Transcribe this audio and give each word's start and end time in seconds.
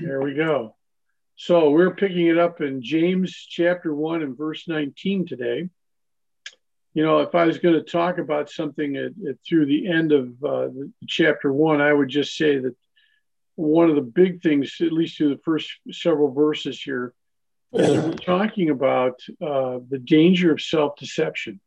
There 0.00 0.20
we 0.20 0.34
go. 0.34 0.74
So 1.36 1.70
we're 1.70 1.94
picking 1.94 2.26
it 2.26 2.36
up 2.36 2.60
in 2.60 2.82
James 2.82 3.32
chapter 3.32 3.94
1 3.94 4.22
and 4.22 4.36
verse 4.36 4.66
19 4.66 5.26
today. 5.26 5.68
You 6.94 7.02
know, 7.04 7.20
if 7.20 7.34
I 7.36 7.44
was 7.44 7.58
going 7.58 7.76
to 7.76 7.82
talk 7.82 8.18
about 8.18 8.50
something 8.50 8.96
at, 8.96 9.12
at, 9.28 9.36
through 9.46 9.66
the 9.66 9.86
end 9.88 10.10
of 10.10 10.32
uh, 10.42 10.68
chapter 11.06 11.52
1, 11.52 11.80
I 11.80 11.92
would 11.92 12.08
just 12.08 12.36
say 12.36 12.58
that 12.58 12.74
one 13.54 13.88
of 13.88 13.94
the 13.94 14.02
big 14.02 14.42
things, 14.42 14.76
at 14.80 14.92
least 14.92 15.16
through 15.16 15.30
the 15.30 15.42
first 15.44 15.70
several 15.92 16.32
verses 16.32 16.80
here, 16.80 17.14
is 17.72 18.04
we're 18.04 18.12
talking 18.14 18.70
about 18.70 19.20
uh, 19.40 19.78
the 19.88 20.00
danger 20.02 20.52
of 20.52 20.60
self 20.60 20.96
deception 20.96 21.60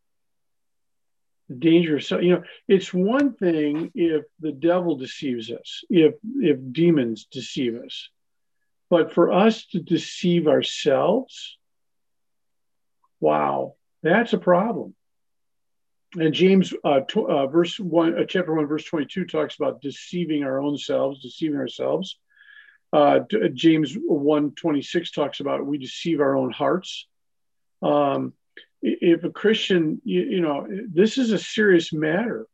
the 1.49 1.55
danger 1.55 1.95
of 1.95 2.03
self, 2.03 2.21
you 2.21 2.31
know 2.31 2.43
it's 2.67 2.93
one 2.93 3.33
thing 3.33 3.91
if 3.95 4.23
the 4.39 4.51
devil 4.51 4.95
deceives 4.95 5.49
us 5.51 5.83
if 5.89 6.13
if 6.41 6.57
demons 6.71 7.25
deceive 7.31 7.75
us 7.75 8.09
but 8.89 9.13
for 9.13 9.31
us 9.31 9.65
to 9.67 9.79
deceive 9.79 10.47
ourselves 10.47 11.57
wow 13.19 13.75
that's 14.03 14.33
a 14.33 14.37
problem. 14.37 14.95
And 16.15 16.33
james 16.33 16.73
uh, 16.83 17.01
t- 17.01 17.25
uh, 17.27 17.47
verse 17.47 17.79
1 17.79 18.17
uh, 18.17 18.23
chapter 18.25 18.53
1 18.53 18.65
verse 18.67 18.85
22 18.85 19.25
talks 19.25 19.55
about 19.55 19.81
deceiving 19.81 20.43
our 20.43 20.59
own 20.59 20.77
selves 20.77 21.21
deceiving 21.21 21.57
ourselves. 21.57 22.17
Uh, 22.93 23.19
james 23.53 23.95
1 23.95 24.51
26 24.51 25.11
talks 25.11 25.39
about 25.41 25.65
we 25.65 25.77
deceive 25.77 26.21
our 26.21 26.37
own 26.37 26.51
hearts. 26.51 27.07
Um, 27.81 28.33
if 28.81 29.23
a 29.23 29.29
Christian, 29.29 30.01
you, 30.03 30.21
you 30.21 30.41
know, 30.41 30.67
this 30.87 31.17
is 31.17 31.31
a 31.31 31.39
serious 31.39 31.91
matter 31.91 32.47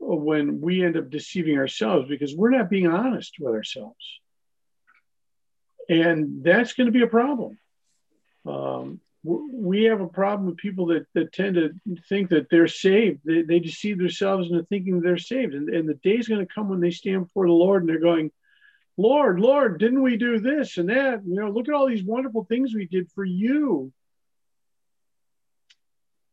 when 0.00 0.60
we 0.60 0.82
end 0.82 0.96
up 0.96 1.10
deceiving 1.10 1.58
ourselves 1.58 2.08
because 2.08 2.34
we're 2.34 2.50
not 2.50 2.70
being 2.70 2.86
honest 2.86 3.36
with 3.38 3.54
ourselves. 3.54 4.20
And 5.88 6.44
that's 6.44 6.74
going 6.74 6.86
to 6.86 6.92
be 6.92 7.02
a 7.02 7.08
problem. 7.08 7.58
Um, 8.46 9.00
we 9.24 9.84
have 9.84 10.00
a 10.00 10.08
problem 10.08 10.46
with 10.46 10.56
people 10.56 10.86
that, 10.86 11.06
that 11.14 11.32
tend 11.32 11.56
to 11.56 11.74
think 12.08 12.30
that 12.30 12.48
they're 12.50 12.68
saved. 12.68 13.20
They, 13.24 13.42
they 13.42 13.58
deceive 13.58 13.98
themselves 13.98 14.50
into 14.50 14.64
thinking 14.64 15.00
they're 15.00 15.18
saved. 15.18 15.54
And, 15.54 15.68
and 15.68 15.88
the 15.88 15.94
day 15.94 16.16
is 16.16 16.28
going 16.28 16.46
to 16.46 16.52
come 16.52 16.68
when 16.68 16.80
they 16.80 16.90
stand 16.90 17.26
before 17.26 17.46
the 17.46 17.52
Lord 17.52 17.82
and 17.82 17.88
they're 17.88 18.00
going, 18.00 18.30
Lord, 18.96 19.40
Lord, 19.40 19.78
didn't 19.78 20.02
we 20.02 20.16
do 20.16 20.40
this 20.40 20.76
and 20.78 20.88
that? 20.88 21.22
You 21.26 21.34
know, 21.34 21.50
look 21.50 21.68
at 21.68 21.74
all 21.74 21.88
these 21.88 22.04
wonderful 22.04 22.44
things 22.44 22.74
we 22.74 22.86
did 22.86 23.10
for 23.12 23.24
you 23.24 23.92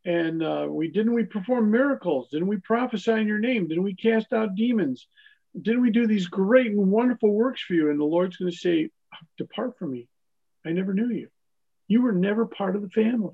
and 0.05 0.43
uh, 0.43 0.67
we 0.69 0.87
didn't 0.87 1.13
we 1.13 1.23
perform 1.23 1.71
miracles 1.71 2.29
didn't 2.29 2.47
we 2.47 2.57
prophesy 2.57 3.11
in 3.11 3.27
your 3.27 3.39
name 3.39 3.67
didn't 3.67 3.83
we 3.83 3.95
cast 3.95 4.31
out 4.31 4.55
demons 4.55 5.07
didn't 5.59 5.81
we 5.81 5.89
do 5.89 6.07
these 6.07 6.27
great 6.27 6.67
and 6.67 6.91
wonderful 6.91 7.31
works 7.31 7.61
for 7.61 7.73
you 7.73 7.89
and 7.89 7.99
the 7.99 8.05
lord's 8.05 8.37
going 8.37 8.51
to 8.51 8.57
say 8.57 8.89
depart 9.37 9.77
from 9.77 9.91
me. 9.91 10.07
I 10.65 10.71
never 10.71 10.93
knew 10.93 11.09
you. 11.09 11.29
You 11.87 12.01
were 12.01 12.11
never 12.11 12.45
part 12.45 12.75
of 12.75 12.81
the 12.81 12.89
family. 12.89 13.33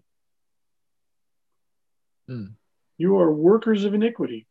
Hmm. 2.28 2.46
you 2.98 3.18
are 3.18 3.34
workers 3.34 3.84
of 3.84 3.94
iniquity. 3.94 4.46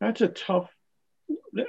That's 0.00 0.20
a 0.20 0.28
tough 0.28 0.70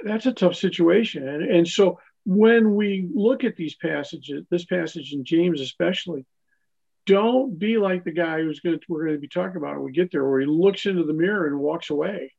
that's 0.04 0.26
a 0.26 0.32
tough 0.32 0.54
situation. 0.54 1.28
And, 1.28 1.42
and 1.42 1.68
so 1.68 1.98
when 2.24 2.74
we 2.74 3.08
look 3.12 3.44
at 3.44 3.56
these 3.56 3.74
passages 3.74 4.44
this 4.50 4.64
passage 4.64 5.12
in 5.12 5.24
james 5.24 5.60
especially 5.60 6.24
don't 7.04 7.58
be 7.58 7.78
like 7.78 8.04
the 8.04 8.12
guy 8.12 8.40
who's 8.40 8.60
going 8.60 8.78
to 8.78 8.84
we're 8.88 9.04
going 9.06 9.16
to 9.16 9.20
be 9.20 9.28
talking 9.28 9.56
about 9.56 9.74
when 9.74 9.84
we 9.84 9.92
get 9.92 10.12
there 10.12 10.28
where 10.28 10.40
he 10.40 10.46
looks 10.46 10.86
into 10.86 11.04
the 11.04 11.12
mirror 11.12 11.46
and 11.46 11.58
walks 11.58 11.90
away 11.90 12.32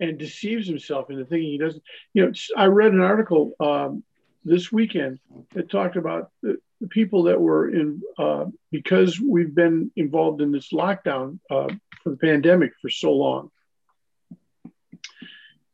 and 0.00 0.18
deceives 0.18 0.66
himself 0.66 1.10
into 1.10 1.24
thinking 1.24 1.50
he 1.50 1.58
doesn't 1.58 1.82
you 2.14 2.24
know 2.24 2.32
i 2.56 2.64
read 2.66 2.92
an 2.92 3.00
article 3.00 3.52
um, 3.60 4.02
this 4.44 4.72
weekend 4.72 5.18
that 5.54 5.70
talked 5.70 5.96
about 5.96 6.30
the, 6.42 6.56
the 6.80 6.88
people 6.88 7.24
that 7.24 7.40
were 7.40 7.68
in 7.68 8.00
uh, 8.18 8.44
because 8.70 9.20
we've 9.20 9.54
been 9.54 9.90
involved 9.96 10.40
in 10.40 10.52
this 10.52 10.72
lockdown 10.72 11.38
uh, 11.50 11.68
for 12.02 12.10
the 12.10 12.16
pandemic 12.16 12.72
for 12.80 12.88
so 12.88 13.12
long 13.12 13.50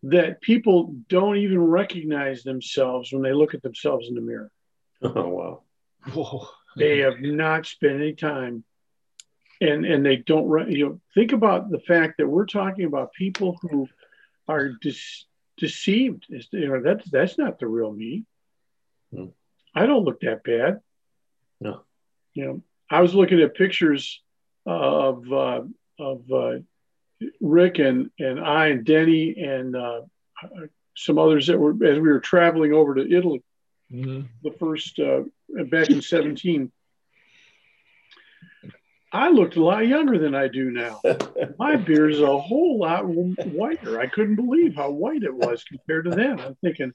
that 0.04 0.40
people 0.42 0.94
don't 1.08 1.38
even 1.38 1.58
recognize 1.58 2.42
themselves 2.42 3.10
when 3.12 3.22
they 3.22 3.32
look 3.32 3.54
at 3.54 3.62
themselves 3.62 4.08
in 4.08 4.14
the 4.14 4.20
mirror. 4.20 4.50
Oh 5.02 5.28
wow. 5.28 5.62
Whoa. 6.12 6.48
They 6.78 7.00
have 7.00 7.20
not 7.20 7.66
spent 7.66 7.96
any 7.96 8.14
time 8.14 8.64
and 9.60 9.84
and 9.84 10.04
they 10.04 10.16
don't 10.16 10.70
you 10.70 10.86
know 10.86 11.00
think 11.14 11.32
about 11.32 11.70
the 11.70 11.80
fact 11.80 12.14
that 12.18 12.26
we're 12.26 12.46
talking 12.46 12.84
about 12.84 13.12
people 13.12 13.58
who 13.62 13.86
are 14.48 14.70
dis, 14.80 15.26
deceived 15.56 16.26
you 16.28 16.68
know 16.68 16.82
that's 16.82 17.08
that's 17.10 17.38
not 17.38 17.58
the 17.58 17.66
real 17.66 17.92
me 17.92 18.24
hmm. 19.14 19.26
i 19.74 19.86
don't 19.86 20.04
look 20.04 20.20
that 20.20 20.42
bad 20.42 20.80
no 21.60 21.82
you 22.34 22.44
know 22.44 22.62
i 22.90 23.00
was 23.00 23.14
looking 23.14 23.40
at 23.40 23.54
pictures 23.54 24.20
of 24.66 25.30
uh, 25.32 25.62
of 25.98 26.32
uh, 26.32 26.54
rick 27.40 27.78
and 27.78 28.10
and 28.18 28.40
i 28.40 28.68
and 28.68 28.84
denny 28.84 29.36
and 29.38 29.76
uh, 29.76 30.00
some 30.96 31.18
others 31.18 31.46
that 31.46 31.58
were 31.58 31.72
as 31.84 31.98
we 31.98 32.08
were 32.08 32.20
traveling 32.20 32.72
over 32.72 32.94
to 32.94 33.16
italy 33.16 33.42
mm-hmm. 33.92 34.22
the 34.42 34.56
first 34.58 34.98
uh, 34.98 35.22
back 35.48 35.90
in 35.90 36.02
17. 36.02 36.70
I 39.14 39.30
looked 39.30 39.54
a 39.54 39.62
lot 39.62 39.86
younger 39.86 40.18
than 40.18 40.34
I 40.34 40.48
do 40.48 40.72
now. 40.72 41.00
My 41.58 41.76
beard 41.76 42.12
is 42.12 42.20
a 42.20 42.36
whole 42.38 42.80
lot 42.80 43.04
whiter. 43.06 44.00
I 44.00 44.08
couldn't 44.08 44.34
believe 44.34 44.74
how 44.74 44.90
white 44.90 45.22
it 45.22 45.32
was 45.32 45.62
compared 45.62 46.06
to 46.06 46.10
then. 46.10 46.40
I'm 46.40 46.56
thinking, 46.56 46.92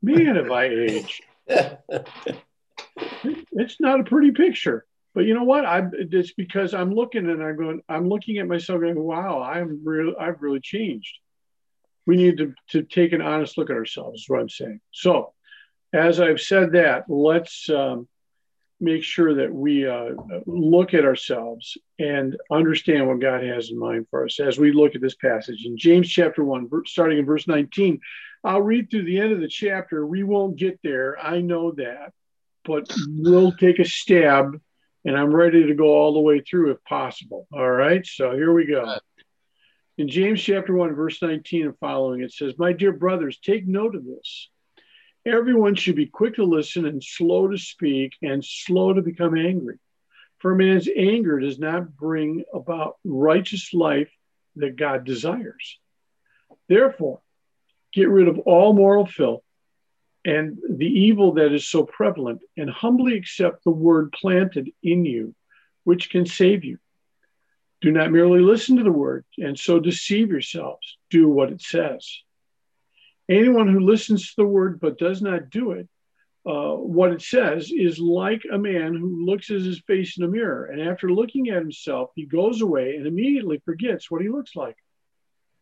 man, 0.00 0.36
have 0.36 0.50
I 0.50 0.64
aged? 0.64 1.22
it's 2.96 3.80
not 3.80 4.00
a 4.00 4.04
pretty 4.04 4.30
picture. 4.30 4.86
But 5.14 5.26
you 5.26 5.34
know 5.34 5.44
what? 5.44 5.66
I 5.66 5.82
it's 5.92 6.32
because 6.32 6.72
I'm 6.72 6.94
looking 6.94 7.28
and 7.28 7.42
I'm 7.42 7.56
going. 7.58 7.82
I'm 7.86 8.08
looking 8.08 8.38
at 8.38 8.48
myself 8.48 8.80
going, 8.80 8.98
"Wow, 8.98 9.42
I'm 9.42 9.82
real. 9.84 10.14
I've 10.18 10.40
really 10.40 10.60
changed." 10.60 11.18
We 12.06 12.16
need 12.16 12.38
to 12.38 12.54
to 12.70 12.82
take 12.82 13.12
an 13.12 13.20
honest 13.20 13.58
look 13.58 13.68
at 13.68 13.76
ourselves. 13.76 14.22
Is 14.22 14.28
what 14.30 14.40
I'm 14.40 14.48
saying. 14.48 14.80
So, 14.90 15.34
as 15.92 16.18
I've 16.18 16.40
said 16.40 16.72
that, 16.72 17.10
let's 17.10 17.68
um, 17.68 18.08
make 18.82 19.04
sure 19.04 19.34
that 19.34 19.54
we 19.54 19.86
uh, 19.86 20.10
look 20.44 20.92
at 20.92 21.04
ourselves 21.04 21.78
and 21.98 22.36
understand 22.50 23.06
what 23.06 23.20
God 23.20 23.42
has 23.44 23.70
in 23.70 23.78
mind 23.78 24.06
for 24.10 24.24
us 24.24 24.40
as 24.40 24.58
we 24.58 24.72
look 24.72 24.94
at 24.94 25.00
this 25.00 25.14
passage 25.14 25.64
in 25.64 25.78
James 25.78 26.08
chapter 26.08 26.44
1, 26.44 26.68
starting 26.86 27.18
in 27.18 27.24
verse 27.24 27.46
19. 27.46 28.00
I'll 28.44 28.60
read 28.60 28.90
through 28.90 29.04
the 29.04 29.20
end 29.20 29.32
of 29.32 29.40
the 29.40 29.48
chapter. 29.48 30.04
We 30.04 30.24
won't 30.24 30.56
get 30.56 30.80
there. 30.82 31.16
I 31.18 31.40
know 31.40 31.70
that, 31.72 32.12
but 32.64 32.92
we'll 33.06 33.52
take 33.52 33.78
a 33.78 33.84
stab 33.84 34.60
and 35.04 35.16
I'm 35.16 35.34
ready 35.34 35.66
to 35.66 35.74
go 35.74 35.86
all 35.86 36.12
the 36.12 36.20
way 36.20 36.40
through 36.40 36.72
if 36.72 36.82
possible. 36.84 37.46
All 37.52 37.70
right, 37.70 38.04
so 38.04 38.32
here 38.32 38.52
we 38.52 38.66
go. 38.66 38.96
In 39.98 40.08
James 40.08 40.42
chapter 40.42 40.74
1, 40.74 40.94
verse 40.94 41.20
19 41.22 41.66
and 41.66 41.78
following, 41.78 42.22
it 42.22 42.32
says, 42.32 42.54
My 42.58 42.72
dear 42.72 42.92
brothers, 42.92 43.38
take 43.38 43.66
note 43.66 43.94
of 43.94 44.04
this. 44.04 44.48
Everyone 45.24 45.74
should 45.74 45.96
be 45.96 46.06
quick 46.06 46.36
to 46.36 46.44
listen 46.44 46.84
and 46.84 47.02
slow 47.02 47.48
to 47.48 47.58
speak 47.58 48.14
and 48.22 48.44
slow 48.44 48.92
to 48.92 49.02
become 49.02 49.36
angry. 49.36 49.78
For 50.38 50.52
a 50.52 50.56
man's 50.56 50.88
anger 50.94 51.38
does 51.38 51.58
not 51.58 51.96
bring 51.96 52.44
about 52.52 52.96
righteous 53.04 53.72
life 53.72 54.10
that 54.56 54.76
God 54.76 55.04
desires. 55.04 55.78
Therefore, 56.68 57.20
get 57.92 58.08
rid 58.08 58.26
of 58.26 58.40
all 58.40 58.72
moral 58.72 59.06
filth 59.06 59.44
and 60.24 60.58
the 60.68 60.86
evil 60.86 61.34
that 61.34 61.52
is 61.52 61.66
so 61.66 61.84
prevalent, 61.84 62.42
and 62.56 62.70
humbly 62.70 63.16
accept 63.16 63.64
the 63.64 63.70
word 63.70 64.12
planted 64.12 64.70
in 64.82 65.04
you, 65.04 65.34
which 65.84 66.10
can 66.10 66.26
save 66.26 66.64
you. 66.64 66.78
Do 67.80 67.90
not 67.90 68.12
merely 68.12 68.40
listen 68.40 68.76
to 68.76 68.84
the 68.84 68.92
word 68.92 69.24
and 69.38 69.58
so 69.58 69.80
deceive 69.80 70.30
yourselves. 70.30 70.96
Do 71.10 71.28
what 71.28 71.50
it 71.50 71.60
says. 71.60 72.08
Anyone 73.32 73.68
who 73.68 73.80
listens 73.80 74.28
to 74.28 74.34
the 74.36 74.46
word 74.46 74.78
but 74.78 74.98
does 74.98 75.22
not 75.22 75.48
do 75.48 75.72
it, 75.72 75.88
uh, 76.44 76.74
what 76.74 77.12
it 77.12 77.22
says 77.22 77.70
is 77.70 77.98
like 77.98 78.42
a 78.52 78.58
man 78.58 78.94
who 78.94 79.24
looks 79.24 79.48
at 79.50 79.60
his 79.60 79.80
face 79.86 80.18
in 80.18 80.24
a 80.24 80.28
mirror, 80.28 80.66
and 80.66 80.82
after 80.82 81.10
looking 81.10 81.48
at 81.48 81.62
himself, 81.62 82.10
he 82.14 82.26
goes 82.26 82.60
away 82.60 82.96
and 82.96 83.06
immediately 83.06 83.62
forgets 83.64 84.10
what 84.10 84.20
he 84.20 84.28
looks 84.28 84.54
like. 84.54 84.76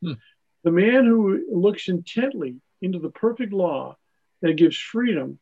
Hmm. 0.03 0.15
The 0.65 0.73
man 0.73 1.05
who 1.05 1.47
looks 1.53 1.89
intently 1.89 2.57
into 2.83 2.99
the 2.99 3.11
perfect 3.11 3.53
law 3.53 3.97
that 4.43 4.57
gives 4.57 4.77
freedom 4.77 5.39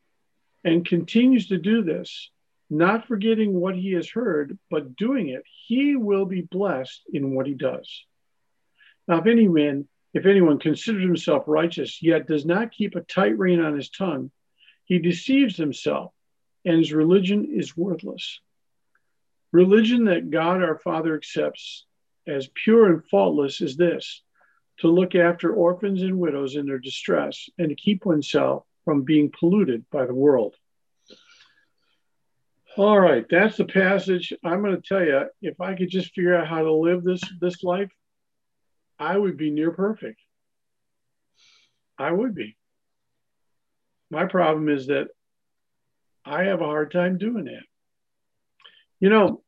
and 0.63 0.85
continues 0.85 1.47
to 1.47 1.57
do 1.57 1.83
this, 1.83 2.29
not 2.69 3.07
forgetting 3.07 3.53
what 3.53 3.75
he 3.75 3.93
has 3.93 4.09
heard, 4.09 4.59
but 4.69 4.95
doing 4.95 5.29
it, 5.29 5.43
he 5.65 5.95
will 5.95 6.25
be 6.25 6.41
blessed 6.41 7.01
in 7.11 7.33
what 7.33 7.47
he 7.47 7.53
does. 7.53 8.05
Now, 9.07 9.19
if 9.19 9.25
any 9.25 9.47
man 9.47 9.87
if 10.13 10.25
anyone 10.25 10.59
considers 10.59 11.03
himself 11.03 11.43
righteous, 11.47 12.01
yet 12.01 12.27
does 12.27 12.45
not 12.45 12.71
keep 12.71 12.95
a 12.95 13.01
tight 13.01 13.37
rein 13.37 13.59
on 13.59 13.75
his 13.75 13.89
tongue, 13.89 14.31
he 14.85 14.99
deceives 14.99 15.55
himself, 15.55 16.11
and 16.65 16.77
his 16.77 16.93
religion 16.93 17.45
is 17.53 17.77
worthless. 17.77 18.39
Religion 19.51 20.05
that 20.05 20.29
God 20.29 20.63
our 20.63 20.79
Father 20.79 21.15
accepts 21.15 21.85
as 22.27 22.49
pure 22.53 22.87
and 22.87 23.03
faultless 23.05 23.61
is 23.61 23.77
this 23.77 24.21
to 24.79 24.87
look 24.87 25.13
after 25.13 25.53
orphans 25.53 26.01
and 26.01 26.17
widows 26.17 26.55
in 26.55 26.65
their 26.65 26.79
distress, 26.79 27.49
and 27.57 27.69
to 27.69 27.75
keep 27.75 28.05
oneself 28.05 28.63
from 28.85 29.03
being 29.03 29.31
polluted 29.37 29.85
by 29.91 30.05
the 30.05 30.13
world. 30.13 30.55
All 32.77 32.99
right, 32.99 33.25
that's 33.29 33.57
the 33.57 33.65
passage. 33.65 34.31
I'm 34.43 34.61
going 34.61 34.75
to 34.75 34.81
tell 34.81 35.03
you, 35.03 35.25
if 35.41 35.59
I 35.59 35.75
could 35.75 35.89
just 35.89 36.13
figure 36.13 36.35
out 36.35 36.47
how 36.47 36.63
to 36.63 36.71
live 36.71 37.03
this 37.03 37.21
this 37.41 37.61
life, 37.61 37.91
I 38.99 39.17
would 39.17 39.37
be 39.37 39.49
near 39.49 39.71
perfect. 39.71 40.19
I 41.97 42.11
would 42.11 42.35
be. 42.35 42.57
My 44.11 44.25
problem 44.25 44.69
is 44.69 44.87
that 44.87 45.07
I 46.25 46.43
have 46.43 46.61
a 46.61 46.65
hard 46.65 46.91
time 46.91 47.17
doing 47.17 47.45
that. 47.45 47.63
You 48.99 49.09
know, 49.09 49.41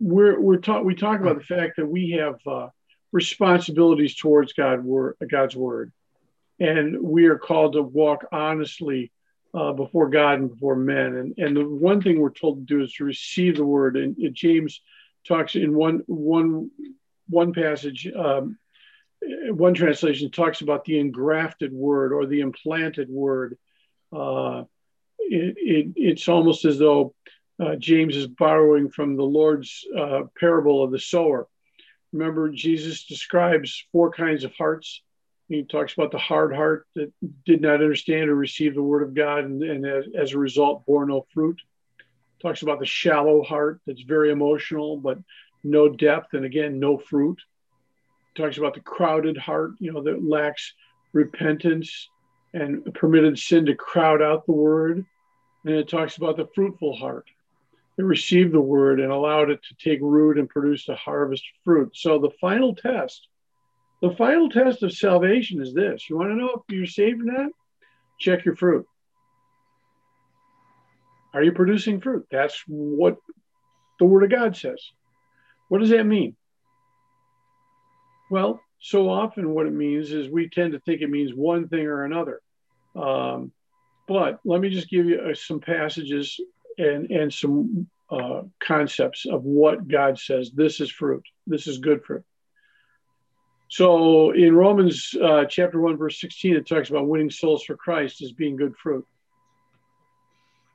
we're 0.00 0.40
we're 0.40 0.58
taught 0.58 0.84
we 0.84 0.94
talk 0.94 1.20
about 1.20 1.38
the 1.38 1.44
fact 1.44 1.76
that 1.76 1.86
we 1.86 2.12
have 2.12 2.36
uh, 2.46 2.68
responsibilities 3.12 4.16
towards 4.16 4.52
God 4.52 4.84
word 4.84 5.16
God's 5.30 5.56
word, 5.56 5.92
and 6.58 7.00
we 7.00 7.26
are 7.26 7.38
called 7.38 7.74
to 7.74 7.82
walk 7.82 8.24
honestly 8.32 9.12
uh, 9.54 9.72
before 9.72 10.08
God 10.08 10.40
and 10.40 10.50
before 10.50 10.76
men. 10.76 11.14
And 11.16 11.34
and 11.38 11.56
the 11.56 11.68
one 11.68 12.00
thing 12.00 12.20
we're 12.20 12.30
told 12.30 12.58
to 12.58 12.76
do 12.76 12.82
is 12.82 12.92
to 12.94 13.04
receive 13.04 13.56
the 13.56 13.64
word. 13.64 13.96
And, 13.96 14.16
and 14.16 14.34
James 14.34 14.80
talks 15.26 15.56
in 15.56 15.74
one 15.74 16.02
one 16.06 16.70
one 17.28 17.52
passage. 17.52 18.08
Um, 18.14 18.58
one 19.20 19.74
translation 19.74 20.30
talks 20.30 20.60
about 20.60 20.84
the 20.84 20.98
engrafted 20.98 21.72
word 21.72 22.12
or 22.12 22.26
the 22.26 22.40
implanted 22.40 23.08
word. 23.08 23.58
Uh, 24.12 24.64
it, 25.18 25.54
it, 25.58 25.92
it's 25.96 26.28
almost 26.28 26.64
as 26.64 26.78
though 26.78 27.14
uh, 27.60 27.76
James 27.76 28.16
is 28.16 28.26
borrowing 28.26 28.88
from 28.88 29.16
the 29.16 29.24
Lord's 29.24 29.84
uh, 29.96 30.22
parable 30.38 30.82
of 30.82 30.92
the 30.92 30.98
sower. 30.98 31.48
Remember, 32.12 32.48
Jesus 32.48 33.04
describes 33.04 33.84
four 33.92 34.10
kinds 34.10 34.44
of 34.44 34.54
hearts. 34.54 35.02
He 35.48 35.64
talks 35.64 35.92
about 35.94 36.12
the 36.12 36.18
hard 36.18 36.54
heart 36.54 36.86
that 36.94 37.12
did 37.44 37.60
not 37.60 37.74
understand 37.74 38.30
or 38.30 38.34
receive 38.34 38.74
the 38.74 38.82
word 38.82 39.02
of 39.02 39.14
God 39.14 39.44
and, 39.44 39.62
and 39.62 39.86
as, 39.86 40.04
as, 40.16 40.32
a 40.32 40.38
result 40.38 40.86
bore 40.86 41.06
no 41.06 41.26
fruit. 41.32 41.60
Talks 42.40 42.62
about 42.62 42.80
the 42.80 42.86
shallow 42.86 43.42
heart 43.42 43.80
that's 43.86 44.02
very 44.02 44.30
emotional 44.30 44.98
but 44.98 45.18
no 45.64 45.88
depth 45.88 46.34
and 46.34 46.44
again 46.44 46.78
no 46.78 46.98
fruit. 46.98 47.40
Talks 48.36 48.58
about 48.58 48.74
the 48.74 48.80
crowded 48.80 49.36
heart, 49.36 49.72
you 49.78 49.92
know, 49.92 50.02
that 50.02 50.24
lacks 50.24 50.72
repentance 51.12 52.08
and 52.54 52.92
permitted 52.94 53.38
sin 53.38 53.66
to 53.66 53.74
crowd 53.74 54.22
out 54.22 54.46
the 54.46 54.52
word. 54.52 55.04
And 55.64 55.74
it 55.74 55.88
talks 55.88 56.16
about 56.16 56.36
the 56.36 56.48
fruitful 56.54 56.96
heart 56.96 57.26
that 57.96 58.04
received 58.04 58.52
the 58.52 58.60
word 58.60 59.00
and 59.00 59.10
allowed 59.10 59.50
it 59.50 59.60
to 59.64 59.74
take 59.74 60.00
root 60.00 60.38
and 60.38 60.48
produce 60.48 60.88
a 60.88 60.94
harvest 60.94 61.42
fruit. 61.64 61.90
So 61.94 62.18
the 62.18 62.30
final 62.40 62.74
test, 62.74 63.26
the 64.00 64.14
final 64.14 64.48
test 64.48 64.84
of 64.84 64.92
salvation 64.92 65.60
is 65.60 65.74
this. 65.74 66.08
You 66.08 66.16
want 66.16 66.30
to 66.30 66.36
know 66.36 66.50
if 66.50 66.74
you're 66.74 66.86
saved 66.86 67.20
or 67.22 67.24
not? 67.24 67.50
Check 68.20 68.44
your 68.44 68.54
fruit. 68.54 68.86
Are 71.34 71.42
you 71.42 71.52
producing 71.52 72.00
fruit? 72.00 72.26
That's 72.30 72.62
what 72.66 73.18
the 73.98 74.06
word 74.06 74.24
of 74.24 74.30
God 74.30 74.56
says. 74.56 74.80
What 75.68 75.80
does 75.80 75.90
that 75.90 76.04
mean? 76.04 76.36
Well, 78.30 78.60
so 78.80 79.08
often 79.08 79.50
what 79.54 79.66
it 79.66 79.72
means 79.72 80.12
is 80.12 80.28
we 80.28 80.48
tend 80.48 80.72
to 80.72 80.80
think 80.80 81.00
it 81.00 81.10
means 81.10 81.32
one 81.34 81.68
thing 81.68 81.86
or 81.86 82.04
another. 82.04 82.40
Um, 82.94 83.52
but 84.06 84.40
let 84.44 84.60
me 84.60 84.70
just 84.70 84.88
give 84.88 85.06
you 85.06 85.20
uh, 85.20 85.34
some 85.34 85.60
passages 85.60 86.40
and, 86.78 87.10
and 87.10 87.32
some 87.32 87.88
uh, 88.10 88.42
concepts 88.60 89.26
of 89.26 89.44
what 89.44 89.86
God 89.88 90.18
says 90.18 90.50
this 90.52 90.80
is 90.80 90.90
fruit, 90.90 91.22
this 91.46 91.66
is 91.66 91.78
good 91.78 92.02
fruit. 92.04 92.24
So 93.70 94.30
in 94.30 94.54
Romans 94.54 95.14
uh, 95.22 95.44
chapter 95.44 95.78
1, 95.78 95.98
verse 95.98 96.18
16, 96.20 96.56
it 96.56 96.66
talks 96.66 96.88
about 96.88 97.06
winning 97.06 97.30
souls 97.30 97.64
for 97.64 97.76
Christ 97.76 98.22
as 98.22 98.32
being 98.32 98.56
good 98.56 98.74
fruit. 98.76 99.06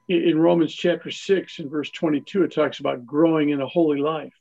In 0.09 0.37
Romans 0.37 0.75
chapter 0.75 1.09
6 1.09 1.59
and 1.59 1.71
verse 1.71 1.89
22, 1.89 2.43
it 2.43 2.53
talks 2.53 2.79
about 2.79 3.05
growing 3.05 3.49
in 3.49 3.61
a 3.61 3.67
holy 3.67 3.99
life. 3.99 4.33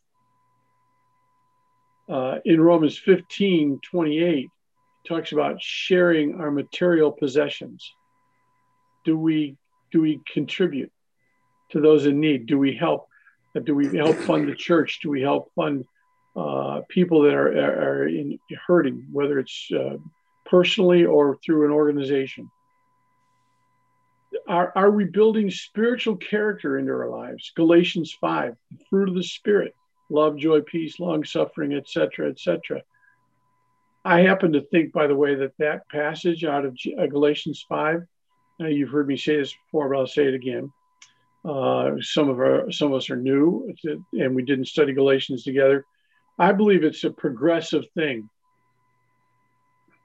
Uh, 2.09 2.39
in 2.45 2.61
Romans 2.61 2.99
15, 2.99 3.81
28, 3.83 4.45
it 4.45 4.51
talks 5.09 5.33
about 5.33 5.63
sharing 5.63 6.41
our 6.41 6.51
material 6.51 7.13
possessions. 7.13 7.95
Do 9.05 9.19
we 9.19 9.57
do 9.91 10.01
we 10.01 10.21
contribute? 10.33 10.91
to 11.73 11.81
those 11.81 12.07
in 12.07 12.21
need? 12.21 12.47
Do 12.47 12.59
we 12.59 12.75
help? 12.75 13.09
Do 13.65 13.75
we 13.75 13.97
help 13.97 14.17
fund 14.17 14.49
the 14.49 14.55
church? 14.55 15.01
Do 15.03 15.11
we 15.11 15.21
help 15.21 15.53
fund 15.55 15.85
uh, 16.37 16.83
people 16.89 17.23
that 17.23 17.35
are, 17.35 17.49
are, 17.49 18.09
in 18.09 18.39
hurting, 18.67 19.09
whether 19.13 19.39
it's 19.39 19.69
uh, 19.73 19.97
personally 20.47 21.05
or 21.05 21.39
through 21.45 21.67
an 21.67 21.73
organization? 21.73 22.51
Are, 24.49 24.73
are 24.75 24.91
we 24.91 25.05
building 25.05 25.51
spiritual 25.51 26.17
character 26.17 26.79
into 26.79 26.93
our 26.93 27.11
lives? 27.11 27.53
Galatians 27.55 28.17
5, 28.19 28.57
the 28.71 28.85
fruit 28.89 29.11
of 29.11 29.15
the 29.15 29.23
Spirit, 29.23 29.75
love, 30.13 30.37
joy, 30.37 30.61
peace, 30.61 31.01
long 31.01 31.25
suffering, 31.25 31.73
etc., 31.75 32.31
etc. 32.31 32.83
I 34.05 34.21
happen 34.21 34.53
to 34.53 34.61
think, 34.61 34.93
by 34.93 35.07
the 35.07 35.17
way, 35.17 35.35
that 35.37 35.57
that 35.59 35.89
passage 35.89 36.45
out 36.45 36.65
of 36.65 36.77
uh, 36.99 37.07
Galatians 37.07 37.65
5, 37.69 38.03
uh, 38.61 38.67
you've 38.67 38.91
heard 38.91 39.07
me 39.07 39.17
say 39.17 39.37
this 39.37 39.55
before, 39.55 39.89
but 39.89 39.99
I'll 39.99 40.07
say 40.07 40.27
it 40.27 40.35
again. 40.35 40.73
Uh, 41.45 41.93
some 42.01 42.29
of 42.29 42.39
our 42.39 42.71
some 42.71 42.93
of 42.93 42.99
us 42.99 43.11
are 43.11 43.17
new, 43.17 43.73
and 44.13 44.35
we 44.35 44.45
didn't 44.45 44.67
study 44.67 44.93
Galatians 44.93 45.43
together. 45.43 45.85
I 46.39 46.53
believe 46.53 46.85
it's 46.85 47.05
a 47.05 47.11
progressive 47.11 47.85
thing. 47.95 48.29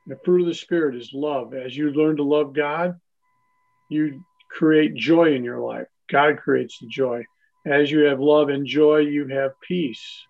The 0.08 0.18
fruit 0.24 0.42
of 0.42 0.48
the 0.48 0.54
Spirit 0.54 0.96
is 0.96 1.12
love. 1.14 1.54
As 1.54 1.76
you 1.76 1.92
learn 1.92 2.18
to 2.18 2.24
love 2.24 2.54
God, 2.54 3.00
you 3.90 4.24
create 4.50 4.96
joy 4.96 5.36
in 5.36 5.44
your 5.44 5.60
life. 5.60 5.88
God 6.10 6.38
creates 6.38 6.80
the 6.80 6.88
joy. 6.88 7.26
As 7.68 7.92
you 7.92 8.06
have 8.06 8.20
love 8.20 8.50
and 8.50 8.66
joy, 8.66 9.00
you 9.00 9.28
have 9.28 9.60
peace 9.60 10.26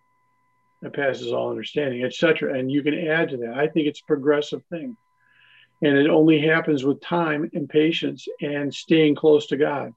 that 0.82 0.94
passes 0.94 1.32
all 1.32 1.52
understanding, 1.52 2.04
etc. 2.04 2.58
And 2.58 2.72
you 2.72 2.82
can 2.82 2.96
add 3.08 3.30
to 3.30 3.38
that. 3.38 3.54
I 3.54 3.68
think 3.68 3.88
it's 3.88 4.02
a 4.02 4.06
progressive 4.06 4.64
thing. 4.72 4.98
And 5.84 5.98
it 5.98 6.10
only 6.10 6.40
happens 6.40 6.84
with 6.84 7.00
time 7.02 7.50
and 7.54 7.70
patience 7.70 8.28
and 8.42 8.74
staying 8.74 9.16
close 9.16 9.48
to 9.48 9.58
God. 9.58 9.94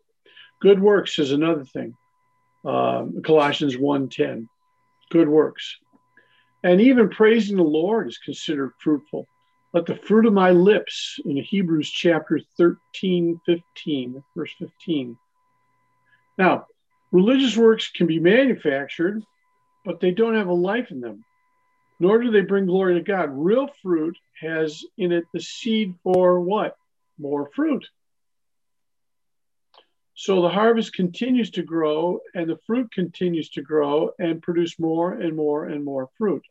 Good 0.61 0.81
works 0.81 1.19
is 1.19 1.33
another 1.33 1.65
thing. 1.65 1.97
Um, 2.65 3.23
Colossians 3.23 3.77
1:10. 3.77 4.49
Good 5.11 5.29
works. 5.29 5.79
And 6.63 6.81
even 6.83 7.09
praising 7.09 7.57
the 7.57 7.63
Lord 7.63 8.09
is 8.09 8.19
considered 8.19 8.73
fruitful. 8.79 9.27
Let 9.73 9.87
the 9.87 9.97
fruit 9.97 10.27
of 10.27 10.35
my 10.35 10.51
lips 10.51 11.19
in 11.25 11.39
Hebrews 11.39 11.91
chapter 11.91 12.39
13, 12.59 13.41
15, 13.47 14.23
verse 14.37 14.53
15. 14.59 15.17
Now, 16.37 16.67
religious 17.13 17.57
works 17.57 17.91
can 17.91 18.07
be 18.07 18.19
manufactured, 18.19 19.23
but 19.85 20.01
they 20.01 20.11
don't 20.11 20.37
have 20.37 20.49
a 20.49 20.53
life 20.53 20.91
in 20.91 21.01
them, 21.01 21.25
nor 21.99 22.19
do 22.19 22.31
they 22.31 22.43
bring 22.43 22.67
glory 22.67 22.95
to 22.95 23.03
God. 23.03 23.31
Real 23.33 23.69
fruit 23.83 24.17
has 24.41 24.85
in 24.97 25.13
it 25.13 25.25
the 25.33 25.41
seed 25.41 25.95
for 26.03 26.41
what? 26.41 26.77
More 27.19 27.51
fruit. 27.55 27.87
So 30.15 30.43
the 30.43 30.51
harvest 30.51 30.93
continues 30.93 31.51
to 31.53 31.63
grow 31.63 32.21
and 32.35 32.49
the 32.49 32.59
fruit 32.67 32.93
continues 32.93 33.49
to 33.51 33.63
grow 33.63 34.11
and 34.19 34.43
produce 34.43 34.79
more 34.79 35.15
and 35.15 35.35
more 35.35 35.65
and 35.65 35.83
more 35.83 36.11
fruit. 36.19 36.45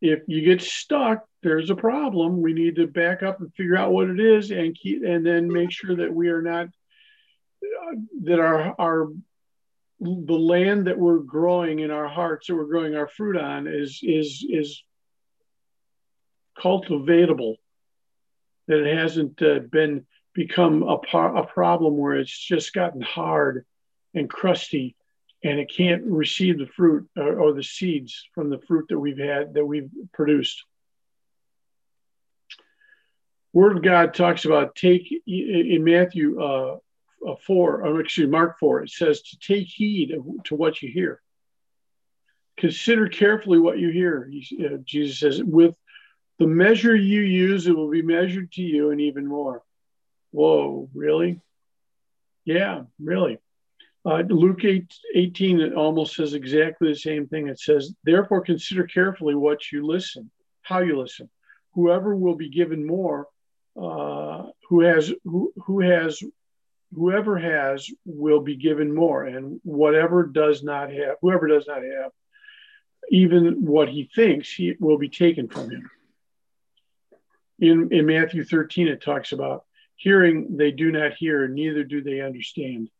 If 0.00 0.20
you 0.28 0.42
get 0.42 0.62
stuck, 0.62 1.26
there's 1.42 1.70
a 1.70 1.74
problem. 1.74 2.42
We 2.42 2.52
need 2.52 2.76
to 2.76 2.86
back 2.86 3.24
up 3.24 3.40
and 3.40 3.52
figure 3.54 3.76
out 3.76 3.92
what 3.92 4.08
it 4.08 4.20
is 4.20 4.52
and 4.52 4.76
keep 4.76 5.02
and 5.04 5.26
then 5.26 5.52
make 5.52 5.72
sure 5.72 5.96
that 5.96 6.14
we 6.14 6.28
are 6.28 6.42
not 6.42 6.68
that 8.22 8.40
our 8.40 8.74
our 8.78 9.08
the 10.00 10.38
land 10.38 10.86
that 10.86 10.98
we're 10.98 11.18
growing 11.18 11.78
in 11.78 11.90
our 11.90 12.08
hearts 12.08 12.46
that 12.46 12.54
we're 12.54 12.66
growing 12.66 12.94
our 12.94 13.08
fruit 13.08 13.36
on 13.36 13.66
is 13.66 14.00
is 14.02 14.44
is 14.48 14.82
cultivatable. 16.58 17.56
That 18.68 18.84
it 18.84 18.98
hasn't 18.98 19.40
uh, 19.42 19.60
been 19.70 20.06
become 20.34 20.82
a, 20.82 20.98
par- 20.98 21.36
a 21.36 21.46
problem 21.46 21.96
where 21.96 22.16
it's 22.16 22.36
just 22.36 22.74
gotten 22.74 23.00
hard 23.00 23.64
and 24.12 24.28
crusty 24.28 24.96
and 25.42 25.58
it 25.58 25.72
can't 25.74 26.02
receive 26.04 26.58
the 26.58 26.66
fruit 26.66 27.08
or, 27.16 27.40
or, 27.40 27.52
the 27.52 27.62
seeds 27.62 28.26
from 28.34 28.50
the 28.50 28.58
fruit 28.58 28.86
that 28.88 28.98
we've 28.98 29.18
had 29.18 29.54
that 29.54 29.64
we've 29.64 29.90
produced. 30.12 30.64
Word 33.52 33.76
of 33.76 33.82
god 33.82 34.12
talks 34.12 34.44
about 34.44 34.74
take 34.74 35.10
in 35.26 35.82
matthew 35.82 36.42
uh, 36.42 36.76
uh 37.26 37.34
4 37.46 37.86
or 37.86 38.00
excuse 38.00 38.30
mark 38.30 38.58
4 38.58 38.84
it 38.84 38.90
says 38.90 39.22
to 39.22 39.38
take 39.38 39.66
heed 39.66 40.14
to 40.44 40.54
what 40.54 40.82
you 40.82 40.90
hear 40.90 41.20
consider 42.56 43.08
carefully 43.08 43.58
what 43.58 43.78
you 43.78 43.90
hear 43.90 44.28
he, 44.30 44.66
uh, 44.66 44.78
jesus 44.84 45.18
says 45.18 45.42
with 45.42 45.74
the 46.38 46.46
measure 46.46 46.94
you 46.94 47.20
use 47.20 47.66
it 47.66 47.76
will 47.76 47.90
be 47.90 48.02
measured 48.02 48.52
to 48.52 48.62
you 48.62 48.90
and 48.90 49.00
even 49.00 49.26
more 49.26 49.62
Whoa, 50.36 50.90
really? 50.94 51.40
Yeah, 52.44 52.82
really. 53.00 53.38
Uh, 54.04 54.22
Luke 54.28 54.66
8, 54.66 54.84
18 55.14 55.60
it 55.60 55.72
almost 55.72 56.14
says 56.14 56.34
exactly 56.34 56.88
the 56.88 56.98
same 56.98 57.26
thing. 57.26 57.48
It 57.48 57.58
says, 57.58 57.94
Therefore, 58.04 58.42
consider 58.42 58.86
carefully 58.86 59.34
what 59.34 59.72
you 59.72 59.86
listen, 59.86 60.30
how 60.60 60.80
you 60.80 61.00
listen. 61.00 61.30
whoever 61.72 62.14
will 62.14 62.34
be 62.34 62.50
given 62.50 62.86
more, 62.86 63.28
uh, 63.80 64.44
who 64.68 64.82
has 64.82 65.10
who, 65.24 65.54
who 65.64 65.80
has 65.80 66.22
whoever 66.96 67.38
has 67.38 67.88
will 68.04 68.40
be 68.40 68.56
given 68.56 68.94
more, 68.94 69.24
and 69.24 69.60
whatever 69.62 70.24
does 70.24 70.62
not 70.62 70.90
have, 70.90 71.16
whoever 71.20 71.46
does 71.46 71.66
not 71.66 71.82
have, 71.82 72.10
even 73.10 73.64
what 73.64 73.88
he 73.88 74.10
thinks 74.14 74.50
he 74.50 74.74
will 74.80 74.98
be 74.98 75.10
taken 75.10 75.46
from 75.46 75.70
him. 75.70 75.90
In 77.58 77.92
in 77.92 78.06
Matthew 78.06 78.44
13, 78.44 78.88
it 78.88 79.02
talks 79.02 79.32
about 79.32 79.64
hearing 79.94 80.56
they 80.56 80.70
do 80.70 80.90
not 80.90 81.14
hear, 81.14 81.46
neither 81.46 81.84
do 81.84 82.02
they 82.02 82.20
understand. 82.20 82.90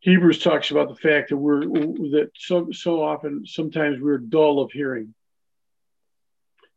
Hebrews 0.00 0.40
talks 0.40 0.70
about 0.70 0.88
the 0.88 0.94
fact 0.94 1.30
that 1.30 1.36
we're 1.36 1.60
that 1.60 2.30
so 2.36 2.70
so 2.72 3.02
often 3.02 3.46
sometimes 3.46 4.00
we're 4.00 4.18
dull 4.18 4.60
of 4.60 4.72
hearing. 4.72 5.14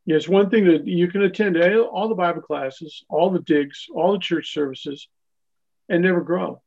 Yes, 0.09 0.27
one 0.27 0.49
thing 0.49 0.65
that 0.65 0.87
you 0.87 1.07
can 1.07 1.21
attend 1.21 1.55
all 1.55 2.09
the 2.09 2.15
Bible 2.15 2.41
classes, 2.41 3.05
all 3.09 3.29
the 3.29 3.41
digs, 3.41 3.85
all 3.93 4.13
the 4.13 4.17
church 4.17 4.51
services, 4.51 5.07
and 5.87 6.01
never 6.01 6.21
grow. 6.21 6.63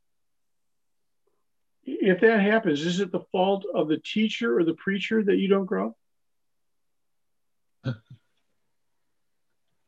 If 1.82 2.20
that 2.20 2.38
happens, 2.40 2.86
is 2.86 3.00
it 3.00 3.10
the 3.10 3.24
fault 3.32 3.64
of 3.74 3.88
the 3.88 3.98
teacher 3.98 4.56
or 4.56 4.62
the 4.62 4.74
preacher 4.74 5.24
that 5.24 5.38
you 5.38 5.48
don't 5.48 5.66
grow? 5.66 5.96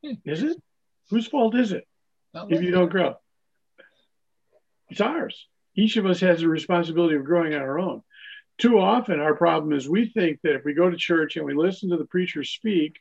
is 0.02 0.42
it? 0.42 0.60
Whose 1.10 1.28
fault 1.28 1.54
is 1.54 1.70
it 1.70 1.86
if 2.48 2.60
you 2.60 2.72
don't 2.72 2.90
grow? 2.90 3.14
It's 4.88 5.00
ours 5.00 5.46
each 5.76 5.96
of 5.96 6.06
us 6.06 6.18
has 6.20 6.42
a 6.42 6.48
responsibility 6.48 7.14
of 7.14 7.24
growing 7.24 7.54
on 7.54 7.60
our 7.60 7.78
own. 7.78 8.02
Too 8.58 8.80
often, 8.80 9.20
our 9.20 9.36
problem 9.36 9.72
is 9.72 9.88
we 9.88 10.08
think 10.08 10.40
that 10.42 10.56
if 10.56 10.64
we 10.64 10.74
go 10.74 10.90
to 10.90 10.96
church 10.96 11.36
and 11.36 11.46
we 11.46 11.54
listen 11.54 11.90
to 11.90 11.96
the 11.96 12.04
preacher 12.04 12.42
speak, 12.42 13.00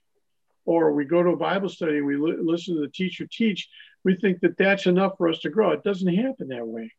or 0.65 0.93
we 0.93 1.05
go 1.05 1.22
to 1.22 1.32
a 1.32 1.38
Bible 1.38 1.70
study 1.70 1.98
and 1.98 2.05
we 2.05 2.17
li- 2.17 2.38
listen 2.39 2.75
to 2.75 2.82
the 2.82 2.88
teacher 2.88 3.27
teach, 3.29 3.70
we 4.03 4.15
think 4.15 4.41
that 4.41 4.58
that's 4.58 4.86
enough 4.86 5.13
for 5.17 5.29
us 5.29 5.39
to 5.39 5.50
grow. 5.50 5.72
It 5.72 5.84
doesn't 5.84 6.13
happen 6.13 6.50
that 6.50 6.65
way. 6.65 6.91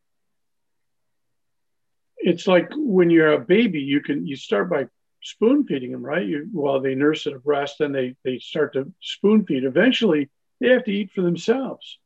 It's 2.19 2.47
like 2.47 2.71
when 2.75 3.11
you're 3.11 3.33
a 3.33 3.41
baby, 3.41 3.81
you 3.81 4.01
can 4.01 4.27
you 4.27 4.37
start 4.37 4.71
by 4.71 4.87
spoon 5.23 5.67
feeding 5.67 5.93
them, 5.93 6.05
right? 6.05 6.27
You, 6.27 6.49
while 6.53 6.81
they 6.81 6.95
nurse 6.95 7.27
at 7.27 7.35
a 7.35 7.39
breast, 7.39 7.77
then 7.79 7.93
they 7.93 8.17
they 8.25 8.39
start 8.39 8.73
to 8.75 8.93
spoon 9.01 9.45
feed. 9.45 9.65
Eventually, 9.65 10.31
they 10.61 10.69
have 10.69 10.85
to 10.85 10.93
eat 10.93 11.13
for 11.13 11.21
themselves 11.21 11.99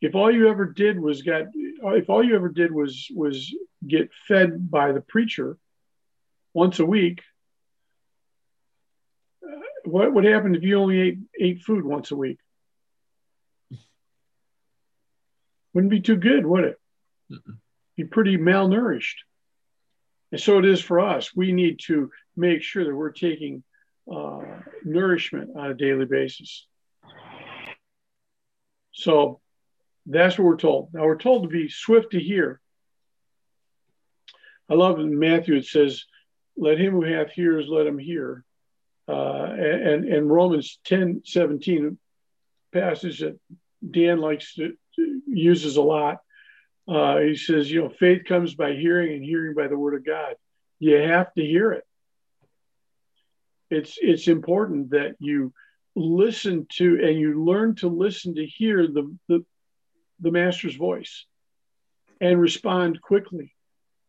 if 0.00 0.14
all 0.14 0.30
you 0.30 0.48
ever 0.48 0.66
did 0.66 0.98
was 0.98 1.22
get 1.22 1.48
if 1.54 2.08
all 2.08 2.22
you 2.22 2.34
ever 2.34 2.48
did 2.48 2.72
was 2.72 3.08
was 3.14 3.54
get 3.86 4.10
fed 4.26 4.70
by 4.70 4.92
the 4.92 5.00
preacher 5.00 5.56
once 6.54 6.78
a 6.78 6.86
week 6.86 7.22
what 9.88 10.12
would 10.12 10.24
happen 10.24 10.54
if 10.54 10.62
you 10.62 10.78
only 10.78 11.00
ate 11.00 11.18
ate 11.40 11.62
food 11.62 11.84
once 11.84 12.10
a 12.10 12.16
week 12.16 12.38
wouldn't 15.74 15.90
be 15.90 16.00
too 16.00 16.16
good 16.16 16.44
would 16.44 16.64
it 16.64 16.80
Mm-mm. 17.30 17.58
be 17.96 18.04
pretty 18.04 18.36
malnourished 18.36 19.18
and 20.32 20.40
so 20.40 20.58
it 20.58 20.64
is 20.64 20.80
for 20.80 21.00
us 21.00 21.34
we 21.34 21.52
need 21.52 21.80
to 21.86 22.10
make 22.36 22.62
sure 22.62 22.84
that 22.84 22.94
we're 22.94 23.10
taking 23.10 23.62
uh, 24.12 24.40
nourishment 24.84 25.50
on 25.56 25.70
a 25.70 25.74
daily 25.74 26.06
basis 26.06 26.66
so 28.92 29.40
that's 30.06 30.36
what 30.38 30.44
we're 30.44 30.56
told. 30.56 30.92
Now 30.92 31.04
we're 31.04 31.18
told 31.18 31.44
to 31.44 31.48
be 31.48 31.68
swift 31.68 32.12
to 32.12 32.18
hear. 32.18 32.60
I 34.68 34.74
love 34.74 34.98
in 34.98 35.18
Matthew 35.18 35.54
it 35.56 35.66
says, 35.66 36.04
"Let 36.56 36.78
him 36.78 36.92
who 36.94 37.02
hath 37.02 37.38
ears 37.38 37.68
let 37.68 37.86
him 37.86 37.98
hear," 37.98 38.44
uh, 39.08 39.52
and 39.58 40.04
and 40.04 40.30
Romans 40.30 40.78
10, 40.84 41.22
17, 41.24 41.98
passage 42.72 43.20
that 43.20 43.38
Dan 43.88 44.18
likes 44.18 44.54
to, 44.54 44.74
uses 45.26 45.76
a 45.76 45.82
lot. 45.82 46.18
Uh, 46.86 47.18
he 47.18 47.36
says, 47.36 47.70
you 47.70 47.82
know, 47.82 47.88
faith 47.88 48.24
comes 48.24 48.54
by 48.54 48.72
hearing, 48.72 49.12
and 49.14 49.24
hearing 49.24 49.54
by 49.54 49.68
the 49.68 49.78
word 49.78 49.94
of 49.94 50.04
God. 50.04 50.34
You 50.78 50.96
have 50.96 51.32
to 51.34 51.44
hear 51.44 51.72
it. 51.72 51.84
It's 53.70 53.98
it's 54.00 54.28
important 54.28 54.90
that 54.90 55.16
you 55.18 55.52
listen 55.94 56.66
to 56.76 57.04
and 57.04 57.18
you 57.18 57.44
learn 57.44 57.74
to 57.76 57.88
listen 57.88 58.36
to 58.36 58.46
hear 58.46 58.86
the, 58.86 59.14
the 59.28 59.44
the 60.20 60.30
master's 60.30 60.76
voice 60.76 61.26
and 62.20 62.40
respond 62.40 63.00
quickly 63.00 63.54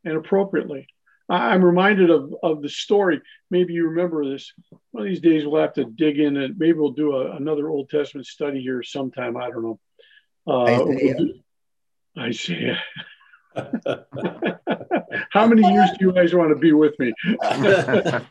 and 0.03 0.15
appropriately. 0.15 0.87
I'm 1.29 1.63
reminded 1.63 2.09
of, 2.09 2.33
of 2.41 2.61
the 2.61 2.69
story. 2.69 3.21
Maybe 3.51 3.73
you 3.73 3.89
remember 3.89 4.27
this. 4.27 4.51
One 4.91 5.03
of 5.03 5.09
these 5.09 5.21
days 5.21 5.45
we'll 5.45 5.61
have 5.61 5.73
to 5.73 5.85
dig 5.85 6.19
in 6.19 6.37
and 6.37 6.57
maybe 6.57 6.79
we'll 6.79 6.91
do 6.91 7.15
a, 7.15 7.35
another 7.35 7.69
Old 7.69 7.89
Testament 7.89 8.25
study 8.25 8.61
here 8.61 8.81
sometime. 8.81 9.37
I 9.37 9.49
don't 9.51 9.63
know. 9.63 9.79
Uh, 10.47 10.85
Isaiah. 12.17 12.81
How 15.31 15.45
many 15.47 15.61
years 15.71 15.89
do 15.97 16.05
you 16.05 16.13
guys 16.13 16.33
want 16.33 16.49
to 16.49 16.55
be 16.55 16.71
with 16.71 16.97
me? 16.99 17.13
as 17.43 18.21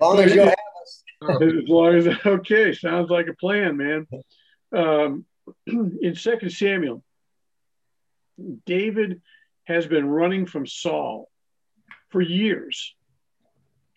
long 0.00 0.20
as 0.20 0.34
you 0.34 0.42
have 0.42 0.54
us. 0.82 1.02
As 1.22 1.68
long 1.68 1.94
as 1.96 2.06
okay, 2.26 2.72
sounds 2.72 3.10
like 3.10 3.26
a 3.26 3.34
plan, 3.34 3.76
man. 3.76 4.06
Um, 4.74 5.24
in 5.66 6.14
Second 6.14 6.50
Samuel, 6.50 7.02
David 8.66 9.20
has 9.64 9.86
been 9.86 10.08
running 10.08 10.46
from 10.46 10.66
Saul 10.66 11.30
for 12.10 12.20
years. 12.20 12.94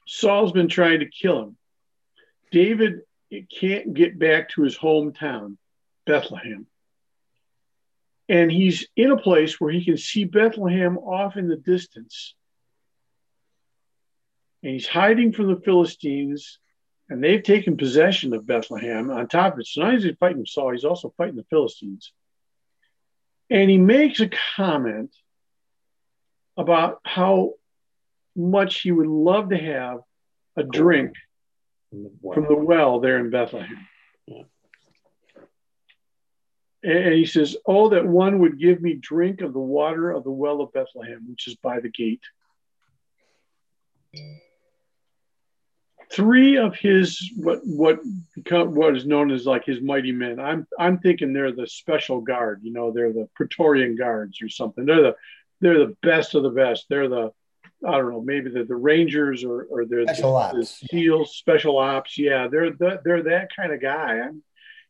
Saul's 0.06 0.52
been 0.52 0.68
trying 0.68 1.00
to 1.00 1.10
kill 1.10 1.42
him. 1.44 1.58
David 2.52 3.02
can't 3.60 3.94
get 3.94 4.20
back 4.20 4.50
to 4.50 4.62
his 4.62 4.78
hometown, 4.78 5.58
Bethlehem. 6.06 6.68
And 8.30 8.52
he's 8.52 8.88
in 8.96 9.12
a 9.12 9.18
place 9.18 9.60
where 9.60 9.72
he 9.72 9.84
can 9.84 9.98
see 9.98 10.24
Bethlehem 10.24 10.98
off 10.98 11.36
in 11.36 11.48
the 11.48 11.58
distance. 11.58 12.36
And 14.62 14.74
he's 14.74 14.88
hiding 14.88 15.34
from 15.34 15.48
the 15.48 15.60
Philistines 15.60 16.60
and 17.10 17.24
they've 17.24 17.44
taken 17.44 17.78
possession 17.78 18.34
of 18.34 18.48
Bethlehem. 18.48 19.12
On 19.12 19.28
top 19.28 19.54
of 19.54 19.60
it, 19.60 19.68
so 19.68 19.82
not 19.82 19.88
only 19.88 19.98
is 19.98 20.04
he 20.04 20.14
fighting 20.14 20.46
Saul, 20.46 20.72
he's 20.72 20.86
also 20.86 21.14
fighting 21.18 21.36
the 21.36 21.44
Philistines. 21.50 22.14
And 23.50 23.70
he 23.70 23.78
makes 23.78 24.20
a 24.20 24.30
comment 24.56 25.12
about 26.58 27.00
how 27.04 27.54
much 28.36 28.82
he 28.82 28.92
would 28.92 29.08
love 29.08 29.50
to 29.50 29.58
have 29.58 30.00
a 30.56 30.64
drink 30.64 31.14
from 31.92 32.46
the 32.48 32.56
well 32.56 33.00
there 33.00 33.20
in 33.20 33.30
Bethlehem. 33.30 33.88
Yeah. 34.28 34.44
And 36.84 37.14
he 37.14 37.26
says, 37.26 37.56
Oh, 37.66 37.90
that 37.90 38.06
one 38.06 38.40
would 38.40 38.60
give 38.60 38.82
me 38.82 38.96
drink 38.96 39.42
of 39.42 39.54
the 39.54 39.60
water 39.60 40.12
of 40.12 40.24
the 40.24 40.32
well 40.32 40.62
of 40.62 40.74
Bethlehem, 40.74 41.26
which 41.30 41.48
is 41.48 41.56
by 41.56 41.80
the 41.80 41.90
gate 41.90 42.22
three 46.14 46.58
of 46.58 46.76
his 46.76 47.32
what 47.36 47.66
what 47.66 48.00
become 48.36 48.76
what 48.76 48.96
is 48.96 49.06
known 49.06 49.32
as 49.32 49.46
like 49.46 49.66
his 49.66 49.82
mighty 49.82 50.12
men. 50.12 50.40
I'm 50.40 50.68
I'm 50.78 51.00
thinking 51.00 51.34
they're 51.34 51.52
the 51.52 51.68
special 51.68 52.22
guard. 52.22 52.62
You 52.64 52.72
know, 52.72 52.92
they're 52.92 53.14
the 53.14 53.28
Praetorian 53.34 53.96
guards 53.96 54.42
or 54.42 54.50
something. 54.50 54.86
They're 54.86 55.02
the 55.02 55.16
they're 55.64 55.88
the 55.88 55.96
best 56.02 56.36
of 56.36 56.44
the 56.44 56.50
best. 56.50 56.86
They're 56.90 57.10
the 57.10 57.32
I 57.86 57.92
don't 57.92 58.12
know, 58.12 58.22
maybe 58.22 58.50
they're 58.50 58.66
the 58.66 58.76
Rangers 58.76 59.44
or 59.44 59.64
or 59.70 59.86
they're 59.86 60.06
special 60.06 60.34
the, 60.34 60.38
ops. 60.38 60.80
the 60.80 60.88
SEALs, 60.88 61.36
special 61.36 61.78
ops. 61.78 62.18
Yeah, 62.18 62.48
they're 62.48 62.72
the, 62.72 63.02
they're 63.04 63.24
that 63.24 63.50
kind 63.56 63.74
of 63.74 63.82
guy. 63.82 64.20
I'm, 64.20 64.44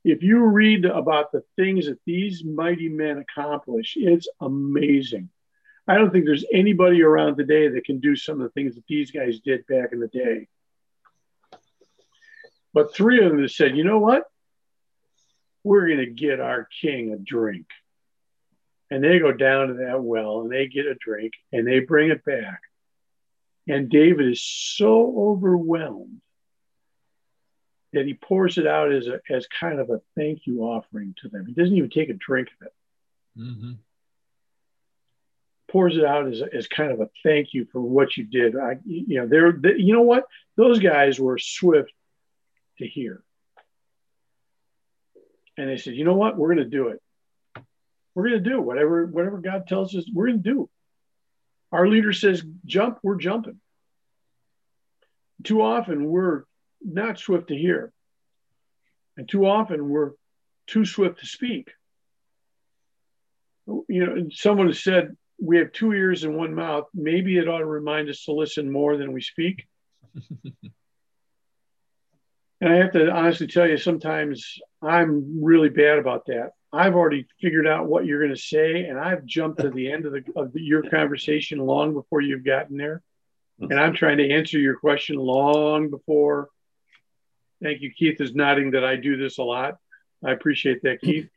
if 0.03 0.21
you 0.21 0.43
read 0.43 0.85
about 0.85 1.31
the 1.31 1.43
things 1.55 1.85
that 1.85 1.99
these 2.05 2.43
mighty 2.43 2.89
men 2.89 3.19
accomplish, 3.19 3.93
it's 3.95 4.27
amazing. 4.41 5.29
I 5.87 5.95
don't 5.95 6.11
think 6.11 6.25
there's 6.25 6.45
anybody 6.51 7.01
around 7.01 7.37
today 7.37 7.69
that 7.69 7.85
can 7.85 7.99
do 7.99 8.15
some 8.15 8.41
of 8.41 8.47
the 8.47 8.49
things 8.49 8.75
that 8.75 8.85
these 8.87 9.11
guys 9.11 9.39
did 9.39 9.65
back 9.67 9.89
in 9.91 9.99
the 9.99 10.07
day. 10.07 10.47
But 12.73 12.93
three 12.93 13.23
of 13.23 13.31
them 13.31 13.47
said, 13.47 13.77
you 13.77 13.83
know 13.83 13.99
what? 13.99 14.23
We're 15.63 15.87
going 15.87 15.99
to 15.99 16.11
get 16.11 16.39
our 16.39 16.67
king 16.81 17.13
a 17.13 17.17
drink. 17.17 17.67
And 18.93 19.03
they 19.03 19.17
go 19.17 19.31
down 19.31 19.69
to 19.69 19.73
that 19.85 20.03
well 20.03 20.41
and 20.41 20.51
they 20.51 20.67
get 20.67 20.85
a 20.85 20.93
drink 20.93 21.33
and 21.51 21.65
they 21.65 21.79
bring 21.79 22.11
it 22.11 22.23
back. 22.23 22.61
And 23.67 23.89
David 23.89 24.27
is 24.27 24.43
so 24.43 25.15
overwhelmed 25.17 26.21
that 27.91 28.05
he 28.05 28.13
pours 28.13 28.59
it 28.59 28.67
out 28.67 28.93
as, 28.93 29.07
a, 29.07 29.19
as 29.31 29.47
kind 29.47 29.79
of 29.79 29.89
a 29.89 29.99
thank 30.15 30.45
you 30.45 30.61
offering 30.61 31.15
to 31.23 31.29
them. 31.29 31.47
He 31.47 31.53
doesn't 31.53 31.75
even 31.75 31.89
take 31.89 32.09
a 32.09 32.13
drink 32.13 32.49
of 32.49 32.67
it. 32.67 32.73
Mm-hmm. 33.41 33.71
Pours 35.71 35.97
it 35.97 36.05
out 36.05 36.27
as, 36.27 36.43
as 36.53 36.67
kind 36.67 36.91
of 36.91 37.01
a 37.01 37.09
thank 37.23 37.55
you 37.55 37.65
for 37.71 37.81
what 37.81 38.15
you 38.15 38.25
did. 38.25 38.55
I, 38.55 38.77
you 38.85 39.21
know, 39.21 39.27
they're, 39.27 39.53
they, 39.53 39.73
you 39.77 39.93
know 39.93 40.03
what? 40.03 40.25
Those 40.55 40.77
guys 40.77 41.19
were 41.19 41.39
swift 41.39 41.91
to 42.77 42.85
hear. 42.85 43.23
And 45.57 45.67
they 45.67 45.77
said, 45.77 45.95
you 45.95 46.05
know 46.05 46.13
what? 46.13 46.37
We're 46.37 46.53
going 46.53 46.69
to 46.69 46.77
do 46.77 46.89
it. 46.89 47.01
We're 48.15 48.29
going 48.29 48.43
to 48.43 48.49
do 48.49 48.61
whatever 48.61 49.05
whatever 49.05 49.39
God 49.39 49.67
tells 49.67 49.95
us. 49.95 50.05
We're 50.13 50.27
going 50.27 50.43
to 50.43 50.49
do. 50.49 50.69
Our 51.71 51.87
leader 51.87 52.13
says 52.13 52.43
jump. 52.65 52.99
We're 53.03 53.15
jumping. 53.15 53.59
too 55.43 55.61
often 55.61 56.05
we're 56.05 56.43
not 56.81 57.17
swift 57.17 57.47
to 57.47 57.55
hear, 57.55 57.91
and 59.17 59.27
too 59.27 59.45
often 59.45 59.89
we're 59.89 60.11
too 60.67 60.85
swift 60.85 61.19
to 61.19 61.25
speak. 61.25 61.71
You 63.67 64.05
know, 64.05 64.27
someone 64.31 64.67
has 64.67 64.83
said 64.83 65.15
we 65.41 65.57
have 65.57 65.71
two 65.71 65.93
ears 65.93 66.23
and 66.23 66.35
one 66.35 66.53
mouth. 66.53 66.85
Maybe 66.93 67.37
it 67.37 67.47
ought 67.47 67.59
to 67.59 67.65
remind 67.65 68.09
us 68.09 68.25
to 68.25 68.33
listen 68.33 68.71
more 68.71 68.97
than 68.97 69.11
we 69.11 69.21
speak. 69.21 69.65
and 72.63 72.73
I 72.73 72.77
have 72.77 72.93
to 72.93 73.11
honestly 73.11 73.47
tell 73.47 73.67
you, 73.67 73.77
sometimes 73.77 74.57
I'm 74.81 75.43
really 75.43 75.67
bad 75.67 75.99
about 75.99 76.27
that. 76.27 76.51
I've 76.71 76.95
already 76.95 77.27
figured 77.41 77.67
out 77.67 77.87
what 77.87 78.05
you're 78.05 78.21
going 78.21 78.33
to 78.33 78.41
say, 78.41 78.85
and 78.85 78.97
I've 78.97 79.25
jumped 79.25 79.59
to 79.59 79.69
the 79.69 79.91
end 79.91 80.05
of, 80.05 80.13
the, 80.13 80.23
of 80.37 80.53
the, 80.53 80.61
your 80.61 80.81
conversation 80.81 81.59
long 81.59 81.93
before 81.93 82.21
you've 82.21 82.45
gotten 82.45 82.77
there. 82.77 83.01
And 83.59 83.77
I'm 83.77 83.93
trying 83.93 84.17
to 84.17 84.31
answer 84.31 84.57
your 84.57 84.77
question 84.77 85.17
long 85.17 85.89
before. 85.89 86.49
Thank 87.61 87.81
you. 87.81 87.91
Keith 87.91 88.21
is 88.21 88.33
nodding 88.33 88.71
that 88.71 88.85
I 88.85 88.95
do 88.95 89.17
this 89.17 89.39
a 89.39 89.43
lot. 89.43 89.75
I 90.25 90.31
appreciate 90.31 90.83
that, 90.83 91.01
Keith. 91.01 91.29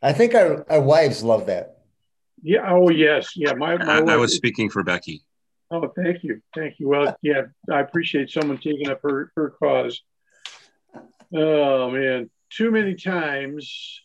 I 0.00 0.12
think 0.12 0.34
our, 0.34 0.64
our 0.70 0.80
wives 0.80 1.24
love 1.24 1.46
that. 1.46 1.78
Yeah. 2.40 2.68
Oh, 2.68 2.88
yes. 2.88 3.32
Yeah. 3.36 3.54
My, 3.54 3.76
my 3.76 3.98
I, 3.98 4.14
I 4.14 4.16
was 4.16 4.34
speaking 4.34 4.70
for 4.70 4.82
Becky. 4.84 5.22
Oh, 5.72 5.88
thank 5.88 6.22
you. 6.22 6.42
Thank 6.54 6.78
you. 6.78 6.88
Well, 6.88 7.16
yeah, 7.22 7.44
I 7.70 7.80
appreciate 7.80 8.30
someone 8.30 8.58
taking 8.58 8.90
up 8.90 9.00
her, 9.02 9.32
her 9.36 9.50
cause. 9.58 10.02
Oh, 11.34 11.90
man. 11.90 12.28
Too 12.50 12.70
many 12.70 12.94
times. 12.94 14.02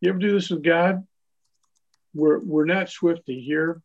You 0.00 0.10
ever 0.10 0.18
do 0.18 0.32
this 0.32 0.50
with 0.50 0.64
God? 0.64 1.06
We're, 2.12 2.40
we're 2.40 2.64
not 2.64 2.90
swift 2.90 3.26
to 3.26 3.34
hear, 3.34 3.82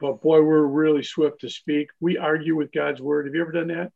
but 0.00 0.22
boy, 0.22 0.40
we're 0.40 0.62
really 0.62 1.02
swift 1.02 1.42
to 1.42 1.50
speak. 1.50 1.88
We 2.00 2.16
argue 2.16 2.56
with 2.56 2.72
God's 2.72 3.02
word. 3.02 3.26
Have 3.26 3.34
you 3.34 3.42
ever 3.42 3.52
done 3.52 3.68
that? 3.68 3.92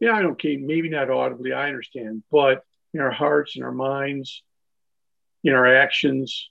Yeah, 0.00 0.12
I 0.12 0.22
don't 0.22 0.40
care. 0.40 0.56
Maybe 0.58 0.88
not 0.88 1.10
audibly, 1.10 1.52
I 1.52 1.68
understand, 1.68 2.22
but 2.32 2.64
in 2.94 3.00
our 3.00 3.10
hearts, 3.10 3.56
in 3.56 3.62
our 3.64 3.72
minds, 3.72 4.42
in 5.44 5.52
our 5.52 5.66
actions, 5.66 6.48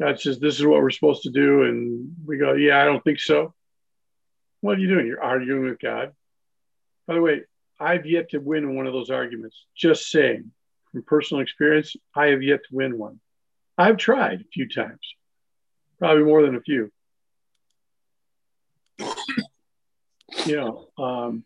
God 0.00 0.20
says, 0.20 0.38
This 0.38 0.58
is 0.58 0.66
what 0.66 0.80
we're 0.80 0.90
supposed 0.90 1.22
to 1.22 1.30
do. 1.30 1.64
And 1.64 2.14
we 2.24 2.38
go, 2.38 2.52
Yeah, 2.52 2.80
I 2.80 2.84
don't 2.84 3.02
think 3.02 3.20
so. 3.20 3.54
What 4.60 4.78
are 4.78 4.80
you 4.80 4.88
doing? 4.88 5.06
You're 5.06 5.22
arguing 5.22 5.64
with 5.64 5.80
God. 5.80 6.12
By 7.06 7.14
the 7.14 7.22
way, 7.22 7.42
I've 7.80 8.06
yet 8.06 8.30
to 8.30 8.38
win 8.38 8.74
one 8.74 8.86
of 8.86 8.92
those 8.92 9.10
arguments. 9.10 9.64
Just 9.76 10.10
saying, 10.10 10.50
from 10.90 11.02
personal 11.02 11.42
experience, 11.42 11.94
I 12.14 12.26
have 12.26 12.42
yet 12.42 12.60
to 12.68 12.76
win 12.76 12.98
one. 12.98 13.20
I've 13.76 13.96
tried 13.96 14.40
a 14.40 14.48
few 14.52 14.68
times, 14.68 15.00
probably 15.98 16.24
more 16.24 16.42
than 16.42 16.56
a 16.56 16.60
few. 16.60 16.90
you 20.44 20.56
know, 20.56 20.88
um, 20.98 21.44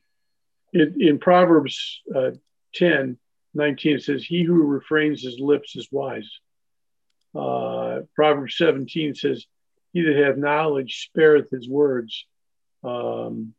in, 0.73 0.97
in 1.01 1.19
Proverbs 1.19 2.01
uh, 2.15 2.31
10 2.75 3.19
19, 3.55 3.97
it 3.97 4.03
says, 4.03 4.25
He 4.25 4.43
who 4.43 4.63
refrains 4.63 5.23
his 5.23 5.39
lips 5.39 5.77
is 5.77 5.89
wise. 5.91 6.29
Uh, 7.35 8.01
Proverbs 8.15 8.57
17 8.57 9.15
says, 9.15 9.47
He 9.93 10.03
that 10.03 10.17
hath 10.17 10.37
knowledge 10.37 11.09
spareth 11.09 11.51
his 11.51 11.69
words. 11.69 12.27
Um, 12.85 13.55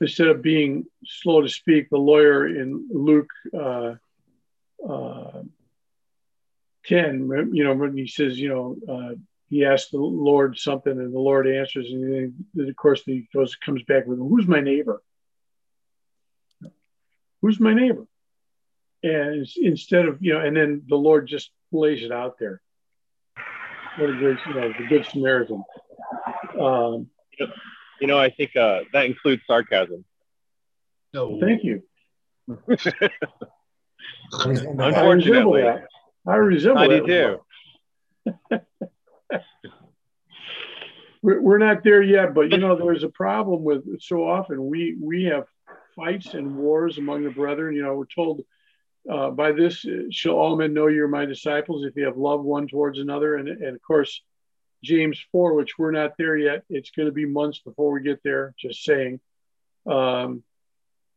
instead 0.00 0.28
of 0.28 0.42
being 0.42 0.86
slow 1.04 1.42
to 1.42 1.48
speak, 1.48 1.90
the 1.90 1.98
lawyer 1.98 2.46
in 2.46 2.88
Luke 2.90 3.30
uh, 3.54 3.94
uh, 4.88 5.42
10, 6.86 7.50
you 7.52 7.64
know, 7.64 7.74
when 7.74 7.96
he 7.96 8.06
says, 8.06 8.38
you 8.38 8.48
know, 8.48 8.76
uh, 8.88 9.14
he 9.48 9.64
asks 9.64 9.90
the 9.90 9.98
Lord 9.98 10.58
something 10.58 10.92
and 10.92 11.12
the 11.12 11.18
Lord 11.18 11.46
answers, 11.48 11.90
and 11.90 12.34
then, 12.54 12.68
of 12.68 12.76
course, 12.76 13.02
he 13.04 13.28
goes, 13.34 13.56
comes 13.56 13.82
back 13.82 14.06
with, 14.06 14.18
Who's 14.18 14.46
my 14.46 14.60
neighbor? 14.60 15.02
Who's 17.42 17.58
my 17.58 17.74
neighbor? 17.74 18.06
And 19.02 19.46
instead 19.56 20.06
of, 20.06 20.18
you 20.20 20.34
know, 20.34 20.40
and 20.40 20.56
then 20.56 20.82
the 20.86 20.96
Lord 20.96 21.26
just 21.26 21.50
lays 21.72 22.02
it 22.02 22.12
out 22.12 22.36
there. 22.38 22.60
What 23.98 24.10
a 24.10 24.14
great, 24.14 24.38
you 24.46 24.54
know, 24.54 24.72
the 24.78 24.86
Good 24.88 25.06
Samaritan. 25.06 25.62
Um, 26.60 27.08
you 28.00 28.06
know, 28.06 28.18
I 28.18 28.30
think 28.30 28.56
uh, 28.56 28.80
that 28.92 29.06
includes 29.06 29.42
sarcasm. 29.46 30.04
No. 31.12 31.38
Thank 31.40 31.64
you. 31.64 31.82
Unfortunately, 34.32 35.64
I 36.26 36.34
resemble 36.36 36.88
that. 36.88 36.92
I 36.92 37.06
do 37.06 37.38
too. 38.50 38.60
we're 41.22 41.58
not 41.58 41.84
there 41.84 42.02
yet, 42.02 42.34
but 42.34 42.50
you 42.50 42.58
know, 42.58 42.76
there's 42.76 43.02
a 43.04 43.08
problem 43.08 43.62
with 43.62 44.00
so 44.00 44.28
often 44.28 44.66
we 44.66 44.96
we 45.00 45.24
have 45.24 45.44
fights 45.96 46.34
and 46.34 46.56
wars 46.56 46.98
among 46.98 47.24
the 47.24 47.30
brethren. 47.30 47.74
You 47.74 47.82
know, 47.82 47.94
we're 47.94 48.06
told 48.06 48.42
uh, 49.08 49.30
by 49.30 49.52
this 49.52 49.84
shall 50.10 50.32
all 50.32 50.56
men 50.56 50.74
know 50.74 50.88
you're 50.88 51.08
my 51.08 51.24
disciples 51.24 51.84
if 51.84 51.96
you 51.96 52.04
have 52.04 52.16
love 52.16 52.42
one 52.42 52.68
towards 52.68 52.98
another. 52.98 53.36
And, 53.36 53.48
and 53.48 53.74
of 53.74 53.82
course, 53.82 54.22
James 54.82 55.18
4, 55.32 55.54
which 55.54 55.78
we're 55.78 55.90
not 55.90 56.12
there 56.18 56.36
yet, 56.36 56.64
it's 56.68 56.90
going 56.90 57.06
to 57.06 57.12
be 57.12 57.26
months 57.26 57.60
before 57.60 57.92
we 57.92 58.02
get 58.02 58.22
there, 58.22 58.54
just 58.58 58.82
saying. 58.84 59.20
Um, 59.86 60.42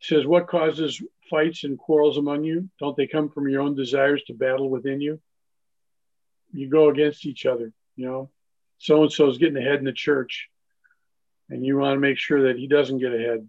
says, 0.01 0.25
What 0.25 0.47
causes 0.47 1.01
fights 1.29 1.63
and 1.63 1.77
quarrels 1.77 2.17
among 2.17 2.43
you? 2.43 2.69
Don't 2.79 2.95
they 2.95 3.07
come 3.07 3.29
from 3.29 3.49
your 3.49 3.61
own 3.61 3.75
desires 3.75 4.23
to 4.27 4.33
battle 4.33 4.69
within 4.69 5.01
you? 5.01 5.19
You 6.51 6.69
go 6.69 6.89
against 6.89 7.25
each 7.25 7.45
other, 7.45 7.71
you 7.95 8.05
know. 8.05 8.29
So 8.77 9.03
and 9.03 9.11
so 9.11 9.29
is 9.29 9.37
getting 9.37 9.57
ahead 9.57 9.79
in 9.79 9.85
the 9.85 9.93
church, 9.93 10.49
and 11.49 11.65
you 11.65 11.77
want 11.77 11.95
to 11.95 12.01
make 12.01 12.17
sure 12.17 12.47
that 12.47 12.57
he 12.57 12.67
doesn't 12.67 12.99
get 12.99 13.13
ahead 13.13 13.47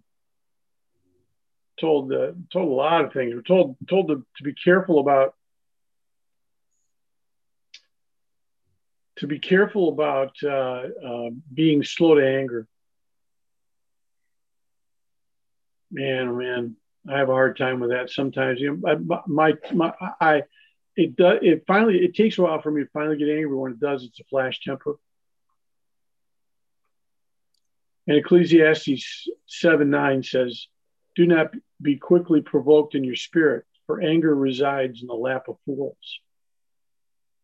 told 1.79 2.11
uh, 2.11 2.31
told 2.51 2.69
a 2.69 2.73
lot 2.73 3.05
of 3.05 3.13
things. 3.13 3.33
We're 3.33 3.41
told 3.41 3.75
told 3.87 4.07
to, 4.07 4.25
to 4.37 4.43
be 4.43 4.53
careful 4.53 4.99
about 4.99 5.35
to 9.17 9.27
be 9.27 9.39
careful 9.39 9.89
about 9.89 10.35
uh, 10.43 10.49
uh, 11.05 11.29
being 11.53 11.83
slow 11.83 12.15
to 12.15 12.27
anger. 12.27 12.67
Man, 15.91 16.27
oh 16.29 16.35
man, 16.35 16.75
I 17.09 17.17
have 17.17 17.29
a 17.29 17.33
hard 17.33 17.57
time 17.57 17.79
with 17.79 17.91
that 17.91 18.09
sometimes. 18.09 18.59
You 18.59 18.77
know, 18.77 18.89
I, 18.89 19.21
my 19.27 19.53
my 19.73 19.93
I 20.19 20.43
it 20.95 21.15
does 21.15 21.39
it 21.41 21.63
finally 21.67 21.99
it 21.99 22.15
takes 22.15 22.37
a 22.37 22.41
while 22.41 22.61
for 22.61 22.71
me 22.71 22.83
to 22.83 22.89
finally 22.91 23.17
get 23.17 23.29
angry. 23.29 23.55
When 23.55 23.71
it 23.71 23.79
does, 23.79 24.03
it's 24.03 24.19
a 24.19 24.23
flash 24.25 24.59
temper. 24.61 24.95
And 28.07 28.17
Ecclesiastes 28.17 29.27
7 29.47 29.89
9 29.89 30.23
says, 30.23 30.67
Do 31.15 31.25
not 31.25 31.51
be 31.81 31.97
quickly 31.97 32.41
provoked 32.41 32.95
in 32.95 33.03
your 33.03 33.15
spirit, 33.15 33.65
for 33.87 34.01
anger 34.01 34.33
resides 34.33 35.01
in 35.01 35.07
the 35.07 35.13
lap 35.13 35.47
of 35.47 35.57
fools. 35.65 36.19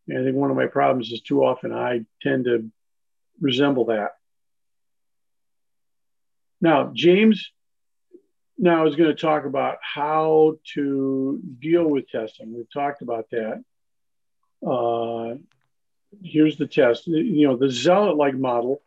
And 0.08 0.20
I 0.20 0.24
think 0.24 0.36
one 0.36 0.52
of 0.52 0.58
my 0.58 0.68
problems 0.68 1.12
is 1.12 1.22
too 1.22 1.44
often 1.44 1.74
I 1.74 2.06
tend 2.22 2.46
to 2.46 2.70
resemble 3.40 3.86
that. 3.86 4.12
Now, 6.60 6.92
James 6.94 7.52
now 8.58 8.86
is 8.86 8.96
going 8.96 9.10
to 9.10 9.20
talk 9.20 9.46
about 9.46 9.78
how 9.82 10.58
to 10.76 11.42
deal 11.60 11.88
with 11.88 12.10
testing. 12.10 12.54
We've 12.56 12.72
talked 12.72 13.02
about 13.02 13.28
that. 13.32 13.64
Uh, 14.66 15.38
here's 16.24 16.58
the 16.58 16.68
test. 16.68 17.08
You 17.08 17.48
know, 17.48 17.58
the 17.58 17.72
zealot 17.72 18.18
like 18.18 18.36
model, 18.36 18.82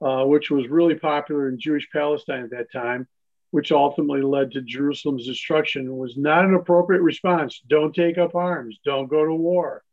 uh, 0.00 0.24
which 0.24 0.50
was 0.50 0.68
really 0.68 0.96
popular 0.96 1.48
in 1.48 1.60
Jewish 1.60 1.88
Palestine 1.92 2.42
at 2.42 2.50
that 2.50 2.72
time, 2.72 3.06
which 3.52 3.70
ultimately 3.70 4.22
led 4.22 4.50
to 4.50 4.62
Jerusalem's 4.62 5.26
destruction, 5.26 5.94
was 5.94 6.16
not 6.16 6.46
an 6.46 6.54
appropriate 6.54 7.02
response. 7.02 7.60
Don't 7.68 7.94
take 7.94 8.16
up 8.16 8.34
arms. 8.34 8.80
Don't 8.82 9.08
go 9.08 9.26
to 9.26 9.34
war. 9.34 9.84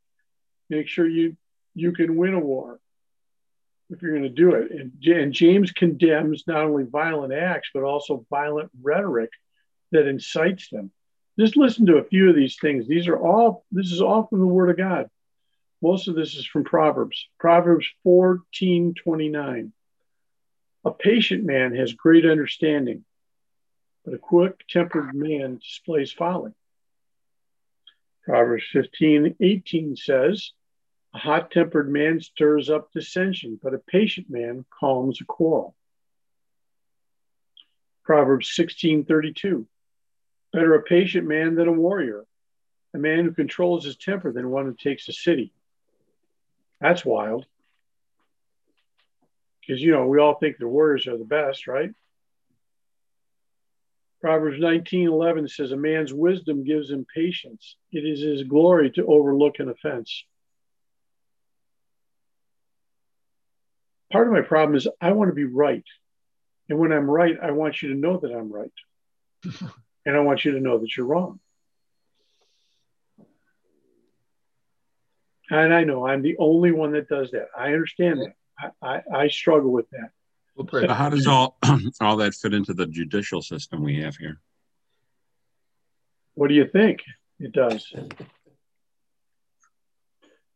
Make 0.69 0.87
sure 0.87 1.07
you 1.07 1.35
you 1.75 1.91
can 1.91 2.15
win 2.15 2.33
a 2.33 2.39
war 2.39 2.79
if 3.89 4.01
you're 4.01 4.11
going 4.17 4.23
to 4.23 4.29
do 4.29 4.55
it. 4.55 4.71
And, 4.71 4.93
and 5.05 5.33
James 5.33 5.71
condemns 5.71 6.45
not 6.47 6.63
only 6.63 6.85
violent 6.85 7.33
acts 7.33 7.69
but 7.73 7.83
also 7.83 8.25
violent 8.29 8.71
rhetoric 8.81 9.29
that 9.91 10.07
incites 10.07 10.69
them. 10.69 10.89
Just 11.37 11.57
listen 11.57 11.85
to 11.87 11.97
a 11.97 12.05
few 12.05 12.29
of 12.29 12.37
these 12.37 12.57
things. 12.61 12.87
These 12.87 13.07
are 13.09 13.19
all. 13.19 13.65
This 13.73 13.91
is 13.91 14.01
all 14.01 14.25
from 14.25 14.39
the 14.39 14.47
Word 14.47 14.69
of 14.69 14.77
God. 14.77 15.09
Most 15.81 16.07
of 16.07 16.15
this 16.15 16.35
is 16.35 16.45
from 16.45 16.63
Proverbs. 16.63 17.27
Proverbs 17.37 17.87
14, 18.03 18.93
29. 19.03 19.73
A 20.85 20.91
patient 20.91 21.43
man 21.43 21.75
has 21.75 21.91
great 21.91 22.25
understanding 22.25 23.03
but 24.09 24.15
a 24.15 24.19
quick 24.19 24.67
tempered 24.67 25.13
man 25.13 25.57
displays 25.57 26.11
folly. 26.11 26.51
Proverbs 28.23 28.63
15, 28.71 29.35
18 29.39 29.95
says, 29.95 30.51
A 31.13 31.19
hot 31.19 31.51
tempered 31.51 31.91
man 31.91 32.19
stirs 32.19 32.71
up 32.71 32.91
dissension, 32.91 33.59
but 33.61 33.75
a 33.75 33.79
patient 33.79 34.27
man 34.27 34.65
calms 34.79 35.21
a 35.21 35.25
quarrel. 35.25 35.75
Proverbs 38.03 38.51
16, 38.55 39.05
32. 39.05 39.67
Better 40.53 40.73
a 40.73 40.81
patient 40.81 41.27
man 41.27 41.53
than 41.53 41.67
a 41.67 41.71
warrior, 41.71 42.25
a 42.95 42.97
man 42.97 43.25
who 43.25 43.31
controls 43.31 43.85
his 43.85 43.95
temper 43.95 44.31
than 44.31 44.49
one 44.49 44.65
who 44.65 44.73
takes 44.73 45.07
a 45.07 45.13
city. 45.13 45.53
That's 46.81 47.05
wild. 47.05 47.45
because 49.61 49.83
you 49.83 49.91
know 49.91 50.07
we 50.07 50.19
all 50.19 50.33
think 50.33 50.57
the 50.57 50.67
warriors 50.67 51.05
are 51.05 51.17
the 51.17 51.25
best, 51.25 51.67
right? 51.67 51.91
Proverbs 54.21 54.59
19:11 54.59 55.47
says, 55.47 55.71
"A 55.71 55.77
man's 55.77 56.13
wisdom 56.13 56.63
gives 56.63 56.91
him 56.91 57.05
patience. 57.13 57.77
It 57.91 58.05
is 58.05 58.19
his 58.19 58.43
glory 58.43 58.91
to 58.91 59.05
overlook 59.05 59.59
an 59.59 59.69
offense." 59.69 60.25
Part 64.11 64.27
of 64.27 64.33
my 64.33 64.41
problem 64.41 64.75
is 64.75 64.87
I 64.99 65.11
want 65.13 65.29
to 65.29 65.35
be 65.35 65.45
right, 65.45 65.85
and 66.67 66.79
when 66.79 66.91
I'm 66.91 67.09
right, 67.09 67.37
I 67.39 67.51
want 67.51 67.81
you 67.81 67.89
to 67.89 67.95
know 67.95 68.17
that 68.17 68.31
I'm 68.31 68.51
right, 68.51 68.73
and 70.05 70.15
I 70.15 70.19
want 70.19 70.43
you 70.43 70.51
to 70.53 70.59
know 70.59 70.79
that 70.79 70.97
you're 70.97 71.05
wrong. 71.05 71.39
And 75.49 75.73
I 75.73 75.83
know 75.83 76.05
I'm 76.05 76.21
the 76.21 76.37
only 76.37 76.71
one 76.71 76.91
that 76.91 77.07
does 77.07 77.31
that. 77.31 77.47
I 77.57 77.73
understand 77.73 78.21
that. 78.21 78.73
I, 78.81 78.87
I, 78.95 79.23
I 79.23 79.27
struggle 79.29 79.71
with 79.71 79.89
that. 79.91 80.11
So 80.71 80.87
how 80.89 81.09
does 81.09 81.25
all 81.27 81.57
all 82.01 82.17
that 82.17 82.33
fit 82.33 82.53
into 82.53 82.73
the 82.73 82.85
judicial 82.85 83.41
system 83.41 83.81
we 83.81 84.01
have 84.01 84.17
here? 84.17 84.41
What 86.33 86.49
do 86.49 86.53
you 86.53 86.67
think 86.67 86.99
it 87.39 87.53
does? 87.53 87.93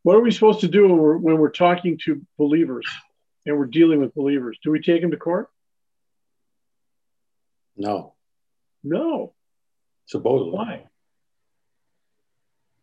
What 0.03 0.17
are 0.17 0.21
we 0.21 0.31
supposed 0.31 0.59
to 0.61 0.67
do 0.67 0.83
when 0.87 0.97
we're, 0.97 1.17
when 1.17 1.37
we're 1.37 1.51
talking 1.51 1.97
to 2.05 2.21
believers 2.37 2.85
and 3.45 3.57
we're 3.57 3.65
dealing 3.67 4.01
with 4.01 4.13
believers? 4.13 4.57
Do 4.61 4.71
we 4.71 4.81
take 4.81 5.01
them 5.01 5.11
to 5.11 5.17
court? 5.17 5.49
No, 7.77 8.13
No. 8.83 9.33
supposedly. 10.05 10.53
Why? 10.53 10.85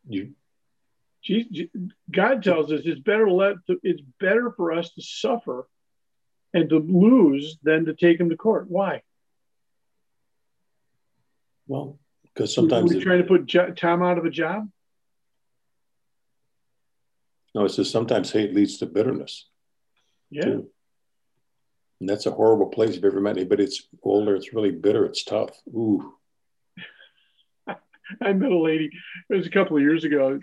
You, 0.08 0.32
Je- 1.22 1.48
Je- 1.52 1.70
God 2.10 2.42
tells 2.42 2.72
us 2.72 2.80
it's 2.84 3.00
better 3.00 3.26
to 3.26 3.34
let 3.34 3.56
it's 3.82 4.00
better 4.18 4.52
for 4.56 4.72
us 4.72 4.90
to 4.94 5.02
suffer 5.02 5.68
and 6.52 6.68
to 6.68 6.78
lose 6.78 7.58
than 7.62 7.84
to 7.86 7.94
take 7.94 8.18
him 8.18 8.30
to 8.30 8.36
court. 8.36 8.70
Why? 8.70 9.02
well, 11.70 12.00
because 12.24 12.52
sometimes, 12.52 12.92
we're 12.92 13.00
trying 13.00 13.22
to 13.22 13.28
put 13.28 13.46
jo- 13.46 13.70
Tom 13.70 14.02
out 14.02 14.18
of 14.18 14.24
a 14.24 14.30
job. 14.30 14.68
no, 17.54 17.64
it's 17.64 17.76
just 17.76 17.92
sometimes 17.92 18.32
hate 18.32 18.52
leads 18.52 18.78
to 18.78 18.86
bitterness. 18.86 19.46
Yeah. 20.30 20.42
too. 20.42 20.70
And 22.00 22.08
that's 22.08 22.26
a 22.26 22.32
horrible 22.32 22.66
place. 22.66 22.96
If 22.96 23.02
you 23.02 23.08
ever 23.08 23.20
met 23.20 23.36
anybody 23.36 23.64
it's 23.64 23.86
older, 24.02 24.34
it's 24.34 24.52
really 24.52 24.72
bitter. 24.72 25.04
It's 25.04 25.22
tough. 25.22 25.50
Ooh. 25.68 26.14
I 28.20 28.32
met 28.32 28.52
a 28.52 28.58
lady. 28.58 28.90
It 29.28 29.34
was 29.34 29.46
a 29.46 29.50
couple 29.50 29.76
of 29.76 29.82
years 29.82 30.04
ago. 30.04 30.40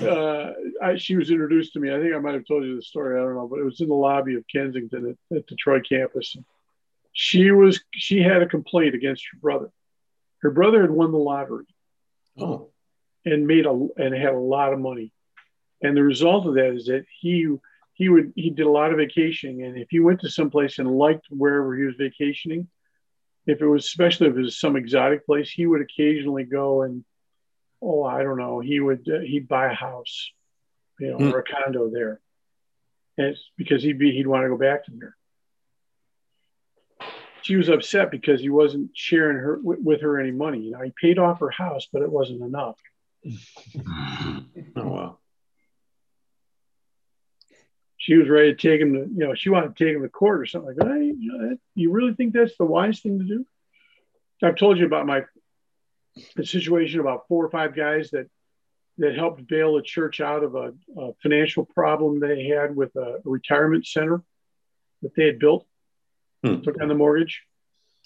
Uh, 0.00 0.52
I, 0.82 0.96
she 0.96 1.16
was 1.16 1.30
introduced 1.30 1.72
to 1.74 1.80
me. 1.80 1.92
I 1.92 2.00
think 2.00 2.14
I 2.14 2.18
might 2.18 2.34
have 2.34 2.46
told 2.46 2.64
you 2.64 2.76
the 2.76 2.82
story. 2.82 3.18
I 3.18 3.24
don't 3.24 3.34
know, 3.34 3.48
but 3.48 3.58
it 3.58 3.64
was 3.64 3.80
in 3.80 3.88
the 3.88 3.94
lobby 3.94 4.34
of 4.36 4.44
Kensington 4.52 5.16
at, 5.32 5.36
at 5.36 5.46
the 5.46 5.56
Troy 5.56 5.80
campus. 5.80 6.36
She 7.12 7.50
was. 7.50 7.80
She 7.92 8.22
had 8.22 8.42
a 8.42 8.46
complaint 8.46 8.94
against 8.94 9.24
her 9.32 9.38
brother. 9.40 9.70
Her 10.42 10.50
brother 10.50 10.80
had 10.80 10.90
won 10.90 11.12
the 11.12 11.18
lottery 11.18 11.66
Oh, 12.38 12.70
and 13.24 13.46
made 13.46 13.66
a 13.66 13.88
and 13.96 14.14
had 14.14 14.32
a 14.32 14.38
lot 14.38 14.72
of 14.72 14.78
money. 14.78 15.12
And 15.82 15.96
the 15.96 16.02
result 16.02 16.46
of 16.46 16.54
that 16.54 16.74
is 16.74 16.86
that 16.86 17.04
he 17.20 17.48
he 17.94 18.08
would 18.08 18.32
he 18.36 18.50
did 18.50 18.66
a 18.66 18.70
lot 18.70 18.92
of 18.92 18.98
vacationing. 18.98 19.62
And 19.62 19.76
if 19.76 19.88
he 19.90 20.00
went 20.00 20.20
to 20.20 20.30
some 20.30 20.50
place 20.50 20.78
and 20.78 20.90
liked 20.90 21.26
wherever 21.30 21.76
he 21.76 21.84
was 21.84 21.96
vacationing, 21.96 22.68
if 23.46 23.60
it 23.60 23.66
was 23.66 23.84
especially 23.86 24.28
if 24.28 24.36
it 24.36 24.40
was 24.40 24.58
some 24.60 24.76
exotic 24.76 25.26
place, 25.26 25.50
he 25.50 25.66
would 25.66 25.80
occasionally 25.80 26.44
go 26.44 26.82
and 26.82 27.04
oh 27.82 28.04
I 28.04 28.22
don't 28.22 28.38
know 28.38 28.60
he 28.60 28.80
would 28.80 29.08
uh, 29.08 29.20
he'd 29.20 29.48
buy 29.48 29.70
a 29.70 29.74
house, 29.74 30.30
you 30.98 31.10
know, 31.10 31.18
Hmm. 31.18 31.32
or 31.32 31.38
a 31.38 31.44
condo 31.44 31.90
there, 31.90 32.20
and 33.16 33.28
it's 33.28 33.42
because 33.56 33.82
he'd 33.82 33.98
be 33.98 34.12
he'd 34.12 34.26
want 34.26 34.44
to 34.44 34.48
go 34.48 34.58
back 34.58 34.84
to 34.84 34.92
there. 34.98 35.16
She 37.42 37.56
was 37.56 37.70
upset 37.70 38.10
because 38.10 38.40
he 38.40 38.50
wasn't 38.50 38.90
sharing 38.94 39.38
her 39.38 39.58
with, 39.62 39.78
with 39.80 40.00
her 40.02 40.20
any 40.20 40.30
money. 40.30 40.58
You 40.60 40.72
know, 40.72 40.82
he 40.82 40.92
paid 41.00 41.18
off 41.18 41.40
her 41.40 41.50
house, 41.50 41.88
but 41.90 42.02
it 42.02 42.10
wasn't 42.12 42.42
enough. 42.42 42.76
oh 43.26 44.44
wow. 44.76 45.18
She 48.00 48.16
was 48.16 48.28
ready 48.30 48.54
to 48.54 48.56
take 48.68 48.80
him 48.80 48.94
to, 48.94 49.00
you 49.00 49.26
know, 49.26 49.34
she 49.34 49.50
wanted 49.50 49.76
to 49.76 49.84
take 49.84 49.94
him 49.94 50.02
to 50.02 50.08
court 50.08 50.40
or 50.40 50.46
something 50.46 50.74
like 50.74 50.88
that. 50.88 50.98
You, 51.18 51.32
know, 51.32 51.56
you 51.74 51.92
really 51.92 52.14
think 52.14 52.32
that's 52.32 52.56
the 52.58 52.64
wise 52.64 53.00
thing 53.00 53.18
to 53.18 53.24
do? 53.26 53.44
I've 54.42 54.56
told 54.56 54.78
you 54.78 54.86
about 54.86 55.06
my 55.06 55.22
the 56.34 56.44
situation 56.44 56.98
about 56.98 57.28
four 57.28 57.44
or 57.44 57.50
five 57.50 57.76
guys 57.76 58.10
that 58.12 58.26
that 58.98 59.14
helped 59.14 59.46
bail 59.46 59.76
a 59.76 59.82
church 59.82 60.20
out 60.20 60.42
of 60.42 60.54
a, 60.54 60.72
a 60.98 61.12
financial 61.22 61.66
problem 61.66 62.20
they 62.20 62.46
had 62.46 62.74
with 62.74 62.94
a, 62.96 63.18
a 63.24 63.28
retirement 63.28 63.86
center 63.86 64.22
that 65.02 65.14
they 65.14 65.26
had 65.26 65.38
built, 65.38 65.66
Hmm. 66.42 66.62
took 66.62 66.80
on 66.80 66.88
the 66.88 66.94
mortgage, 66.94 67.42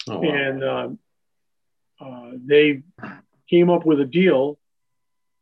Oh 0.09 0.19
wow. 0.19 0.29
and 0.29 0.63
um, 0.63 0.99
uh, 2.01 2.31
they 2.45 2.83
came 3.49 3.69
up 3.69 3.85
with 3.85 4.01
a 4.01 4.05
deal 4.05 4.59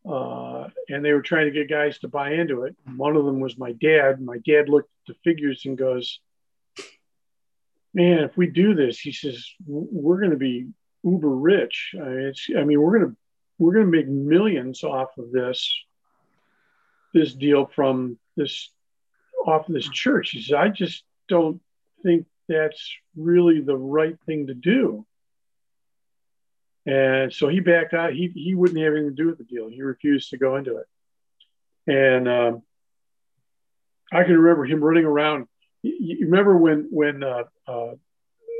uh, 0.05 0.52
and 0.89 1.03
they 1.03 1.13
were 1.13 1.21
trying 1.21 1.45
to 1.45 1.51
get 1.51 1.69
guys 1.69 1.99
to 1.99 2.07
buy 2.07 2.33
into 2.33 2.63
it. 2.63 2.75
One 2.95 3.15
of 3.15 3.25
them 3.25 3.39
was 3.39 3.57
my 3.57 3.71
dad. 3.73 4.21
My 4.21 4.37
dad 4.39 4.69
looked 4.69 4.89
at 5.07 5.13
the 5.13 5.19
figures 5.23 5.65
and 5.65 5.77
goes, 5.77 6.19
"Man, 7.93 8.19
if 8.19 8.37
we 8.37 8.47
do 8.47 8.73
this, 8.73 8.99
he 8.99 9.11
says 9.11 9.47
we're 9.65 10.19
going 10.19 10.31
to 10.31 10.37
be 10.37 10.67
uber 11.03 11.29
rich. 11.29 11.95
I 11.99 12.05
mean, 12.05 12.33
I 12.57 12.63
mean, 12.63 12.81
we're 12.81 12.99
going 12.99 13.11
to 13.11 13.17
we're 13.59 13.73
going 13.73 13.85
to 13.85 13.91
make 13.91 14.07
millions 14.07 14.83
off 14.83 15.17
of 15.17 15.31
this 15.31 15.73
this 17.13 17.33
deal 17.33 17.65
from 17.65 18.17
this 18.35 18.71
off 19.45 19.67
of 19.67 19.73
this 19.73 19.89
church." 19.89 20.31
He 20.31 20.41
says, 20.41 20.53
"I 20.53 20.69
just 20.69 21.03
don't 21.27 21.61
think 22.03 22.25
that's 22.47 22.91
really 23.15 23.61
the 23.61 23.77
right 23.77 24.17
thing 24.25 24.47
to 24.47 24.53
do." 24.53 25.05
And 26.85 27.33
so 27.33 27.47
he 27.47 27.59
backed 27.61 27.93
out. 27.93 28.13
He 28.13 28.31
he 28.35 28.55
wouldn't 28.55 28.79
have 28.79 28.93
anything 28.93 29.15
to 29.15 29.15
do 29.15 29.27
with 29.27 29.37
the 29.37 29.45
deal. 29.45 29.69
He 29.69 29.81
refused 29.81 30.31
to 30.31 30.37
go 30.37 30.57
into 30.57 30.77
it. 30.77 30.87
And 31.87 32.27
um, 32.27 32.63
I 34.11 34.23
can 34.23 34.37
remember 34.37 34.65
him 34.65 34.83
running 34.83 35.05
around. 35.05 35.47
You, 35.81 35.95
you 35.99 36.25
remember 36.25 36.57
when 36.57 36.87
when 36.91 37.23
uh, 37.23 37.43
uh, 37.67 37.91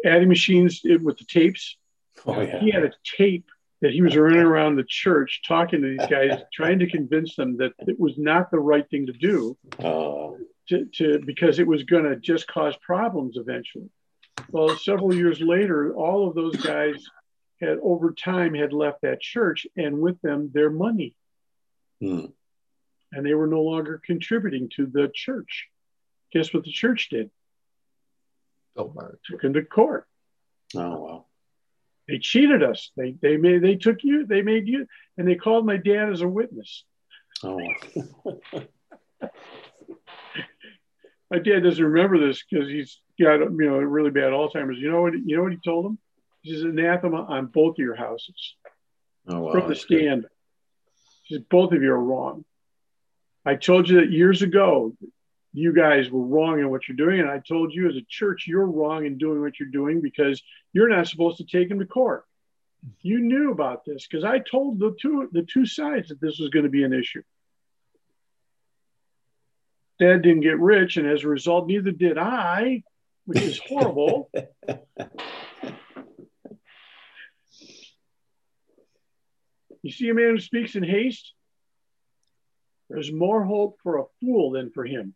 Addy 0.06 0.26
Machines 0.26 0.82
it, 0.84 1.02
with 1.02 1.18
the 1.18 1.26
tapes? 1.26 1.78
oh 2.26 2.40
yeah. 2.42 2.60
He 2.60 2.72
had 2.72 2.84
a 2.84 2.92
tape 3.18 3.46
that 3.82 3.92
he 3.92 4.02
was 4.02 4.16
running 4.16 4.40
around 4.52 4.78
the 4.78 4.86
church 4.88 5.42
talking 5.46 5.82
to 5.82 5.98
these 5.98 6.08
guys, 6.08 6.40
trying 6.54 6.80
to 6.80 6.90
convince 6.90 7.36
them 7.36 7.58
that 7.58 7.74
it 7.80 8.00
was 8.00 8.18
not 8.18 8.52
the 8.52 8.60
right 8.60 8.90
thing 8.90 9.08
to 9.08 9.14
do 9.14 9.58
Uh, 9.80 10.32
to, 10.70 10.86
to 10.94 11.20
because 11.26 11.60
it 11.60 11.68
was 11.68 11.84
going 11.84 12.06
to 12.06 12.16
just 12.16 12.48
cause 12.48 12.74
problems 12.78 13.36
eventually. 13.36 13.90
Well, 14.50 14.78
several 14.78 15.14
years 15.14 15.42
later, 15.42 15.94
all 15.94 16.28
of 16.28 16.36
those 16.36 16.56
guys 16.56 17.06
had 17.64 17.80
over 17.82 18.12
time 18.12 18.54
had 18.54 18.74
left 18.74 19.02
that 19.02 19.22
church 19.22 19.66
and 19.76 20.00
with 20.00 20.20
them 20.22 20.52
their 20.54 20.70
money, 20.70 21.16
hmm. 22.00 22.26
and 23.12 23.26
they 23.26 23.34
were 23.34 23.48
no 23.48 23.62
longer 23.62 24.02
contributing 24.06 24.70
to 24.76 24.86
the 24.86 25.12
church. 25.14 25.68
Guess 26.32 26.54
what 26.54 26.64
the 26.64 26.72
church 26.72 27.10
did? 27.10 27.30
Oh, 28.76 28.94
Took 29.26 29.42
them 29.42 29.54
to 29.54 29.64
court. 29.64 30.08
Oh 30.76 31.00
wow. 31.00 31.26
They 32.08 32.20
cheated 32.20 32.64
us. 32.64 32.92
They 32.98 33.16
they 33.22 33.38
made 33.38 33.62
they 33.62 33.76
took 33.76 34.04
you. 34.04 34.26
They 34.26 34.42
made 34.42 34.68
you, 34.68 34.88
and 35.18 35.28
they 35.28 35.36
called 35.36 35.66
my 35.66 35.78
dad 35.78 36.12
as 36.12 36.22
a 36.22 36.28
witness. 36.28 36.84
Oh 37.44 37.60
wow. 37.60 38.62
My 41.34 41.40
dad 41.40 41.64
doesn't 41.64 41.84
remember 41.84 42.20
this 42.20 42.44
because 42.48 42.70
he's 42.70 43.00
got 43.20 43.40
you 43.40 43.50
know 43.50 43.78
really 43.78 44.12
bad 44.12 44.34
Alzheimer's. 44.34 44.78
You 44.78 44.92
know 44.92 45.02
what? 45.02 45.14
You 45.14 45.38
know 45.38 45.44
what 45.44 45.52
he 45.52 45.58
told 45.66 45.88
him? 45.88 45.98
He 46.44 46.54
says 46.54 46.62
anathema 46.64 47.24
on 47.24 47.48
both 47.48 47.76
of 47.76 47.80
your 47.80 47.96
houses 47.96 48.56
Oh 49.28 49.40
wow. 49.40 49.52
from 49.54 49.62
the 49.62 49.68
good. 49.70 49.78
stand. 49.78 50.26
Says 51.30 51.40
both 51.50 51.72
of 51.72 51.82
you 51.82 51.92
are 51.92 52.00
wrong. 52.04 52.46
I 53.46 53.56
told 53.56 53.90
you 53.90 54.02
that 54.02 54.12
years 54.12 54.42
ago. 54.44 54.96
You 55.56 55.72
guys 55.72 56.10
were 56.10 56.24
wrong 56.26 56.60
in 56.60 56.72
what 56.72 56.88
you're 56.88 56.98
doing, 56.98 57.20
and 57.20 57.30
I 57.30 57.38
told 57.38 57.74
you 57.76 57.88
as 57.88 57.96
a 57.96 58.02
church 58.10 58.46
you're 58.48 58.66
wrong 58.66 59.06
in 59.06 59.20
doing 59.20 59.40
what 59.40 59.60
you're 59.60 59.70
doing 59.70 60.02
because 60.02 60.42
you're 60.74 60.90
not 60.90 61.08
supposed 61.08 61.38
to 61.38 61.46
take 61.46 61.70
him 61.70 61.78
to 61.78 61.86
court. 61.86 62.26
You 63.02 63.20
knew 63.20 63.52
about 63.52 63.86
this 63.86 64.08
because 64.08 64.24
I 64.24 64.40
told 64.40 64.80
the 64.80 64.96
two 65.00 65.30
the 65.32 65.44
two 65.44 65.68
sides 65.68 66.10
that 66.10 66.20
this 66.20 66.40
was 66.40 66.50
going 66.50 66.64
to 66.64 66.70
be 66.72 66.84
an 66.84 66.92
issue. 66.92 67.22
Dad 70.00 70.24
didn't 70.24 70.42
get 70.42 70.60
rich, 70.60 70.98
and 70.98 71.08
as 71.08 71.24
a 71.24 71.28
result, 71.28 71.68
neither 71.68 71.92
did 71.92 72.18
I, 72.18 72.82
which 73.26 73.42
is 73.44 73.60
horrible. 73.60 74.32
you 79.84 79.92
see 79.92 80.10
a 80.10 80.14
man 80.14 80.30
who 80.30 80.40
speaks 80.40 80.76
in 80.76 80.84
haste, 80.84 81.34
there's 82.90 83.12
more 83.12 83.44
hope 83.44 83.78
for 83.84 84.00
a 84.00 84.06
fool 84.20 84.52
than 84.52 84.72
for 84.72 84.86
him. 84.86 85.14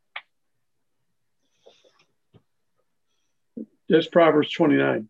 That's 3.89 4.07
Proverbs 4.07 4.51
29. 4.51 5.07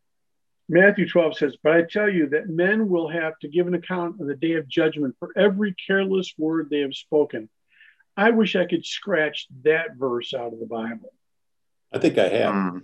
Matthew 0.70 1.10
12 1.10 1.38
says, 1.38 1.58
But 1.64 1.74
I 1.74 1.82
tell 1.84 2.10
you 2.10 2.30
that 2.30 2.50
men 2.50 2.90
will 2.90 3.10
have 3.10 3.40
to 3.40 3.48
give 3.48 3.68
an 3.68 3.74
account 3.74 4.18
on 4.20 4.28
the 4.28 4.36
day 4.36 4.54
of 4.54 4.68
judgment 4.68 5.16
for 5.18 5.32
every 5.36 5.74
careless 5.88 6.34
word 6.38 6.70
they 6.70 6.82
have 6.82 6.94
spoken. 6.94 7.50
I 8.16 8.32
wish 8.32 8.56
I 8.56 8.66
could 8.66 8.86
scratch 8.86 9.48
that 9.64 9.96
verse 9.96 10.34
out 10.34 10.54
of 10.54 10.60
the 10.60 10.66
Bible. 10.66 11.14
I 11.94 12.00
think 12.00 12.18
I 12.18 12.28
have. 12.28 12.82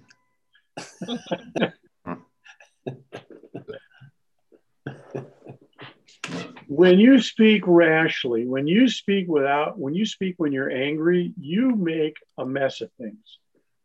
Mm. 1.08 1.74
when 6.68 7.00
you 7.00 7.22
speak 7.22 7.64
rashly, 7.66 8.46
when 8.46 8.68
you 8.68 8.88
speak 8.88 9.28
without, 9.28 9.78
when 9.78 9.94
you 9.94 10.06
speak 10.06 10.36
when 10.38 10.52
you're 10.52 10.72
angry, 10.72 11.34
you 11.40 11.76
make 11.76 12.18
a 12.38 12.46
mess 12.46 12.82
of 12.82 12.92
things. 12.94 13.40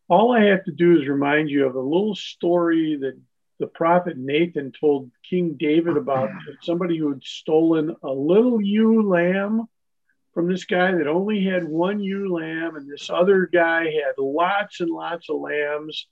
All 0.08 0.32
I 0.32 0.44
have 0.44 0.64
to 0.64 0.72
do 0.72 1.00
is 1.00 1.06
remind 1.06 1.50
you 1.50 1.66
of 1.66 1.74
a 1.74 1.80
little 1.80 2.14
story 2.14 2.96
that 2.96 3.18
the 3.60 3.66
prophet 3.66 4.16
Nathan 4.16 4.72
told 4.72 5.10
King 5.28 5.56
David 5.58 5.96
about 5.96 6.30
somebody 6.62 6.96
who 6.96 7.10
had 7.10 7.24
stolen 7.24 7.94
a 8.02 8.10
little 8.10 8.60
ewe 8.62 9.08
lamb 9.08 9.68
from 10.32 10.48
this 10.48 10.64
guy 10.64 10.92
that 10.92 11.06
only 11.06 11.44
had 11.44 11.64
one 11.64 12.00
ewe 12.00 12.32
lamb, 12.32 12.76
and 12.76 12.88
this 12.88 13.10
other 13.10 13.46
guy 13.46 13.84
had 13.84 14.14
lots 14.18 14.80
and 14.80 14.90
lots 14.90 15.28
of 15.28 15.40
lambs. 15.40 16.06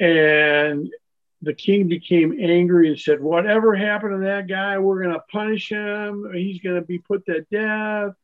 And 0.00 0.90
the 1.42 1.54
king 1.54 1.88
became 1.88 2.36
angry 2.40 2.88
and 2.88 2.98
said, 2.98 3.20
Whatever 3.20 3.74
happened 3.74 4.20
to 4.20 4.26
that 4.26 4.48
guy, 4.48 4.78
we're 4.78 5.02
going 5.02 5.14
to 5.14 5.22
punish 5.30 5.70
him. 5.70 6.30
He's 6.34 6.60
going 6.60 6.76
to 6.76 6.82
be 6.82 6.98
put 6.98 7.24
to 7.26 7.42
death. 7.50 8.14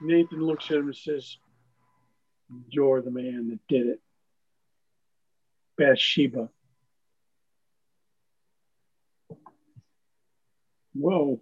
Nathan 0.00 0.42
looks 0.42 0.66
at 0.70 0.78
him 0.78 0.86
and 0.86 0.96
says, 0.96 1.36
You're 2.68 3.00
the 3.00 3.12
man 3.12 3.50
that 3.50 3.60
did 3.68 3.86
it. 3.86 4.00
Bathsheba. 5.78 6.48
Whoa. 10.94 11.40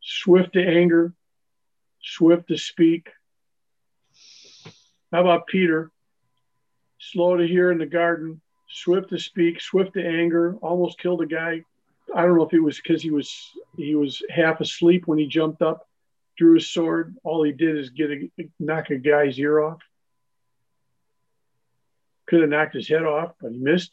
Swift 0.00 0.52
to 0.52 0.64
anger, 0.64 1.14
swift 2.00 2.48
to 2.48 2.56
speak. 2.56 3.10
How 5.12 5.20
about 5.20 5.46
Peter? 5.46 5.90
Slow 6.98 7.36
to 7.36 7.46
hear 7.46 7.70
in 7.70 7.78
the 7.78 7.86
garden, 7.86 8.40
swift 8.68 9.10
to 9.10 9.18
speak, 9.18 9.60
swift 9.60 9.94
to 9.94 10.04
anger, 10.04 10.56
almost 10.62 10.98
killed 10.98 11.22
a 11.22 11.26
guy. 11.26 11.62
I 12.14 12.22
don't 12.22 12.36
know 12.36 12.44
if 12.44 12.54
it 12.54 12.60
was 12.60 12.80
because 12.80 13.02
he 13.02 13.10
was 13.10 13.52
he 13.76 13.94
was 13.94 14.22
half 14.30 14.60
asleep 14.60 15.06
when 15.06 15.18
he 15.18 15.26
jumped 15.26 15.62
up, 15.62 15.88
drew 16.36 16.54
his 16.54 16.70
sword. 16.70 17.16
All 17.24 17.42
he 17.42 17.52
did 17.52 17.76
is 17.76 17.90
get 17.90 18.10
a 18.10 18.30
knock 18.58 18.90
a 18.90 18.96
guy's 18.96 19.38
ear 19.38 19.60
off. 19.60 19.80
Could 22.26 22.40
have 22.40 22.50
knocked 22.50 22.74
his 22.74 22.88
head 22.88 23.04
off, 23.04 23.32
but 23.40 23.52
he 23.52 23.58
missed. 23.58 23.92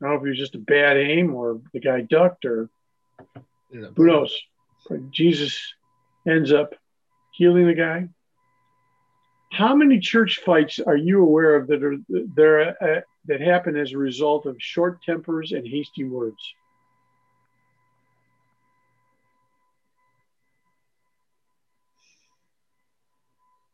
I 0.00 0.06
don't 0.06 0.14
know 0.14 0.20
if 0.20 0.26
it 0.26 0.30
was 0.30 0.38
just 0.38 0.54
a 0.56 0.58
bad 0.58 0.96
aim 0.96 1.34
or 1.34 1.60
the 1.72 1.80
guy 1.80 2.00
ducked 2.00 2.44
or 2.44 2.68
who 3.70 4.06
knows. 4.06 4.36
But 4.88 5.10
Jesus 5.10 5.74
ends 6.26 6.52
up 6.52 6.74
healing 7.32 7.66
the 7.66 7.74
guy. 7.74 8.08
How 9.52 9.74
many 9.74 9.98
church 9.98 10.40
fights 10.46 10.80
are 10.80 10.96
you 10.96 11.20
aware 11.22 11.56
of 11.56 11.66
that 11.66 11.84
are 11.84 11.98
there 12.08 12.70
uh, 12.82 13.00
that 13.26 13.42
happen 13.42 13.76
as 13.76 13.92
a 13.92 13.98
result 13.98 14.46
of 14.46 14.56
short 14.58 15.02
tempers 15.02 15.52
and 15.52 15.68
hasty 15.68 16.04
words? 16.04 16.38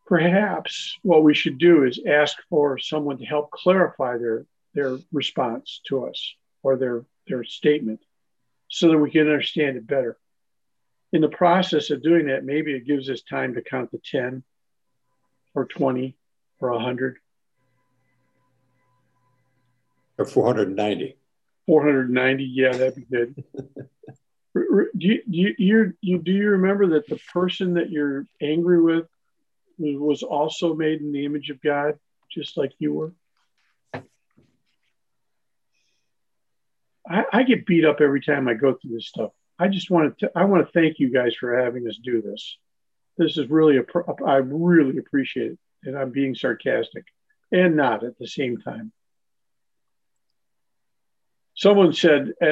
Perhaps 0.05 0.99
what 1.03 1.23
we 1.23 1.33
should 1.33 1.59
do 1.59 1.85
is 1.85 2.01
ask 2.05 2.37
for 2.51 2.79
someone 2.79 3.19
to 3.19 3.25
help 3.25 3.53
clarify 3.53 4.19
their 4.19 4.47
their 4.75 4.99
response 5.12 5.81
to 5.87 6.07
us 6.07 6.35
or 6.64 6.77
their 6.77 7.05
their 7.29 7.45
statement 7.45 8.01
so 8.67 8.88
that 8.88 8.99
we 8.99 9.12
can 9.12 9.29
understand 9.29 9.77
it 9.77 9.87
better. 9.87 10.19
In 11.12 11.21
the 11.21 11.29
process 11.29 11.91
of 11.91 12.03
doing 12.03 12.27
that, 12.27 12.45
maybe 12.45 12.75
it 12.75 12.85
gives 12.85 13.09
us 13.09 13.23
time 13.23 13.55
to 13.55 13.62
count 13.62 13.93
to 13.93 13.99
10 13.99 14.43
or 15.55 15.67
20 15.67 16.17
or 16.61 16.73
100 16.73 17.19
Or 20.19 20.25
490. 20.25 21.17
490 21.67 22.45
yeah 22.45 22.73
that'd 22.73 22.95
be 22.95 23.03
good. 23.03 23.45
Do 24.55 25.07
you, 25.07 25.23
do 25.29 25.37
you, 25.37 25.55
you, 25.59 25.95
you 26.01 26.19
do 26.19 26.33
you 26.33 26.51
remember 26.51 26.89
that 26.89 27.07
the 27.07 27.21
person 27.33 27.75
that 27.75 27.91
you're 27.91 28.27
angry 28.43 28.81
with 28.83 29.07
was 29.79 30.25
also 30.25 30.75
made 30.75 31.01
in 31.01 31.13
the 31.13 31.25
image 31.25 31.51
of 31.51 31.63
god 31.63 31.99
just 32.29 32.57
like 32.57 32.73
you 32.79 32.93
were? 32.93 33.13
I, 37.09 37.25
I 37.33 37.43
get 37.45 37.67
beat 37.67 37.85
up 37.85 38.01
every 38.01 38.21
time 38.21 38.49
i 38.49 38.55
go 38.55 38.75
through 38.75 38.95
this 38.95 39.07
stuff. 39.07 39.31
I 39.59 39.69
just 39.69 39.91
want 39.91 40.19
to 40.19 40.31
i 40.35 40.45
want 40.45 40.67
to 40.67 40.73
thank 40.73 40.99
you 40.99 41.13
guys 41.13 41.35
for 41.39 41.57
having 41.57 41.87
us 41.87 41.99
do 42.03 42.21
this 42.21 42.57
this 43.19 43.37
is 43.37 43.51
really 43.51 43.77
a 43.77 43.85
i 44.27 44.37
really 44.37 44.99
appreciate 44.99 45.53
it 45.53 45.59
and 45.85 45.99
i'm 45.99 46.11
being 46.11 46.35
sarcastic 46.35 47.05
and 47.51 47.77
not 47.77 48.05
at 48.05 48.19
the 48.19 48.27
same 48.27 48.59
time. 48.59 48.93
Someone 51.55 51.93
said 51.93 52.33
I, 52.41 52.47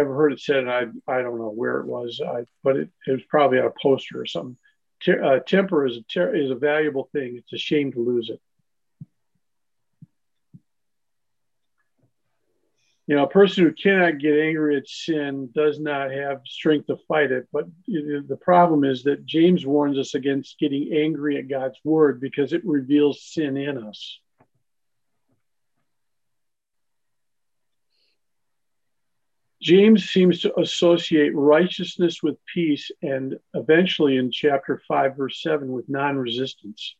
i've 0.00 0.06
heard 0.06 0.32
it 0.32 0.40
said 0.40 0.58
and 0.58 0.70
I, 0.70 0.82
I 1.06 1.22
don't 1.22 1.38
know 1.38 1.52
where 1.54 1.78
it 1.78 1.86
was 1.86 2.20
I, 2.26 2.44
but 2.64 2.76
it, 2.76 2.90
it 3.06 3.12
was 3.12 3.22
probably 3.28 3.60
on 3.60 3.66
a 3.66 3.72
poster 3.80 4.20
or 4.20 4.26
something. 4.26 4.56
Uh, 5.06 5.40
temper 5.40 5.86
is 5.86 5.96
a, 5.96 6.02
ter- 6.02 6.34
is 6.34 6.50
a 6.50 6.54
valuable 6.54 7.08
thing. 7.12 7.34
It's 7.36 7.52
a 7.52 7.58
shame 7.58 7.92
to 7.92 7.98
lose 7.98 8.30
it 8.30 8.40
you 13.06 13.16
know 13.16 13.24
a 13.24 13.28
person 13.28 13.64
who 13.64 13.72
cannot 13.72 14.18
get 14.18 14.38
angry 14.38 14.76
at 14.76 14.88
sin 14.88 15.48
does 15.54 15.80
not 15.80 16.10
have 16.10 16.40
strength 16.46 16.86
to 16.86 16.96
fight 17.08 17.32
it 17.32 17.46
but 17.52 17.66
the 17.86 18.38
problem 18.40 18.84
is 18.84 19.02
that 19.02 19.26
james 19.26 19.66
warns 19.66 19.98
us 19.98 20.14
against 20.14 20.58
getting 20.58 20.92
angry 20.92 21.38
at 21.38 21.48
god's 21.48 21.78
word 21.84 22.20
because 22.20 22.52
it 22.52 22.64
reveals 22.64 23.22
sin 23.22 23.56
in 23.56 23.78
us 23.78 24.18
James 29.62 30.10
seems 30.10 30.40
to 30.40 30.58
associate 30.58 31.32
righteousness 31.36 32.20
with 32.20 32.36
peace 32.52 32.90
and 33.00 33.38
eventually 33.54 34.16
in 34.16 34.32
chapter 34.32 34.82
5, 34.88 35.16
verse 35.16 35.40
7, 35.40 35.70
with 35.70 35.88
non 35.88 36.16
resistance. 36.16 36.96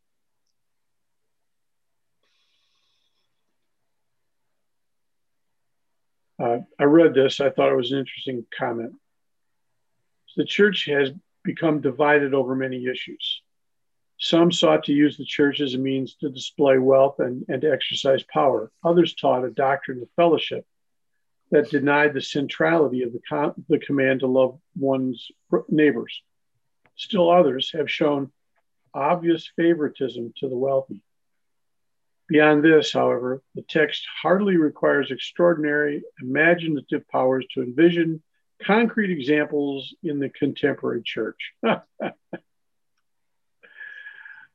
Uh, 6.43 6.59
I 6.79 6.85
read 6.85 7.15
this, 7.15 7.41
I 7.41 7.51
thought 7.51 7.71
it 7.71 7.77
was 7.77 7.93
an 7.93 8.01
interesting 8.01 8.45
comment. 8.59 8.95
The 10.37 10.45
church 10.45 10.87
has 10.87 11.11
become 11.45 11.81
divided 11.81 12.35
over 12.35 12.57
many 12.57 12.87
issues. 12.87 13.43
Some 14.19 14.51
sought 14.51 14.85
to 14.85 14.93
use 14.93 15.17
the 15.17 15.25
church 15.25 15.61
as 15.61 15.75
a 15.75 15.79
means 15.79 16.17
to 16.17 16.31
display 16.31 16.79
wealth 16.79 17.21
and, 17.21 17.45
and 17.49 17.63
to 17.63 17.71
exercise 17.71 18.25
power. 18.25 18.73
Others 18.85 19.15
taught 19.15 19.45
a 19.45 19.51
doctrine 19.51 20.03
of 20.03 20.09
fellowship 20.17 20.67
that 21.53 21.71
denied 21.71 22.13
the 22.13 22.21
centrality 22.21 23.03
of 23.03 23.13
the, 23.13 23.21
com- 23.29 23.65
the 23.69 23.79
command 23.79 24.21
to 24.21 24.27
love 24.27 24.59
one's 24.75 25.29
neighbors. 25.69 26.23
Still 26.97 27.31
others 27.31 27.71
have 27.73 27.91
shown 27.91 28.33
obvious 28.95 29.49
favoritism 29.55 30.33
to 30.39 30.49
the 30.49 30.57
wealthy. 30.57 31.03
Beyond 32.33 32.65
this, 32.65 32.95
however, 32.95 33.43
the 33.55 33.61
text 33.61 34.07
hardly 34.23 34.57
requires 34.57 35.11
extraordinary 35.11 36.03
imaginative 36.19 37.07
powers 37.09 37.45
to 37.53 37.63
envision 37.63 38.23
concrete 38.63 39.11
examples 39.11 39.95
in 40.03 40.19
the 40.19 40.31
contemporary 40.31 41.03
church. 41.05 41.53
I 41.63 41.83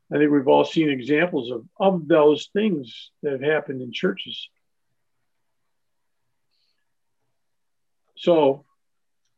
think 0.09 0.31
we've 0.31 0.47
all 0.47 0.65
seen 0.65 0.89
examples 0.89 1.51
of, 1.51 1.65
of 1.79 2.07
those 2.07 2.49
things 2.51 3.11
that 3.21 3.33
have 3.33 3.43
happened 3.43 3.83
in 3.83 3.91
churches. 3.93 4.49
So, 8.15 8.65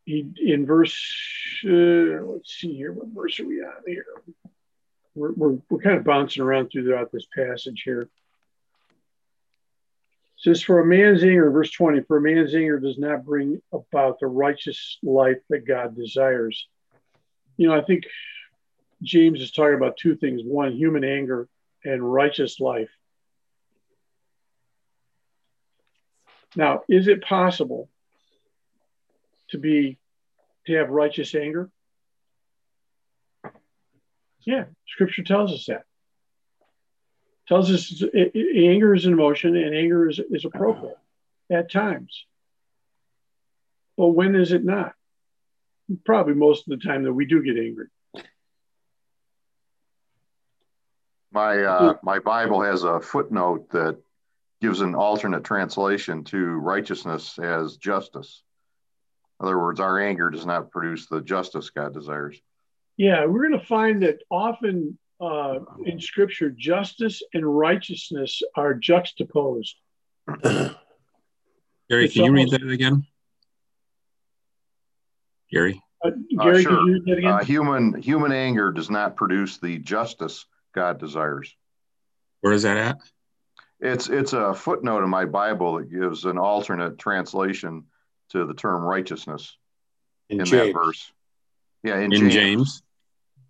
he, 0.05 0.31
in 0.41 0.65
verse, 0.65 0.97
uh, 1.65 2.23
let's 2.23 2.53
see 2.53 2.73
here, 2.73 2.93
what 2.93 3.09
verse 3.09 3.37
are 3.41 3.45
we 3.45 3.61
on 3.61 3.83
here? 3.85 4.05
We're, 5.13 5.33
we're, 5.33 5.57
we're 5.69 5.81
kind 5.81 5.97
of 5.97 6.05
bouncing 6.05 6.41
around 6.41 6.69
throughout 6.69 7.11
this 7.11 7.27
passage 7.35 7.81
here. 7.83 8.07
Says, 10.39 10.63
For 10.63 10.79
a 10.79 10.85
man's 10.85 11.23
anger, 11.23 11.51
verse 11.51 11.71
20, 11.71 12.01
for 12.03 12.17
a 12.17 12.21
man's 12.21 12.55
anger 12.55 12.79
does 12.79 12.97
not 12.97 13.25
bring 13.25 13.61
about 13.73 14.19
the 14.19 14.27
righteous 14.27 14.97
life 15.03 15.37
that 15.49 15.67
God 15.67 15.95
desires. 15.95 16.67
You 17.57 17.67
know, 17.67 17.75
I 17.75 17.81
think 17.81 18.05
James 19.03 19.41
is 19.41 19.51
talking 19.51 19.75
about 19.75 19.97
two 19.97 20.15
things 20.15 20.41
one, 20.43 20.71
human 20.71 21.03
anger, 21.03 21.49
and 21.83 22.01
righteous 22.01 22.59
life. 22.59 22.89
Now, 26.55 26.81
is 26.87 27.07
it 27.07 27.21
possible 27.21 27.89
to 29.49 29.57
be 29.57 29.97
to 30.67 30.73
have 30.73 30.89
righteous 30.89 31.35
anger? 31.35 31.69
Yeah, 34.41 34.65
scripture 34.87 35.23
tells 35.23 35.51
us 35.51 35.65
that. 35.65 35.83
Tells 37.49 37.71
us 37.71 38.03
it, 38.13 38.31
it, 38.35 38.69
anger 38.69 38.93
is 38.93 39.07
an 39.07 39.13
emotion 39.13 39.57
and 39.57 39.75
anger 39.75 40.07
is, 40.07 40.19
is 40.29 40.45
appropriate 40.45 40.99
at 41.51 41.71
times. 41.71 42.25
But 43.97 44.09
when 44.09 44.35
is 44.35 44.51
it 44.51 44.63
not? 44.63 44.93
Probably 46.05 46.35
most 46.35 46.67
of 46.67 46.79
the 46.79 46.85
time 46.85 47.03
that 47.03 47.13
we 47.13 47.25
do 47.25 47.43
get 47.43 47.57
angry. 47.57 47.87
My 51.31 51.57
uh, 51.63 51.93
my 52.03 52.19
Bible 52.19 52.61
has 52.61 52.83
a 52.83 52.99
footnote 52.99 53.71
that 53.71 53.97
gives 54.61 54.81
an 54.81 54.93
alternate 54.93 55.43
translation 55.43 56.23
to 56.25 56.37
righteousness 56.37 57.39
as 57.39 57.77
justice. 57.77 58.43
In 59.39 59.47
other 59.47 59.57
words, 59.57 59.79
our 59.79 59.99
anger 59.99 60.29
does 60.29 60.45
not 60.45 60.69
produce 60.69 61.07
the 61.07 61.21
justice 61.21 61.71
God 61.71 61.95
desires. 61.95 62.39
Yeah, 62.95 63.25
we're 63.25 63.47
going 63.47 63.59
to 63.59 63.65
find 63.65 64.03
that 64.03 64.19
often 64.29 64.99
uh, 65.19 65.59
in 65.85 65.99
Scripture, 65.99 66.49
justice 66.49 67.21
and 67.33 67.45
righteousness 67.45 68.41
are 68.55 68.73
juxtaposed. 68.73 69.75
Gary, 70.43 70.75
It's 72.05 72.13
can 72.13 72.25
you 72.25 72.31
read 72.31 72.51
that 72.51 72.63
again? 72.63 73.05
Gary? 75.51 75.81
Uh, 76.05 76.11
Gary, 76.41 76.61
sure. 76.63 76.71
could 76.77 76.85
you 76.85 76.93
read 76.93 77.05
that 77.05 77.17
again? 77.17 77.31
Uh, 77.31 77.43
human 77.43 78.01
human 78.01 78.31
anger 78.31 78.71
does 78.71 78.89
not 78.89 79.15
produce 79.15 79.57
the 79.57 79.79
justice 79.79 80.45
God 80.73 80.99
desires. 80.99 81.53
Where 82.41 82.53
is 82.53 82.63
that 82.63 82.77
at? 82.77 82.97
It's 83.79 84.09
it's 84.09 84.33
a 84.33 84.53
footnote 84.53 85.03
in 85.03 85.09
my 85.09 85.25
Bible 85.25 85.77
that 85.77 85.89
gives 85.91 86.25
an 86.25 86.37
alternate 86.37 86.97
translation 86.99 87.85
to 88.29 88.45
the 88.45 88.53
term 88.53 88.83
righteousness 88.83 89.57
In 90.29 90.39
in 90.41 90.45
James, 90.45 90.73
that 90.73 90.79
verse. 90.79 91.11
Yeah, 91.83 91.97
in, 91.97 92.13
In 92.13 92.29
James. 92.29 92.33
James? 92.33 92.83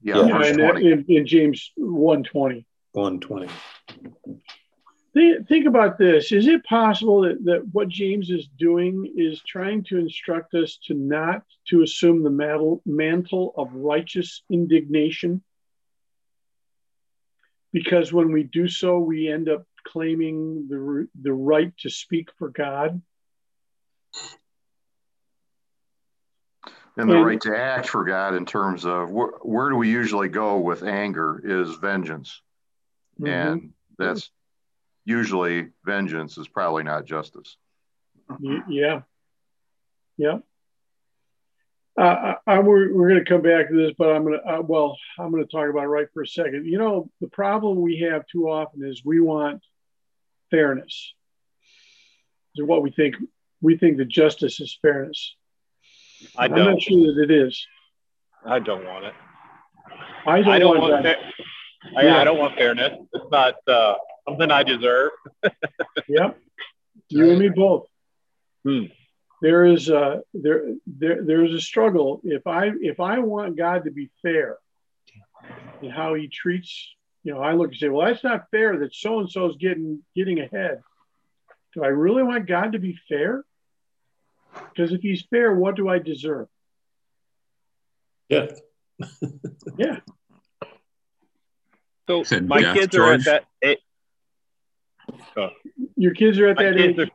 Yeah, 0.02 0.18
Yeah, 0.18 0.28
Yeah, 0.28 0.38
verse 0.38 0.50
in, 0.50 0.58
20. 0.58 0.92
in, 0.92 1.06
in 1.08 1.28
James 1.28 1.72
120. 1.78 2.66
120. 2.94 3.48
Think, 5.14 5.48
think 5.48 5.66
about 5.66 5.98
this. 5.98 6.32
Is 6.32 6.48
it 6.48 6.64
possible 6.66 7.22
that, 7.22 7.44
that 7.46 7.68
what 7.72 7.90
James 7.90 8.30
is 8.30 8.48
doing 8.58 9.12
is 9.18 9.42
trying 9.42 9.84
to 9.86 9.98
instruct 9.98 10.54
us 10.54 10.78
to 10.86 10.94
not 10.94 11.44
to 11.70 11.82
assume 11.82 12.24
the 12.24 12.30
mantle, 12.30 12.82
mantle 12.86 13.54
of 13.58 13.74
righteous 13.74 14.44
indignation? 14.52 15.44
Because 17.74 18.14
when 18.14 18.32
we 18.32 18.44
do 18.44 18.68
so, 18.68 19.00
we 19.00 19.28
end 19.28 19.50
up 19.50 19.64
claiming 19.84 20.68
the, 20.70 21.08
the 21.22 21.34
right 21.34 21.74
to 21.80 21.90
speak 21.90 22.30
for 22.38 22.50
God. 22.50 23.02
And 27.00 27.10
the 27.10 27.16
And- 27.16 27.26
right 27.26 27.42
to 27.42 27.58
act 27.58 27.88
for 27.88 28.04
God 28.04 28.36
in 28.36 28.46
terms 28.46 28.86
of 28.86 29.10
where, 29.12 29.32
where 29.42 29.70
do 29.70 29.78
we 29.78 29.90
usually 29.90 30.28
go 30.28 30.60
with 30.60 30.84
anger 30.84 31.40
is 31.44 31.76
vengeance. 31.78 32.42
Mhm. 33.20 33.28
And 33.30 33.74
that's 33.98 34.30
usually 35.06 35.70
vengeance 35.86 36.38
is 36.38 36.48
probably 36.48 36.84
not 36.84 37.06
justice. 37.06 37.58
Yeah. 38.68 39.02
Yeah. 40.18 40.40
Uh, 41.98 42.36
I, 42.46 42.56
I, 42.56 42.60
we're 42.60 42.94
we're 42.94 43.10
going 43.10 43.24
to 43.24 43.30
come 43.30 43.42
back 43.42 43.70
to 43.70 43.76
this, 43.76 43.94
but 43.98 44.14
I'm 44.16 44.24
going 44.24 44.40
to, 44.40 44.46
uh, 44.46 44.62
well, 44.62 44.98
I'm 45.18 45.32
going 45.32 45.44
to 45.46 45.52
talk 45.52 45.70
about 45.70 45.84
it 45.84 45.88
right 45.88 46.08
for 46.14 46.22
a 46.22 46.28
second. 46.28 46.66
You 46.66 46.78
know, 46.78 47.10
the 47.22 47.28
problem 47.28 47.82
we 47.82 48.00
have 48.00 48.26
too 48.28 48.50
often 48.50 48.84
is 48.86 49.04
we 49.04 49.20
want 49.20 49.64
fairness. 50.52 51.14
Is 52.56 52.66
what 52.66 52.82
we 52.84 52.92
think. 52.92 53.16
We 53.62 53.78
think 53.78 53.98
that 53.98 54.08
justice 54.10 54.60
is 54.60 54.78
fairness. 54.82 55.36
I 56.38 56.46
I'm 56.46 56.56
don't. 56.56 56.72
not 56.72 56.82
sure 56.82 57.14
that 57.16 57.24
it 57.24 57.32
is. 57.32 57.66
I 58.46 58.60
don't 58.60 58.86
want 58.86 59.06
it. 59.06 59.14
I 60.26 60.42
don't, 60.42 60.50
I 60.50 60.60
don't 60.60 60.78
want, 60.80 60.92
want. 60.92 61.04
that. 61.04 61.18
Fair, 61.96 62.14
I, 62.14 62.22
I 62.22 62.24
don't 62.24 62.38
want 62.38 62.56
fairness. 62.56 63.00
It's 63.14 63.32
not 63.32 63.56
uh, 63.68 63.96
something 64.28 64.52
I 64.52 64.64
deserve. 64.64 65.12
Yep. 66.08 66.40
You 67.10 67.30
and 67.30 67.40
me 67.40 67.50
both. 67.50 67.86
Hmm. 68.64 68.86
There 69.42 69.66
is 69.66 69.90
a 69.90 70.22
there 70.34 70.74
there 70.86 71.24
there 71.24 71.46
is 71.46 71.54
a 71.54 71.62
struggle. 71.62 72.20
If 72.24 72.46
I 72.48 72.72
if 72.82 73.00
I 73.00 73.20
want 73.20 73.58
God 73.58 73.86
to 73.86 73.92
be 73.92 74.10
fair 74.22 74.58
in 75.82 75.90
how 75.90 76.16
He 76.16 76.28
treats, 76.28 76.90
you 77.24 77.34
know, 77.34 77.42
I 77.42 77.54
look 77.54 77.70
and 77.70 77.78
say, 77.78 77.90
well, 77.90 78.08
that's 78.08 78.24
not 78.24 78.48
fair 78.52 78.78
that 78.80 78.94
so 78.94 79.20
and 79.20 79.30
so 79.30 79.50
is 79.50 79.56
getting 79.58 80.02
getting 80.16 80.40
ahead. 80.40 80.82
Do 81.74 81.84
I 81.84 81.88
really 81.88 82.24
want 82.24 82.48
God 82.48 82.74
to 82.74 82.80
be 82.80 82.98
fair? 83.08 83.44
Because 84.54 84.92
if 84.92 85.02
He's 85.02 85.24
fair, 85.30 85.54
what 85.54 85.76
do 85.76 85.88
I 85.90 86.00
deserve? 86.00 86.48
Yeah. 88.30 88.48
Yeah, 89.78 90.00
So 92.08 92.24
Said 92.24 92.48
my 92.48 92.60
death, 92.60 92.76
kids 92.76 92.96
are 92.98 93.14
at 93.14 93.22
George. 93.22 93.26
that 93.26 93.44
age, 93.64 93.78
oh. 95.38 95.50
your 95.96 96.14
kids 96.14 96.38
are 96.38 96.50
at 96.50 96.58
that 96.58 96.78
age. 96.78 97.00
are 97.00 97.08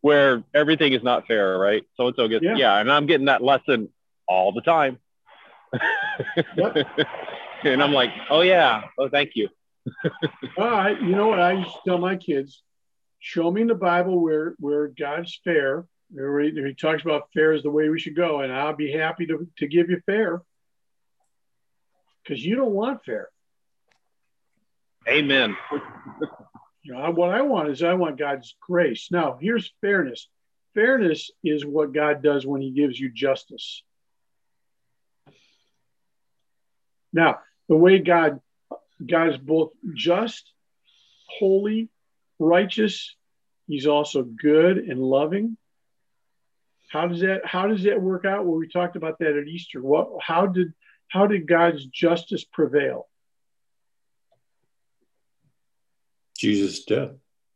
where 0.00 0.44
everything 0.54 0.92
is 0.92 1.02
not 1.02 1.26
fair, 1.26 1.58
right? 1.58 1.82
So 1.96 2.06
and 2.06 2.16
so 2.16 2.28
gets 2.28 2.44
Yeah. 2.44 2.54
yeah. 2.56 2.78
and 2.78 2.90
I'm 2.92 3.06
getting 3.06 3.26
that 3.26 3.42
lesson 3.42 3.88
all 4.28 4.52
the 4.52 4.60
time. 4.60 4.98
Yep. 6.56 6.76
and 7.64 7.82
I'm 7.82 7.92
like, 7.92 8.10
oh 8.30 8.42
yeah, 8.42 8.82
oh 8.98 9.08
thank 9.08 9.30
you. 9.34 9.48
All 10.58 10.70
right, 10.70 11.00
you 11.00 11.16
know 11.16 11.26
what 11.26 11.40
I 11.40 11.52
used 11.52 11.70
to 11.70 11.80
tell 11.84 11.98
my 11.98 12.14
kids: 12.16 12.62
show 13.18 13.50
me 13.50 13.62
in 13.62 13.66
the 13.66 13.74
Bible 13.74 14.20
where 14.22 14.54
where 14.60 14.86
God's 14.86 15.40
fair, 15.42 15.76
where 15.76 15.86
he, 16.14 16.50
he 16.50 16.74
talks 16.74 17.02
about 17.02 17.28
fair 17.32 17.52
is 17.52 17.62
the 17.62 17.70
way 17.70 17.88
we 17.88 17.98
should 17.98 18.16
go, 18.16 18.40
and 18.40 18.52
I'll 18.52 18.76
be 18.76 18.92
happy 18.92 19.26
to 19.26 19.48
to 19.58 19.66
give 19.66 19.90
you 19.90 20.00
fair, 20.06 20.42
because 22.22 22.44
you 22.44 22.56
don't 22.56 22.72
want 22.72 23.04
fair. 23.04 23.28
Amen. 25.08 25.56
You 26.82 26.94
know 26.94 27.10
what 27.10 27.30
I 27.30 27.42
want 27.42 27.70
is 27.70 27.82
I 27.82 27.94
want 27.94 28.18
God's 28.18 28.54
grace. 28.60 29.08
Now 29.10 29.38
here's 29.40 29.72
fairness. 29.80 30.28
Fairness 30.74 31.30
is 31.44 31.64
what 31.64 31.92
God 31.92 32.22
does 32.22 32.46
when 32.46 32.60
He 32.60 32.70
gives 32.70 32.98
you 32.98 33.10
justice. 33.10 33.82
Now 37.12 37.40
the 37.68 37.76
way 37.76 37.98
God 37.98 38.40
God 39.04 39.30
is 39.30 39.38
both 39.38 39.72
just, 39.94 40.50
holy, 41.38 41.88
righteous. 42.38 43.16
He's 43.66 43.86
also 43.86 44.22
good 44.22 44.78
and 44.78 45.00
loving. 45.00 45.56
How 46.92 47.06
does 47.06 47.20
that 47.20 47.46
how 47.46 47.68
does 47.68 47.84
that 47.84 48.02
work 48.02 48.26
out? 48.26 48.44
Well, 48.44 48.58
we 48.58 48.68
talked 48.68 48.96
about 48.96 49.18
that 49.20 49.34
at 49.34 49.48
Easter. 49.48 49.80
What 49.80 50.10
how 50.20 50.46
did 50.46 50.74
how 51.08 51.26
did 51.26 51.48
God's 51.48 51.86
justice 51.86 52.44
prevail? 52.44 53.08
Jesus' 56.36 56.84
death. 56.84 57.12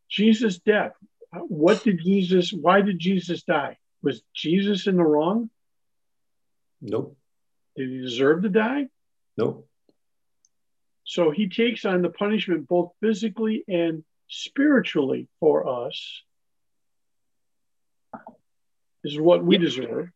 Jesus' 0.09 0.59
death. 0.59 0.93
What 1.33 1.85
did 1.85 2.01
Jesus 2.03 2.51
why 2.51 2.81
did 2.81 2.99
Jesus 2.99 3.43
die? 3.43 3.77
Was 4.03 4.23
Jesus 4.35 4.87
in 4.87 4.97
the 4.97 5.05
wrong? 5.05 5.51
Nope. 6.81 7.19
Did 7.77 7.91
he 7.91 8.01
deserve 8.01 8.43
to 8.45 8.49
die? 8.49 8.87
Nope. 9.37 9.69
So 11.05 11.31
he 11.31 11.51
takes 11.51 11.85
on 11.85 12.01
the 12.01 12.09
punishment 12.09 12.69
both 12.69 12.93
physically 13.03 13.65
and 13.69 14.03
spiritually 14.29 15.29
for 15.41 15.87
us. 15.87 16.23
This 19.07 19.13
is 19.15 19.21
what 19.21 19.45
we 19.45 19.57
deserve. 19.57 20.09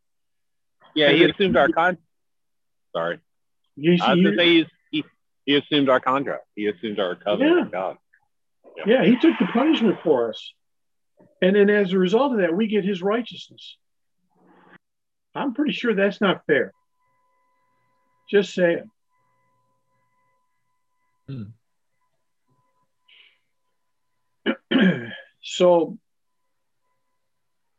Yeah, 0.97 1.13
he 1.13 1.23
assumed 1.23 1.57
our 1.57 1.69
contract. 1.69 2.03
Sorry, 2.93 3.21
He's- 3.77 4.01
I 4.01 4.15
was 4.15 4.19
he- 4.19 4.25
gonna 4.25 4.37
say 4.37 4.49
he's, 4.57 4.67
he 4.91 5.05
he 5.47 5.55
assumed 5.55 5.89
our 5.89 6.01
contract. 6.01 6.45
He 6.57 6.67
assumed 6.67 6.99
our 6.99 7.15
covenant 7.15 7.57
Yeah. 7.57 7.63
with 7.63 7.71
God. 7.71 7.99
yeah, 8.87 9.05
he 9.05 9.17
took 9.17 9.39
the 9.39 9.47
punishment 9.47 10.01
for 10.03 10.31
us. 10.31 10.55
And 11.41 11.55
then 11.55 11.71
as 11.71 11.93
a 11.93 11.99
result 12.01 12.33
of 12.33 12.39
that, 12.39 12.53
we 12.53 12.67
get 12.67 12.85
his 12.85 13.01
righteousness. 13.01 13.77
I'm 15.37 15.55
pretty 15.55 15.73
sure 15.73 15.95
that's 15.95 16.21
not 16.21 16.45
fair. 16.47 16.73
Just 18.29 18.53
saying. 18.55 18.91
Hmm. 21.29 21.45
so 25.43 25.97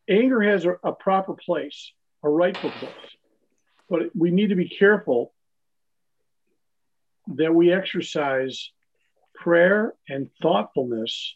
anger 0.10 0.42
has 0.42 0.66
a, 0.66 0.76
a 0.84 0.92
proper 0.94 1.34
place, 1.34 1.92
a 2.24 2.30
rightful 2.30 2.72
place. 2.72 2.94
But 3.90 4.16
we 4.16 4.32
need 4.32 4.48
to 4.48 4.56
be 4.56 4.70
careful 4.70 5.34
that 7.36 7.54
we 7.54 7.72
exercise 7.72 8.72
prayer 9.36 9.94
and 10.08 10.30
thoughtfulness 10.42 11.36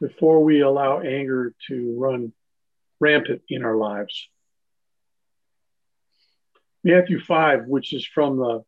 before 0.00 0.42
we 0.42 0.60
allow 0.60 1.00
anger 1.00 1.54
to 1.68 1.94
run 1.98 2.32
rampant 3.00 3.42
in 3.48 3.64
our 3.64 3.76
lives. 3.76 4.28
Matthew 6.82 7.20
5, 7.20 7.66
which 7.66 7.92
is 7.92 8.06
from 8.06 8.38
the 8.38 8.64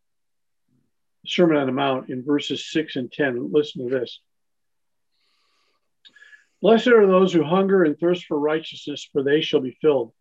Sermon 1.27 1.57
on 1.57 1.67
the 1.67 1.73
Mount 1.73 2.11
in 2.11 2.25
verses 2.25 2.71
6 2.71 2.97
and 2.97 3.13
10. 3.13 3.53
Listen 3.53 3.89
to 3.89 3.99
this. 3.99 4.21
Blessed 6.63 6.89
are 6.89 7.09
those 7.09 7.33
who 7.33 7.43
hunger 7.43 7.83
and 7.83 7.99
thirst 7.99 8.27
for 8.27 8.39
righteousness, 8.39 9.09
for 9.13 9.25
they 9.25 9.41
shall 9.41 9.61
be 9.61 9.77
filled. 9.83 10.13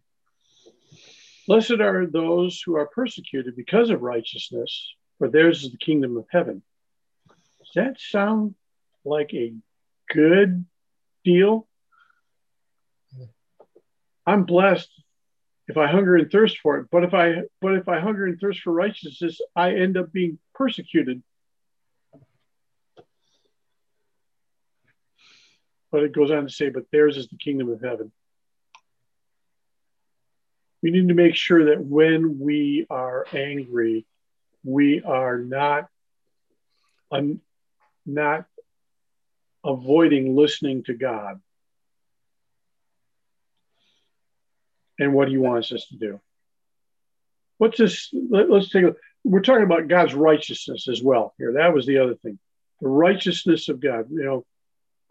Blessed 1.47 1.79
are 1.79 2.07
those 2.07 2.59
who 2.65 2.75
are 2.75 2.87
persecuted 2.87 3.55
because 3.55 3.91
of 3.91 4.01
righteousness, 4.01 4.95
for 5.19 5.29
theirs 5.29 5.63
is 5.63 5.71
the 5.71 5.77
kingdom 5.77 6.17
of 6.17 6.25
heaven. 6.31 6.63
Does 7.59 7.71
that 7.75 7.99
sound 7.99 8.55
like 9.05 9.35
a 9.35 9.53
good 10.09 10.65
deal? 11.23 11.67
I'm 14.25 14.45
blessed 14.45 14.89
if 15.67 15.77
I 15.77 15.87
hunger 15.87 16.15
and 16.15 16.31
thirst 16.31 16.57
for 16.57 16.79
it, 16.79 16.87
but 16.91 17.03
if 17.03 17.13
I 17.13 17.43
but 17.61 17.75
if 17.75 17.87
I 17.87 17.99
hunger 17.99 18.25
and 18.25 18.39
thirst 18.39 18.61
for 18.61 18.73
righteousness, 18.73 19.39
I 19.55 19.75
end 19.75 19.95
up 19.95 20.11
being 20.11 20.39
persecuted. 20.55 21.21
But 25.91 26.03
it 26.03 26.13
goes 26.13 26.31
on 26.31 26.43
to 26.43 26.49
say, 26.49 26.69
but 26.69 26.89
theirs 26.91 27.17
is 27.17 27.27
the 27.27 27.37
kingdom 27.37 27.69
of 27.69 27.81
heaven. 27.81 28.11
We 30.81 30.91
need 30.91 31.09
to 31.09 31.13
make 31.13 31.35
sure 31.35 31.65
that 31.65 31.83
when 31.83 32.39
we 32.39 32.87
are 32.89 33.25
angry, 33.33 34.05
we 34.63 35.01
are 35.03 35.37
not 35.37 35.87
un, 37.11 37.41
not 38.05 38.45
avoiding 39.63 40.35
listening 40.35 40.83
to 40.85 40.93
God 40.93 41.39
and 44.97 45.13
what 45.13 45.27
He 45.27 45.37
wants 45.37 45.71
us 45.71 45.85
to 45.87 45.97
do. 45.97 46.19
What's 47.57 47.77
this? 47.77 48.09
Let, 48.11 48.49
us 48.49 48.69
take 48.69 48.85
a. 48.85 48.95
We're 49.23 49.41
talking 49.41 49.65
about 49.65 49.87
God's 49.87 50.15
righteousness 50.15 50.87
as 50.87 51.03
well 51.03 51.35
here. 51.37 51.53
That 51.53 51.75
was 51.75 51.85
the 51.85 51.99
other 51.99 52.15
thing, 52.15 52.39
the 52.79 52.87
righteousness 52.87 53.69
of 53.69 53.79
God. 53.79 54.05
You 54.09 54.23
know, 54.23 54.45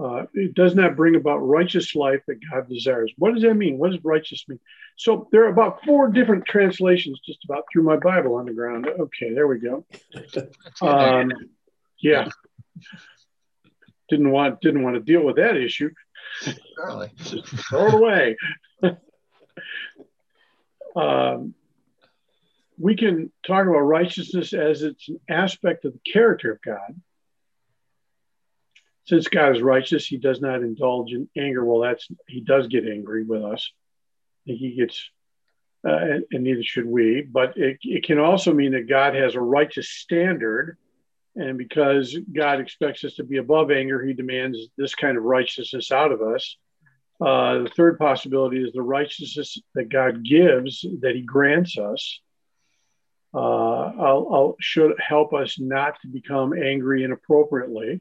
uh, 0.01 0.25
it 0.33 0.55
does 0.55 0.75
not 0.75 0.97
bring 0.97 1.15
about 1.15 1.39
righteous 1.39 1.95
life 1.95 2.23
that 2.27 2.41
God 2.51 2.69
desires. 2.69 3.13
What 3.19 3.35
does 3.35 3.43
that 3.43 3.55
mean? 3.55 3.77
What 3.77 3.91
does 3.91 4.03
righteous 4.03 4.45
mean? 4.49 4.59
So 4.97 5.29
there 5.31 5.45
are 5.45 5.53
about 5.53 5.85
four 5.85 6.09
different 6.09 6.47
translations 6.47 7.21
just 7.25 7.45
about 7.45 7.65
through 7.71 7.83
my 7.83 7.97
Bible 7.97 8.37
on 8.37 8.47
the 8.47 8.55
ground. 8.55 8.89
Okay, 8.89 9.35
there 9.35 9.47
we 9.47 9.59
go. 9.59 9.85
Um, 10.83 11.31
yeah, 11.99 12.29
didn't 14.09 14.31
want 14.31 14.63
didn't 14.63 14.83
want 14.83 14.95
to 14.95 15.01
deal 15.01 15.23
with 15.23 15.37
that 15.37 15.57
issue. 15.57 15.91
Throw 17.69 17.89
it 17.89 17.95
away. 17.95 18.37
um, 20.97 21.55
we 22.79 22.97
can 22.97 23.31
talk 23.47 23.67
about 23.67 23.81
righteousness 23.81 24.55
as 24.55 24.83
it's 24.83 25.11
an 25.11 25.21
aspect 25.29 25.85
of 25.85 25.93
the 25.93 26.11
character 26.11 26.53
of 26.53 26.63
God 26.63 26.99
since 29.11 29.27
God 29.27 29.57
is 29.57 29.61
righteous, 29.61 30.07
he 30.07 30.19
does 30.19 30.41
not 30.41 30.63
indulge 30.63 31.13
in 31.13 31.29
anger. 31.37 31.65
Well, 31.65 31.81
that's 31.81 32.07
he 32.29 32.41
does 32.41 32.69
get 32.69 32.87
angry 32.87 33.25
with 33.25 33.43
us. 33.43 33.69
He 34.45 34.77
gets, 34.77 35.11
uh, 35.87 35.97
and, 35.97 36.25
and, 36.31 36.45
neither 36.45 36.63
should 36.63 36.87
we. 36.87 37.23
But 37.23 37.57
it, 37.57 37.79
it 37.83 38.05
can 38.05 38.21
also 38.21 38.55
mean 38.55 38.73
that 38.73 38.89
God 38.89 39.17
has 39.17 39.35
a 39.35 39.41
righteous 39.41 39.91
standard, 39.91 40.79
and 41.35 41.59
because 41.59 42.17
God 42.33 42.61
expects 42.61 43.03
us 43.03 43.15
to 43.15 43.25
be 43.25 43.39
above 43.39 43.73
anger, 43.73 44.01
He 44.01 44.15
demands 44.15 44.59
this 44.79 44.95
kind 44.95 45.19
of 45.19 45.25
righteousness 45.25 45.91
out 45.91 46.13
of 46.13 46.23
us. 46.23 46.57
Uh, 47.21 47.65
the 47.65 47.73
third 47.77 47.99
possibility 47.99 48.63
is 48.63 48.73
the 48.73 48.81
righteousness 48.81 49.59
that 49.75 49.89
God 49.89 50.25
gives, 50.25 50.87
that 51.01 51.17
He 51.17 51.23
grants 51.23 51.77
us. 51.77 52.21
Uh, 53.35 53.39
I'll, 53.39 54.29
I'll, 54.33 54.57
should 54.61 54.93
help 55.01 55.35
us 55.35 55.59
not 55.59 56.01
to 56.03 56.09
become 56.09 56.53
angry 56.53 57.03
inappropriately. 57.03 58.01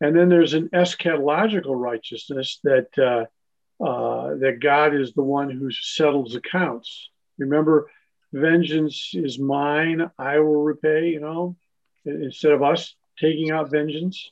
And 0.00 0.16
then 0.16 0.28
there's 0.28 0.54
an 0.54 0.68
eschatological 0.68 1.74
righteousness 1.78 2.60
that 2.64 2.86
uh, 2.98 3.84
uh, 3.84 4.34
that 4.36 4.58
God 4.60 4.94
is 4.94 5.12
the 5.12 5.22
one 5.22 5.50
who 5.50 5.70
settles 5.70 6.34
accounts. 6.34 7.10
Remember, 7.38 7.90
vengeance 8.32 9.10
is 9.14 9.38
mine; 9.38 10.10
I 10.18 10.38
will 10.38 10.62
repay. 10.62 11.08
You 11.08 11.20
know, 11.20 11.56
instead 12.04 12.52
of 12.52 12.62
us 12.62 12.94
taking 13.18 13.50
out 13.50 13.70
vengeance. 13.70 14.30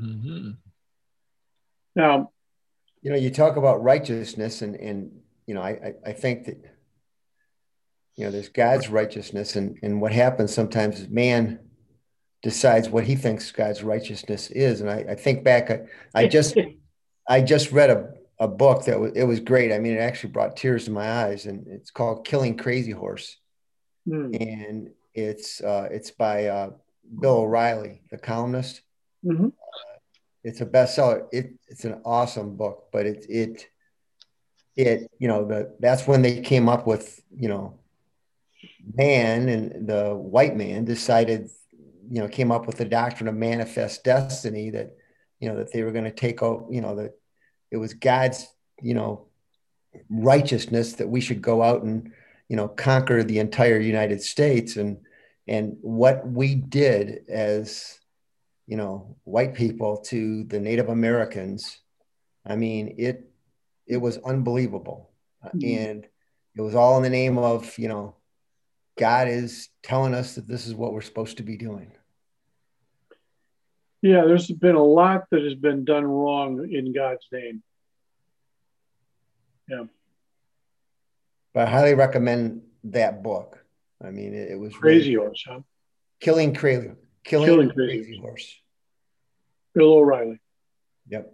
Mm-hmm. 0.00 0.50
Now, 1.96 2.30
you 3.02 3.10
know, 3.10 3.16
you 3.16 3.30
talk 3.30 3.56
about 3.56 3.82
righteousness, 3.82 4.62
and 4.62 4.76
and 4.76 5.10
you 5.46 5.54
know, 5.54 5.62
I 5.62 5.94
I 6.06 6.12
think 6.12 6.44
that 6.44 6.64
you 8.14 8.24
know 8.24 8.30
there's 8.30 8.50
God's 8.50 8.88
righteousness, 8.88 9.56
and 9.56 9.78
and 9.82 10.00
what 10.00 10.12
happens 10.12 10.54
sometimes 10.54 11.00
is 11.00 11.08
man 11.08 11.58
decides 12.42 12.88
what 12.88 13.04
he 13.04 13.16
thinks 13.16 13.50
God's 13.50 13.82
righteousness 13.82 14.50
is. 14.50 14.80
And 14.80 14.90
I, 14.90 15.04
I 15.10 15.14
think 15.14 15.44
back, 15.44 15.70
I, 15.70 15.80
I 16.14 16.26
just 16.26 16.56
I 17.28 17.42
just 17.42 17.72
read 17.72 17.90
a, 17.90 18.10
a 18.38 18.48
book 18.48 18.84
that 18.84 18.98
was 18.98 19.12
it 19.14 19.24
was 19.24 19.40
great. 19.40 19.72
I 19.72 19.78
mean, 19.78 19.94
it 19.94 20.00
actually 20.00 20.30
brought 20.30 20.56
tears 20.56 20.86
to 20.86 20.90
my 20.90 21.24
eyes, 21.24 21.46
and 21.46 21.66
it's 21.68 21.90
called 21.90 22.26
Killing 22.26 22.56
Crazy 22.56 22.92
Horse, 22.92 23.36
mm. 24.08 24.34
and 24.40 24.90
it's 25.14 25.60
uh, 25.60 25.88
it's 25.90 26.10
by 26.10 26.46
uh, 26.46 26.70
Bill 27.20 27.38
O'Reilly, 27.38 28.02
the 28.10 28.18
columnist. 28.18 28.82
Mm-hmm. 29.24 29.46
Uh, 29.46 29.98
it's 30.44 30.60
a 30.60 30.66
bestseller. 30.66 31.26
It, 31.32 31.54
it's 31.66 31.84
an 31.84 32.00
awesome 32.04 32.56
book, 32.56 32.88
but 32.92 33.04
it 33.04 33.26
it 33.28 33.66
it 34.76 35.10
you 35.18 35.28
know 35.28 35.44
the 35.44 35.74
that's 35.80 36.06
when 36.06 36.22
they 36.22 36.40
came 36.40 36.68
up 36.68 36.86
with 36.86 37.20
you 37.36 37.48
know 37.48 37.78
man 38.94 39.48
and 39.48 39.86
the 39.86 40.14
white 40.14 40.56
man 40.56 40.84
decided 40.84 41.50
you 42.10 42.20
know 42.20 42.28
came 42.28 42.50
up 42.50 42.66
with 42.66 42.76
the 42.76 42.84
doctrine 42.84 43.28
of 43.28 43.34
manifest 43.34 44.04
destiny 44.04 44.70
that 44.70 44.96
you 45.40 45.48
know 45.48 45.56
that 45.56 45.72
they 45.72 45.82
were 45.82 45.92
going 45.92 46.04
to 46.04 46.10
take 46.10 46.42
out 46.42 46.66
you 46.70 46.80
know 46.80 46.96
that 46.96 47.12
it 47.70 47.76
was 47.76 47.94
god's 47.94 48.46
you 48.82 48.94
know 48.94 49.26
righteousness 50.10 50.94
that 50.94 51.08
we 51.08 51.20
should 51.20 51.42
go 51.42 51.62
out 51.62 51.82
and 51.82 52.12
you 52.48 52.56
know 52.56 52.68
conquer 52.68 53.22
the 53.22 53.38
entire 53.38 53.78
united 53.78 54.22
states. 54.22 54.76
And 54.76 54.98
and 55.46 55.76
what 55.80 56.28
we 56.28 56.54
did 56.54 57.24
as 57.28 57.98
you 58.66 58.76
know 58.76 59.16
white 59.24 59.54
people 59.54 59.98
to 59.98 60.44
the 60.44 60.60
native 60.60 60.88
americans 60.88 61.80
i 62.46 62.54
mean 62.54 62.94
it 62.98 63.24
it 63.86 63.96
was 63.96 64.18
unbelievable. 64.18 65.10
Mm-hmm. 65.44 65.78
and 65.78 66.06
it 66.56 66.60
was 66.60 66.74
all 66.74 66.96
in 66.98 67.02
the 67.02 67.08
name 67.08 67.38
of 67.38 67.78
you 67.78 67.88
know 67.88 68.16
god 68.98 69.28
is 69.28 69.68
telling 69.82 70.14
us 70.14 70.34
that 70.34 70.48
this 70.48 70.66
is 70.66 70.74
what 70.74 70.92
we're 70.92 71.00
supposed 71.00 71.36
to 71.38 71.42
be 71.42 71.56
doing 71.56 71.92
yeah, 74.02 74.24
there's 74.24 74.50
been 74.50 74.76
a 74.76 74.82
lot 74.82 75.24
that 75.30 75.42
has 75.42 75.54
been 75.54 75.84
done 75.84 76.04
wrong 76.04 76.68
in 76.70 76.92
God's 76.92 77.26
name. 77.32 77.62
Yeah. 79.68 79.84
But 81.52 81.66
I 81.66 81.70
highly 81.70 81.94
recommend 81.94 82.62
that 82.84 83.22
book. 83.22 83.64
I 84.02 84.10
mean, 84.10 84.34
it, 84.34 84.52
it 84.52 84.58
was 84.58 84.74
Crazy 84.74 85.16
really, 85.16 85.26
Horse, 85.26 85.44
huh? 85.46 85.60
Killing 86.20 86.54
Crazy, 86.54 86.92
Killing, 87.24 87.46
Killing 87.46 87.70
Crazy, 87.70 88.02
crazy 88.04 88.18
Horse. 88.20 88.60
Bill 89.74 89.94
O'Reilly. 89.94 90.40
Yep. 91.08 91.32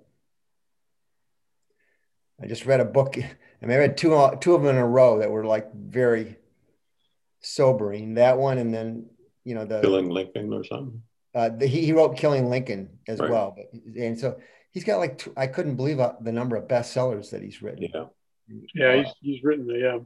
I 2.42 2.46
just 2.46 2.66
read 2.66 2.80
a 2.80 2.84
book. 2.84 3.16
I 3.62 3.66
mean, 3.66 3.76
I 3.76 3.80
read 3.80 3.96
two 3.96 4.10
two 4.40 4.54
of 4.54 4.62
them 4.62 4.76
in 4.76 4.82
a 4.82 4.86
row 4.86 5.18
that 5.18 5.30
were 5.30 5.44
like 5.44 5.72
very 5.74 6.36
sobering. 7.40 8.14
That 8.14 8.38
one, 8.38 8.58
and 8.58 8.72
then 8.72 9.06
you 9.44 9.54
know 9.54 9.64
the 9.64 9.80
Killing 9.80 10.08
Lincoln 10.08 10.52
or 10.52 10.64
something. 10.64 11.02
Uh, 11.34 11.48
the, 11.48 11.66
he, 11.66 11.84
he 11.86 11.92
wrote 11.92 12.16
Killing 12.16 12.48
Lincoln 12.48 12.98
as 13.08 13.18
right. 13.18 13.30
well. 13.30 13.56
But, 13.56 13.96
and 13.96 14.18
so 14.18 14.38
he's 14.72 14.84
got 14.84 14.98
like, 14.98 15.26
I 15.36 15.46
couldn't 15.46 15.76
believe 15.76 16.00
uh, 16.00 16.14
the 16.20 16.32
number 16.32 16.56
of 16.56 16.68
bestsellers 16.68 17.30
that 17.30 17.42
he's 17.42 17.62
written. 17.62 17.88
Yeah. 17.92 18.04
Yeah, 18.74 18.96
he's, 18.96 19.14
he's 19.22 19.42
written, 19.42 19.66
yeah. 19.70 20.00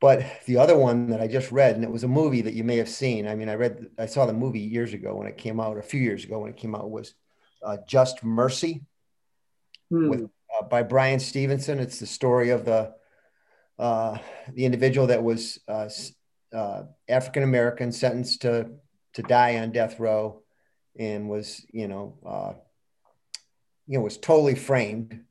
But 0.00 0.24
the 0.46 0.56
other 0.56 0.78
one 0.78 1.10
that 1.10 1.20
I 1.20 1.26
just 1.26 1.52
read, 1.52 1.74
and 1.74 1.84
it 1.84 1.90
was 1.90 2.04
a 2.04 2.08
movie 2.08 2.40
that 2.40 2.54
you 2.54 2.64
may 2.64 2.76
have 2.78 2.88
seen. 2.88 3.28
I 3.28 3.34
mean, 3.34 3.48
I 3.48 3.56
read, 3.56 3.88
I 3.98 4.06
saw 4.06 4.24
the 4.24 4.32
movie 4.32 4.60
years 4.60 4.94
ago 4.94 5.14
when 5.16 5.26
it 5.26 5.36
came 5.36 5.60
out, 5.60 5.76
a 5.76 5.82
few 5.82 6.00
years 6.00 6.24
ago 6.24 6.38
when 6.38 6.50
it 6.50 6.56
came 6.56 6.74
out, 6.74 6.90
was 6.90 7.14
uh, 7.62 7.76
Just 7.86 8.24
Mercy 8.24 8.86
hmm. 9.90 10.08
with, 10.08 10.22
uh, 10.22 10.64
by 10.64 10.82
Bryan 10.82 11.20
Stevenson. 11.20 11.78
It's 11.78 12.00
the 12.00 12.06
story 12.06 12.50
of 12.50 12.64
the 12.64 12.94
uh, 13.78 14.18
the 14.54 14.64
individual 14.64 15.08
that 15.08 15.22
was 15.22 15.60
uh, 15.68 15.88
uh, 16.52 16.82
African 17.08 17.42
American 17.42 17.92
sentenced 17.92 18.42
to 18.42 18.70
to 19.14 19.22
die 19.22 19.58
on 19.58 19.72
death 19.72 20.00
row 20.00 20.42
and 20.98 21.28
was 21.28 21.64
you 21.72 21.88
know 21.88 22.14
uh, 22.26 22.52
you 23.86 23.98
know 23.98 24.04
was 24.04 24.18
totally 24.18 24.54
framed. 24.54 25.24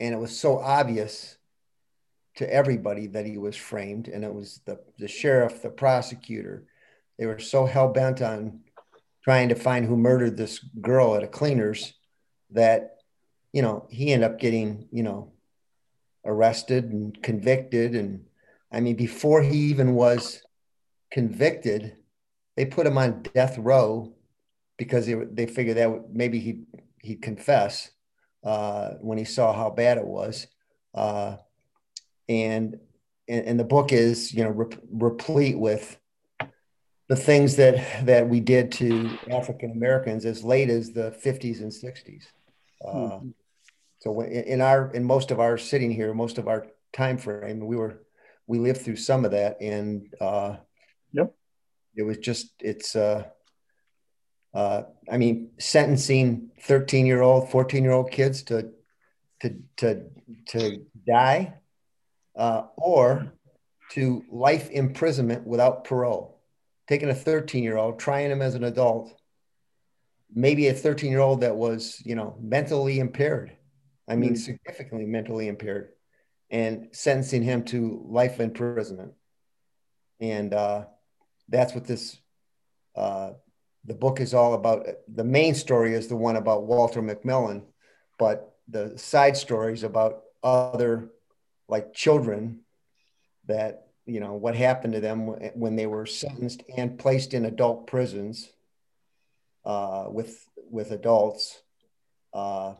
And 0.00 0.14
it 0.14 0.18
was 0.18 0.38
so 0.38 0.58
obvious 0.58 1.36
to 2.36 2.50
everybody 2.50 3.06
that 3.08 3.26
he 3.26 3.36
was 3.36 3.54
framed. 3.54 4.08
And 4.08 4.24
it 4.24 4.32
was 4.32 4.60
the 4.64 4.80
the 4.98 5.08
sheriff 5.08 5.62
the 5.62 5.70
prosecutor 5.70 6.64
they 7.18 7.26
were 7.26 7.38
so 7.38 7.66
hell-bent 7.66 8.22
on 8.22 8.60
trying 9.22 9.50
to 9.50 9.54
find 9.54 9.84
who 9.84 9.94
murdered 9.94 10.38
this 10.38 10.58
girl 10.80 11.14
at 11.14 11.22
a 11.22 11.28
cleaners 11.28 11.92
that 12.52 12.96
you 13.52 13.60
know 13.60 13.86
he 13.90 14.12
ended 14.12 14.30
up 14.30 14.40
getting 14.40 14.88
you 14.90 15.02
know 15.02 15.32
arrested 16.24 16.84
and 16.84 17.22
convicted. 17.22 17.94
And 17.94 18.24
i 18.72 18.80
mean 18.80 18.96
before 18.96 19.42
he 19.42 19.58
even 19.70 19.94
was 19.94 20.42
convicted 21.12 21.96
they 22.56 22.64
put 22.64 22.86
him 22.86 22.96
on 22.96 23.22
death 23.34 23.58
row 23.58 24.14
because 24.80 25.04
they, 25.04 25.12
they 25.12 25.44
figured 25.44 25.76
that 25.76 26.10
maybe 26.10 26.40
he 26.40 26.62
he'd 27.02 27.20
confess 27.20 27.90
uh, 28.42 28.92
when 29.02 29.18
he 29.18 29.24
saw 29.24 29.52
how 29.52 29.68
bad 29.68 29.98
it 29.98 30.06
was. 30.06 30.46
Uh, 30.94 31.36
and, 32.30 32.78
and, 33.28 33.46
and 33.46 33.60
the 33.60 33.64
book 33.64 33.92
is 33.92 34.32
you 34.32 34.42
know 34.42 34.48
rep- 34.50 34.80
replete 34.90 35.58
with 35.58 35.98
the 37.10 37.16
things 37.16 37.56
that 37.56 38.06
that 38.06 38.26
we 38.26 38.40
did 38.40 38.72
to 38.72 39.10
African 39.30 39.70
Americans 39.70 40.24
as 40.24 40.42
late 40.42 40.70
as 40.70 40.92
the 40.92 41.10
50s 41.24 41.60
and 41.60 41.70
60s. 41.70 42.24
Uh, 42.82 42.88
mm-hmm. 42.88 43.28
So 43.98 44.22
in 44.22 44.62
our 44.62 44.90
in 44.92 45.04
most 45.04 45.30
of 45.30 45.40
our 45.40 45.58
sitting 45.58 45.90
here, 45.90 46.14
most 46.14 46.38
of 46.38 46.48
our 46.48 46.66
time 46.94 47.18
frame, 47.18 47.60
we 47.60 47.76
were 47.76 48.00
we 48.46 48.58
lived 48.58 48.80
through 48.80 48.96
some 48.96 49.26
of 49.26 49.32
that, 49.32 49.60
and 49.60 50.06
uh, 50.22 50.56
yep, 51.12 51.34
it 51.94 52.02
was 52.04 52.16
just 52.16 52.54
it's 52.60 52.96
uh, 52.96 53.24
uh, 54.52 54.82
I 55.10 55.18
mean, 55.18 55.50
sentencing 55.58 56.50
13 56.62 57.06
year 57.06 57.22
old, 57.22 57.50
14 57.50 57.82
year 57.82 57.92
old 57.92 58.10
kids 58.10 58.42
to 58.44 58.70
to 59.40 59.56
to 59.78 60.04
to 60.48 60.86
die, 61.06 61.54
uh, 62.36 62.64
or 62.76 63.32
to 63.92 64.24
life 64.30 64.70
imprisonment 64.70 65.46
without 65.46 65.84
parole. 65.84 66.40
Taking 66.88 67.10
a 67.10 67.14
13 67.14 67.62
year 67.62 67.76
old, 67.76 67.98
trying 67.98 68.30
him 68.30 68.42
as 68.42 68.54
an 68.54 68.64
adult, 68.64 69.12
maybe 70.32 70.68
a 70.68 70.74
13 70.74 71.10
year 71.10 71.20
old 71.20 71.42
that 71.42 71.56
was, 71.56 72.02
you 72.04 72.14
know, 72.14 72.36
mentally 72.40 72.98
impaired. 72.98 73.56
I 74.08 74.16
mean, 74.16 74.34
mm. 74.34 74.38
significantly 74.38 75.06
mentally 75.06 75.46
impaired, 75.46 75.90
and 76.50 76.88
sentencing 76.90 77.44
him 77.44 77.62
to 77.66 78.04
life 78.08 78.40
imprisonment. 78.40 79.12
And 80.18 80.52
uh, 80.52 80.86
that's 81.48 81.74
what 81.74 81.84
this 81.84 82.18
uh, 82.96 83.30
the 83.84 83.94
book 83.94 84.20
is 84.20 84.34
all 84.34 84.54
about. 84.54 84.86
The 85.08 85.24
main 85.24 85.54
story 85.54 85.94
is 85.94 86.08
the 86.08 86.16
one 86.16 86.36
about 86.36 86.64
Walter 86.64 87.02
McMillian, 87.02 87.62
but 88.18 88.54
the 88.68 88.96
side 88.98 89.36
stories 89.36 89.82
about 89.82 90.22
other 90.42 91.10
like 91.68 91.92
children 91.92 92.60
that 93.46 93.86
you 94.06 94.20
know 94.20 94.34
what 94.34 94.54
happened 94.54 94.94
to 94.94 95.00
them 95.00 95.26
when 95.54 95.76
they 95.76 95.86
were 95.86 96.06
sentenced 96.06 96.62
and 96.76 96.98
placed 96.98 97.34
in 97.34 97.44
adult 97.44 97.86
prisons 97.86 98.50
uh, 99.64 100.06
with 100.08 100.44
with 100.70 100.90
adults. 100.90 101.60
Uh, 102.32 102.74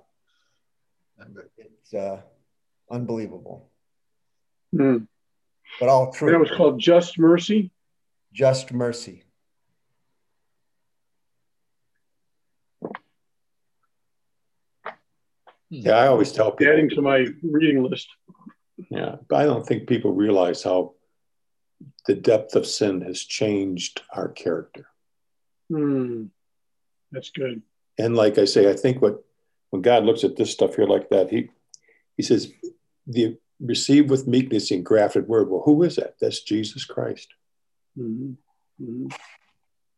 it's 1.58 1.92
uh, 1.94 2.20
unbelievable. 2.90 3.68
Mm. 4.74 5.06
But 5.78 5.88
all 5.88 6.12
true. 6.12 6.30
That 6.30 6.38
was 6.38 6.50
called 6.50 6.78
Just 6.78 7.18
Mercy. 7.18 7.70
Just 8.32 8.72
Mercy. 8.72 9.24
Yeah, 15.70 15.92
I 15.92 16.08
always 16.08 16.32
tell 16.32 16.50
people. 16.50 16.72
Adding 16.72 16.90
to 16.90 17.02
my 17.02 17.26
reading 17.42 17.82
list. 17.82 18.08
Yeah, 18.90 19.16
but 19.28 19.36
I 19.36 19.44
don't 19.44 19.64
think 19.64 19.88
people 19.88 20.12
realize 20.12 20.62
how 20.62 20.94
the 22.06 22.14
depth 22.14 22.56
of 22.56 22.66
sin 22.66 23.02
has 23.02 23.20
changed 23.20 24.02
our 24.12 24.28
character. 24.28 24.86
Hmm. 25.68 26.24
That's 27.12 27.30
good. 27.30 27.62
And 27.98 28.16
like 28.16 28.38
I 28.38 28.44
say, 28.44 28.68
I 28.68 28.74
think 28.74 29.00
what 29.00 29.24
when 29.70 29.82
God 29.82 30.04
looks 30.04 30.24
at 30.24 30.36
this 30.36 30.50
stuff 30.50 30.74
here 30.74 30.86
like 30.86 31.10
that, 31.10 31.30
he 31.30 31.50
he 32.16 32.22
says, 32.22 32.52
the 33.06 33.38
receive 33.60 34.10
with 34.10 34.26
meekness 34.26 34.70
the 34.70 34.76
engrafted 34.76 35.28
word. 35.28 35.48
Well, 35.48 35.62
who 35.64 35.82
is 35.82 35.96
that? 35.96 36.16
That's 36.20 36.42
Jesus 36.42 36.84
Christ. 36.84 37.28
Mm-hmm. 37.98 38.32
Mm-hmm. 38.82 39.06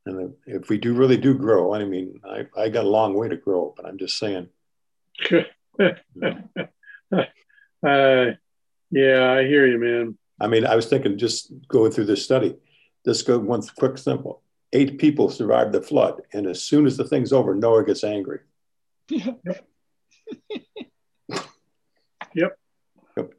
And 0.05 0.35
if 0.47 0.69
we 0.69 0.79
do 0.79 0.95
really 0.95 1.17
do 1.17 1.35
grow, 1.35 1.75
I 1.75 1.85
mean, 1.85 2.21
I, 2.25 2.47
I 2.57 2.69
got 2.69 2.85
a 2.85 2.89
long 2.89 3.15
way 3.15 3.29
to 3.29 3.37
grow, 3.37 3.73
but 3.77 3.87
I'm 3.87 3.99
just 3.99 4.19
saying. 4.19 4.49
uh, 5.81 5.87
yeah, 8.91 9.33
I 9.33 9.45
hear 9.45 9.67
you, 9.67 9.79
man. 9.79 10.19
I 10.41 10.49
mean, 10.49 10.67
I 10.67 10.77
was 10.77 10.87
thinking 10.87 11.19
just 11.19 11.53
going 11.69 11.93
through 11.93 12.07
this 12.07 12.25
study, 12.25 12.57
just 13.05 13.27
go 13.27 13.39
one 13.39 13.63
quick 13.79 13.99
simple. 13.99 14.43
Eight 14.73 14.99
people 14.99 15.29
survived 15.29 15.73
the 15.73 15.83
flood, 15.83 16.23
and 16.33 16.47
as 16.47 16.63
soon 16.63 16.87
as 16.87 16.97
the 16.97 17.05
thing's 17.05 17.33
over, 17.33 17.55
Noah 17.55 17.85
gets 17.85 18.05
angry. 18.05 18.41
Yep. 19.09 19.41
yep. 22.35 22.59
Yep. 23.17 23.35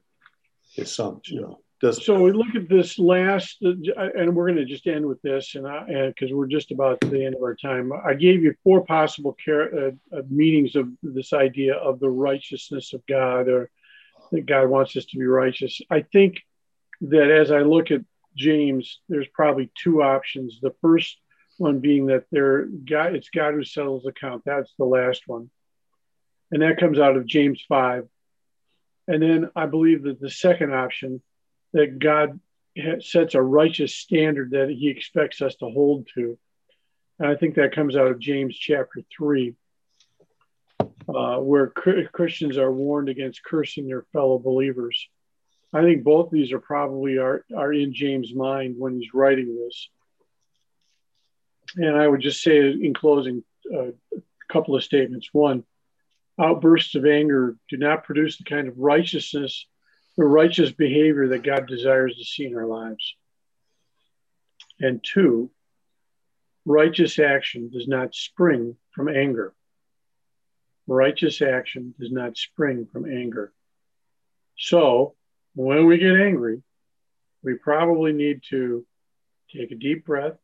His 0.75 0.91
sons, 0.91 1.27
you 1.29 1.41
know. 1.41 1.62
Does, 1.84 2.05
so 2.05 2.17
we 2.17 2.31
look 2.31 2.55
at 2.55 2.69
this 2.69 2.97
last, 2.97 3.57
and 3.61 4.34
we're 4.34 4.47
going 4.47 4.55
to 4.55 4.63
just 4.63 4.88
end 4.88 5.05
with 5.05 5.21
this, 5.21 5.53
and 5.55 5.67
because 6.15 6.31
we're 6.31 6.47
just 6.47 6.71
about 6.71 7.01
the 7.01 7.25
end 7.25 7.36
of 7.36 7.41
our 7.41 7.55
time, 7.55 7.91
I 7.91 8.13
gave 8.13 8.41
you 8.41 8.55
four 8.63 8.86
possible 8.86 9.34
care, 9.34 9.88
uh, 9.88 9.91
uh, 10.17 10.21
meanings 10.29 10.77
of 10.77 10.88
this 11.03 11.34
idea 11.34 11.75
of 11.75 11.99
the 11.99 12.09
righteousness 12.09 12.93
of 12.93 13.05
God, 13.05 13.49
or 13.49 13.69
that 14.31 14.45
God 14.45 14.69
wants 14.69 14.95
us 14.95 15.03
to 15.07 15.17
be 15.17 15.25
righteous. 15.25 15.81
I 15.89 16.05
think 16.13 16.38
that 17.01 17.29
as 17.29 17.51
I 17.51 17.63
look 17.63 17.91
at 17.91 17.99
James, 18.34 19.01
there's 19.09 19.27
probably 19.34 19.69
two 19.75 20.01
options. 20.01 20.59
The 20.61 20.75
first 20.81 21.17
one 21.57 21.81
being 21.81 22.05
that 22.05 22.23
there, 22.31 22.65
God, 22.65 23.13
it's 23.13 23.27
God 23.27 23.55
who 23.55 23.65
settles 23.65 24.03
the 24.03 24.11
account. 24.11 24.43
That's 24.45 24.71
the 24.79 24.86
last 24.86 25.23
one, 25.27 25.49
and 26.49 26.61
that 26.61 26.79
comes 26.79 26.97
out 26.97 27.17
of 27.17 27.25
James 27.25 27.61
five. 27.67 28.07
And 29.09 29.21
then 29.21 29.49
I 29.53 29.65
believe 29.65 30.03
that 30.03 30.21
the 30.21 30.29
second 30.29 30.73
option 30.73 31.21
that 31.74 31.99
God 31.99 32.39
sets 33.01 33.36
a 33.36 33.41
righteous 33.41 33.95
standard 33.95 34.51
that 34.51 34.69
he 34.69 34.89
expects 34.89 35.41
us 35.41 35.55
to 35.55 35.65
hold 35.65 36.07
to. 36.15 36.38
And 37.19 37.30
I 37.30 37.36
think 37.36 37.55
that 37.55 37.76
comes 37.76 37.95
out 37.95 38.07
of 38.07 38.19
James 38.19 38.55
chapter 38.57 39.01
3, 39.15 39.53
uh, 40.80 41.38
where 41.38 41.67
Christians 41.67 42.57
are 42.57 42.71
warned 42.71 43.09
against 43.09 43.43
cursing 43.43 43.88
their 43.88 44.05
fellow 44.13 44.39
believers. 44.39 45.07
I 45.71 45.82
think 45.82 46.03
both 46.03 46.30
these 46.30 46.51
are 46.51 46.59
probably 46.59 47.17
are, 47.17 47.45
are 47.55 47.74
in 47.74 47.93
James' 47.93 48.34
mind 48.34 48.76
when 48.78 48.99
he's 48.99 49.13
writing 49.13 49.55
this. 49.55 49.89
And 51.78 51.95
I 51.97 52.07
would 52.07 52.21
just 52.21 52.43
say 52.43 52.59
in 52.59 52.93
closing 52.93 53.43
uh, 53.74 53.88
a 53.88 54.21
couple 54.51 54.76
of 54.76 54.84
statements. 54.84 55.30
One, 55.32 55.63
outbursts 56.39 56.95
of 56.95 57.05
anger 57.05 57.55
do 57.69 57.78
not 57.78 58.03
produce 58.03 58.38
the 58.38 58.43
kind 58.43 58.67
of 58.67 58.78
righteousness 58.78 59.67
the 60.18 60.26
righteous 60.26 60.72
behavior 60.72 61.30
that 61.30 61.43
God 61.43 61.68
desires 61.68 62.16
to 62.18 62.24
see 62.24 62.45
in 62.45 62.55
our 62.55 62.66
lives. 62.66 63.16
And 64.80 65.03
two, 65.03 65.49
righteous 66.66 67.20
action 67.20 67.70
does 67.72 67.88
not 67.88 68.14
spring 68.14 68.76
from 68.91 69.07
anger. 69.07 69.53
Righteous 70.86 71.41
action 71.41 71.95
does 71.99 72.11
not 72.11 72.38
spring 72.38 72.88
from 72.91 73.05
anger. 73.05 73.53
So, 74.57 75.16
when 75.55 75.88
we 75.88 75.97
get 75.97 76.20
angry, 76.20 76.61
we 77.43 77.55
probably 77.55 78.14
need 78.14 78.41
to 78.49 78.86
take 79.55 79.72
a 79.72 79.76
deep 79.76 80.05
breath, 80.05 80.38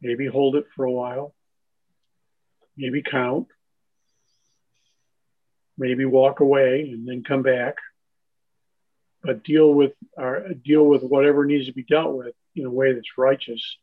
maybe 0.00 0.26
hold 0.26 0.56
it 0.56 0.66
for 0.74 0.84
a 0.84 0.92
while, 0.92 1.34
maybe 2.76 3.02
count, 3.02 3.48
maybe 5.78 6.04
walk 6.04 6.40
away 6.40 6.90
and 6.92 7.08
then 7.08 7.24
come 7.24 7.42
back 7.42 7.76
but 9.22 9.44
deal 9.44 9.72
with 9.72 9.92
our 10.18 10.48
deal 10.52 10.84
with 10.84 11.02
whatever 11.02 11.44
needs 11.44 11.66
to 11.66 11.72
be 11.72 11.84
dealt 11.84 12.14
with 12.14 12.34
in 12.56 12.64
a 12.66 12.70
way 12.70 12.92
that's 12.92 13.16
righteous 13.16 13.76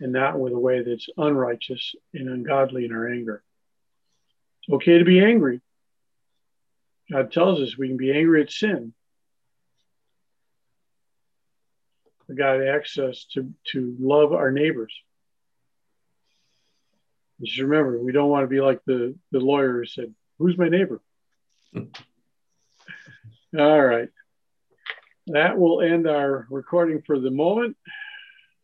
and 0.00 0.12
not 0.12 0.38
with 0.38 0.52
a 0.52 0.58
way 0.58 0.82
that's 0.82 1.08
unrighteous 1.16 1.94
and 2.14 2.28
ungodly 2.28 2.86
in 2.86 2.92
our 2.92 3.08
anger. 3.08 3.42
It's 4.62 4.74
okay 4.74 4.98
to 4.98 5.04
be 5.04 5.22
angry. 5.22 5.60
God 7.12 7.32
tells 7.32 7.60
us 7.60 7.76
we 7.76 7.88
can 7.88 7.98
be 7.98 8.12
angry 8.12 8.42
at 8.42 8.50
sin. 8.50 8.94
But 12.26 12.38
God 12.38 12.62
asks 12.62 12.98
us 12.98 13.26
to, 13.34 13.52
to 13.72 13.96
love 13.98 14.32
our 14.32 14.50
neighbors. 14.50 14.94
Just 17.42 17.58
remember, 17.60 17.98
we 17.98 18.12
don't 18.12 18.30
want 18.30 18.44
to 18.44 18.48
be 18.48 18.60
like 18.60 18.80
the, 18.86 19.14
the 19.32 19.40
lawyer 19.40 19.80
who 19.80 19.86
said, 19.86 20.14
Who's 20.38 20.56
my 20.56 20.68
neighbor? 20.68 21.02
All 23.58 23.84
right 23.84 24.08
that 25.32 25.58
will 25.58 25.80
end 25.80 26.08
our 26.08 26.46
recording 26.50 27.02
for 27.06 27.18
the 27.18 27.30
moment. 27.30 27.76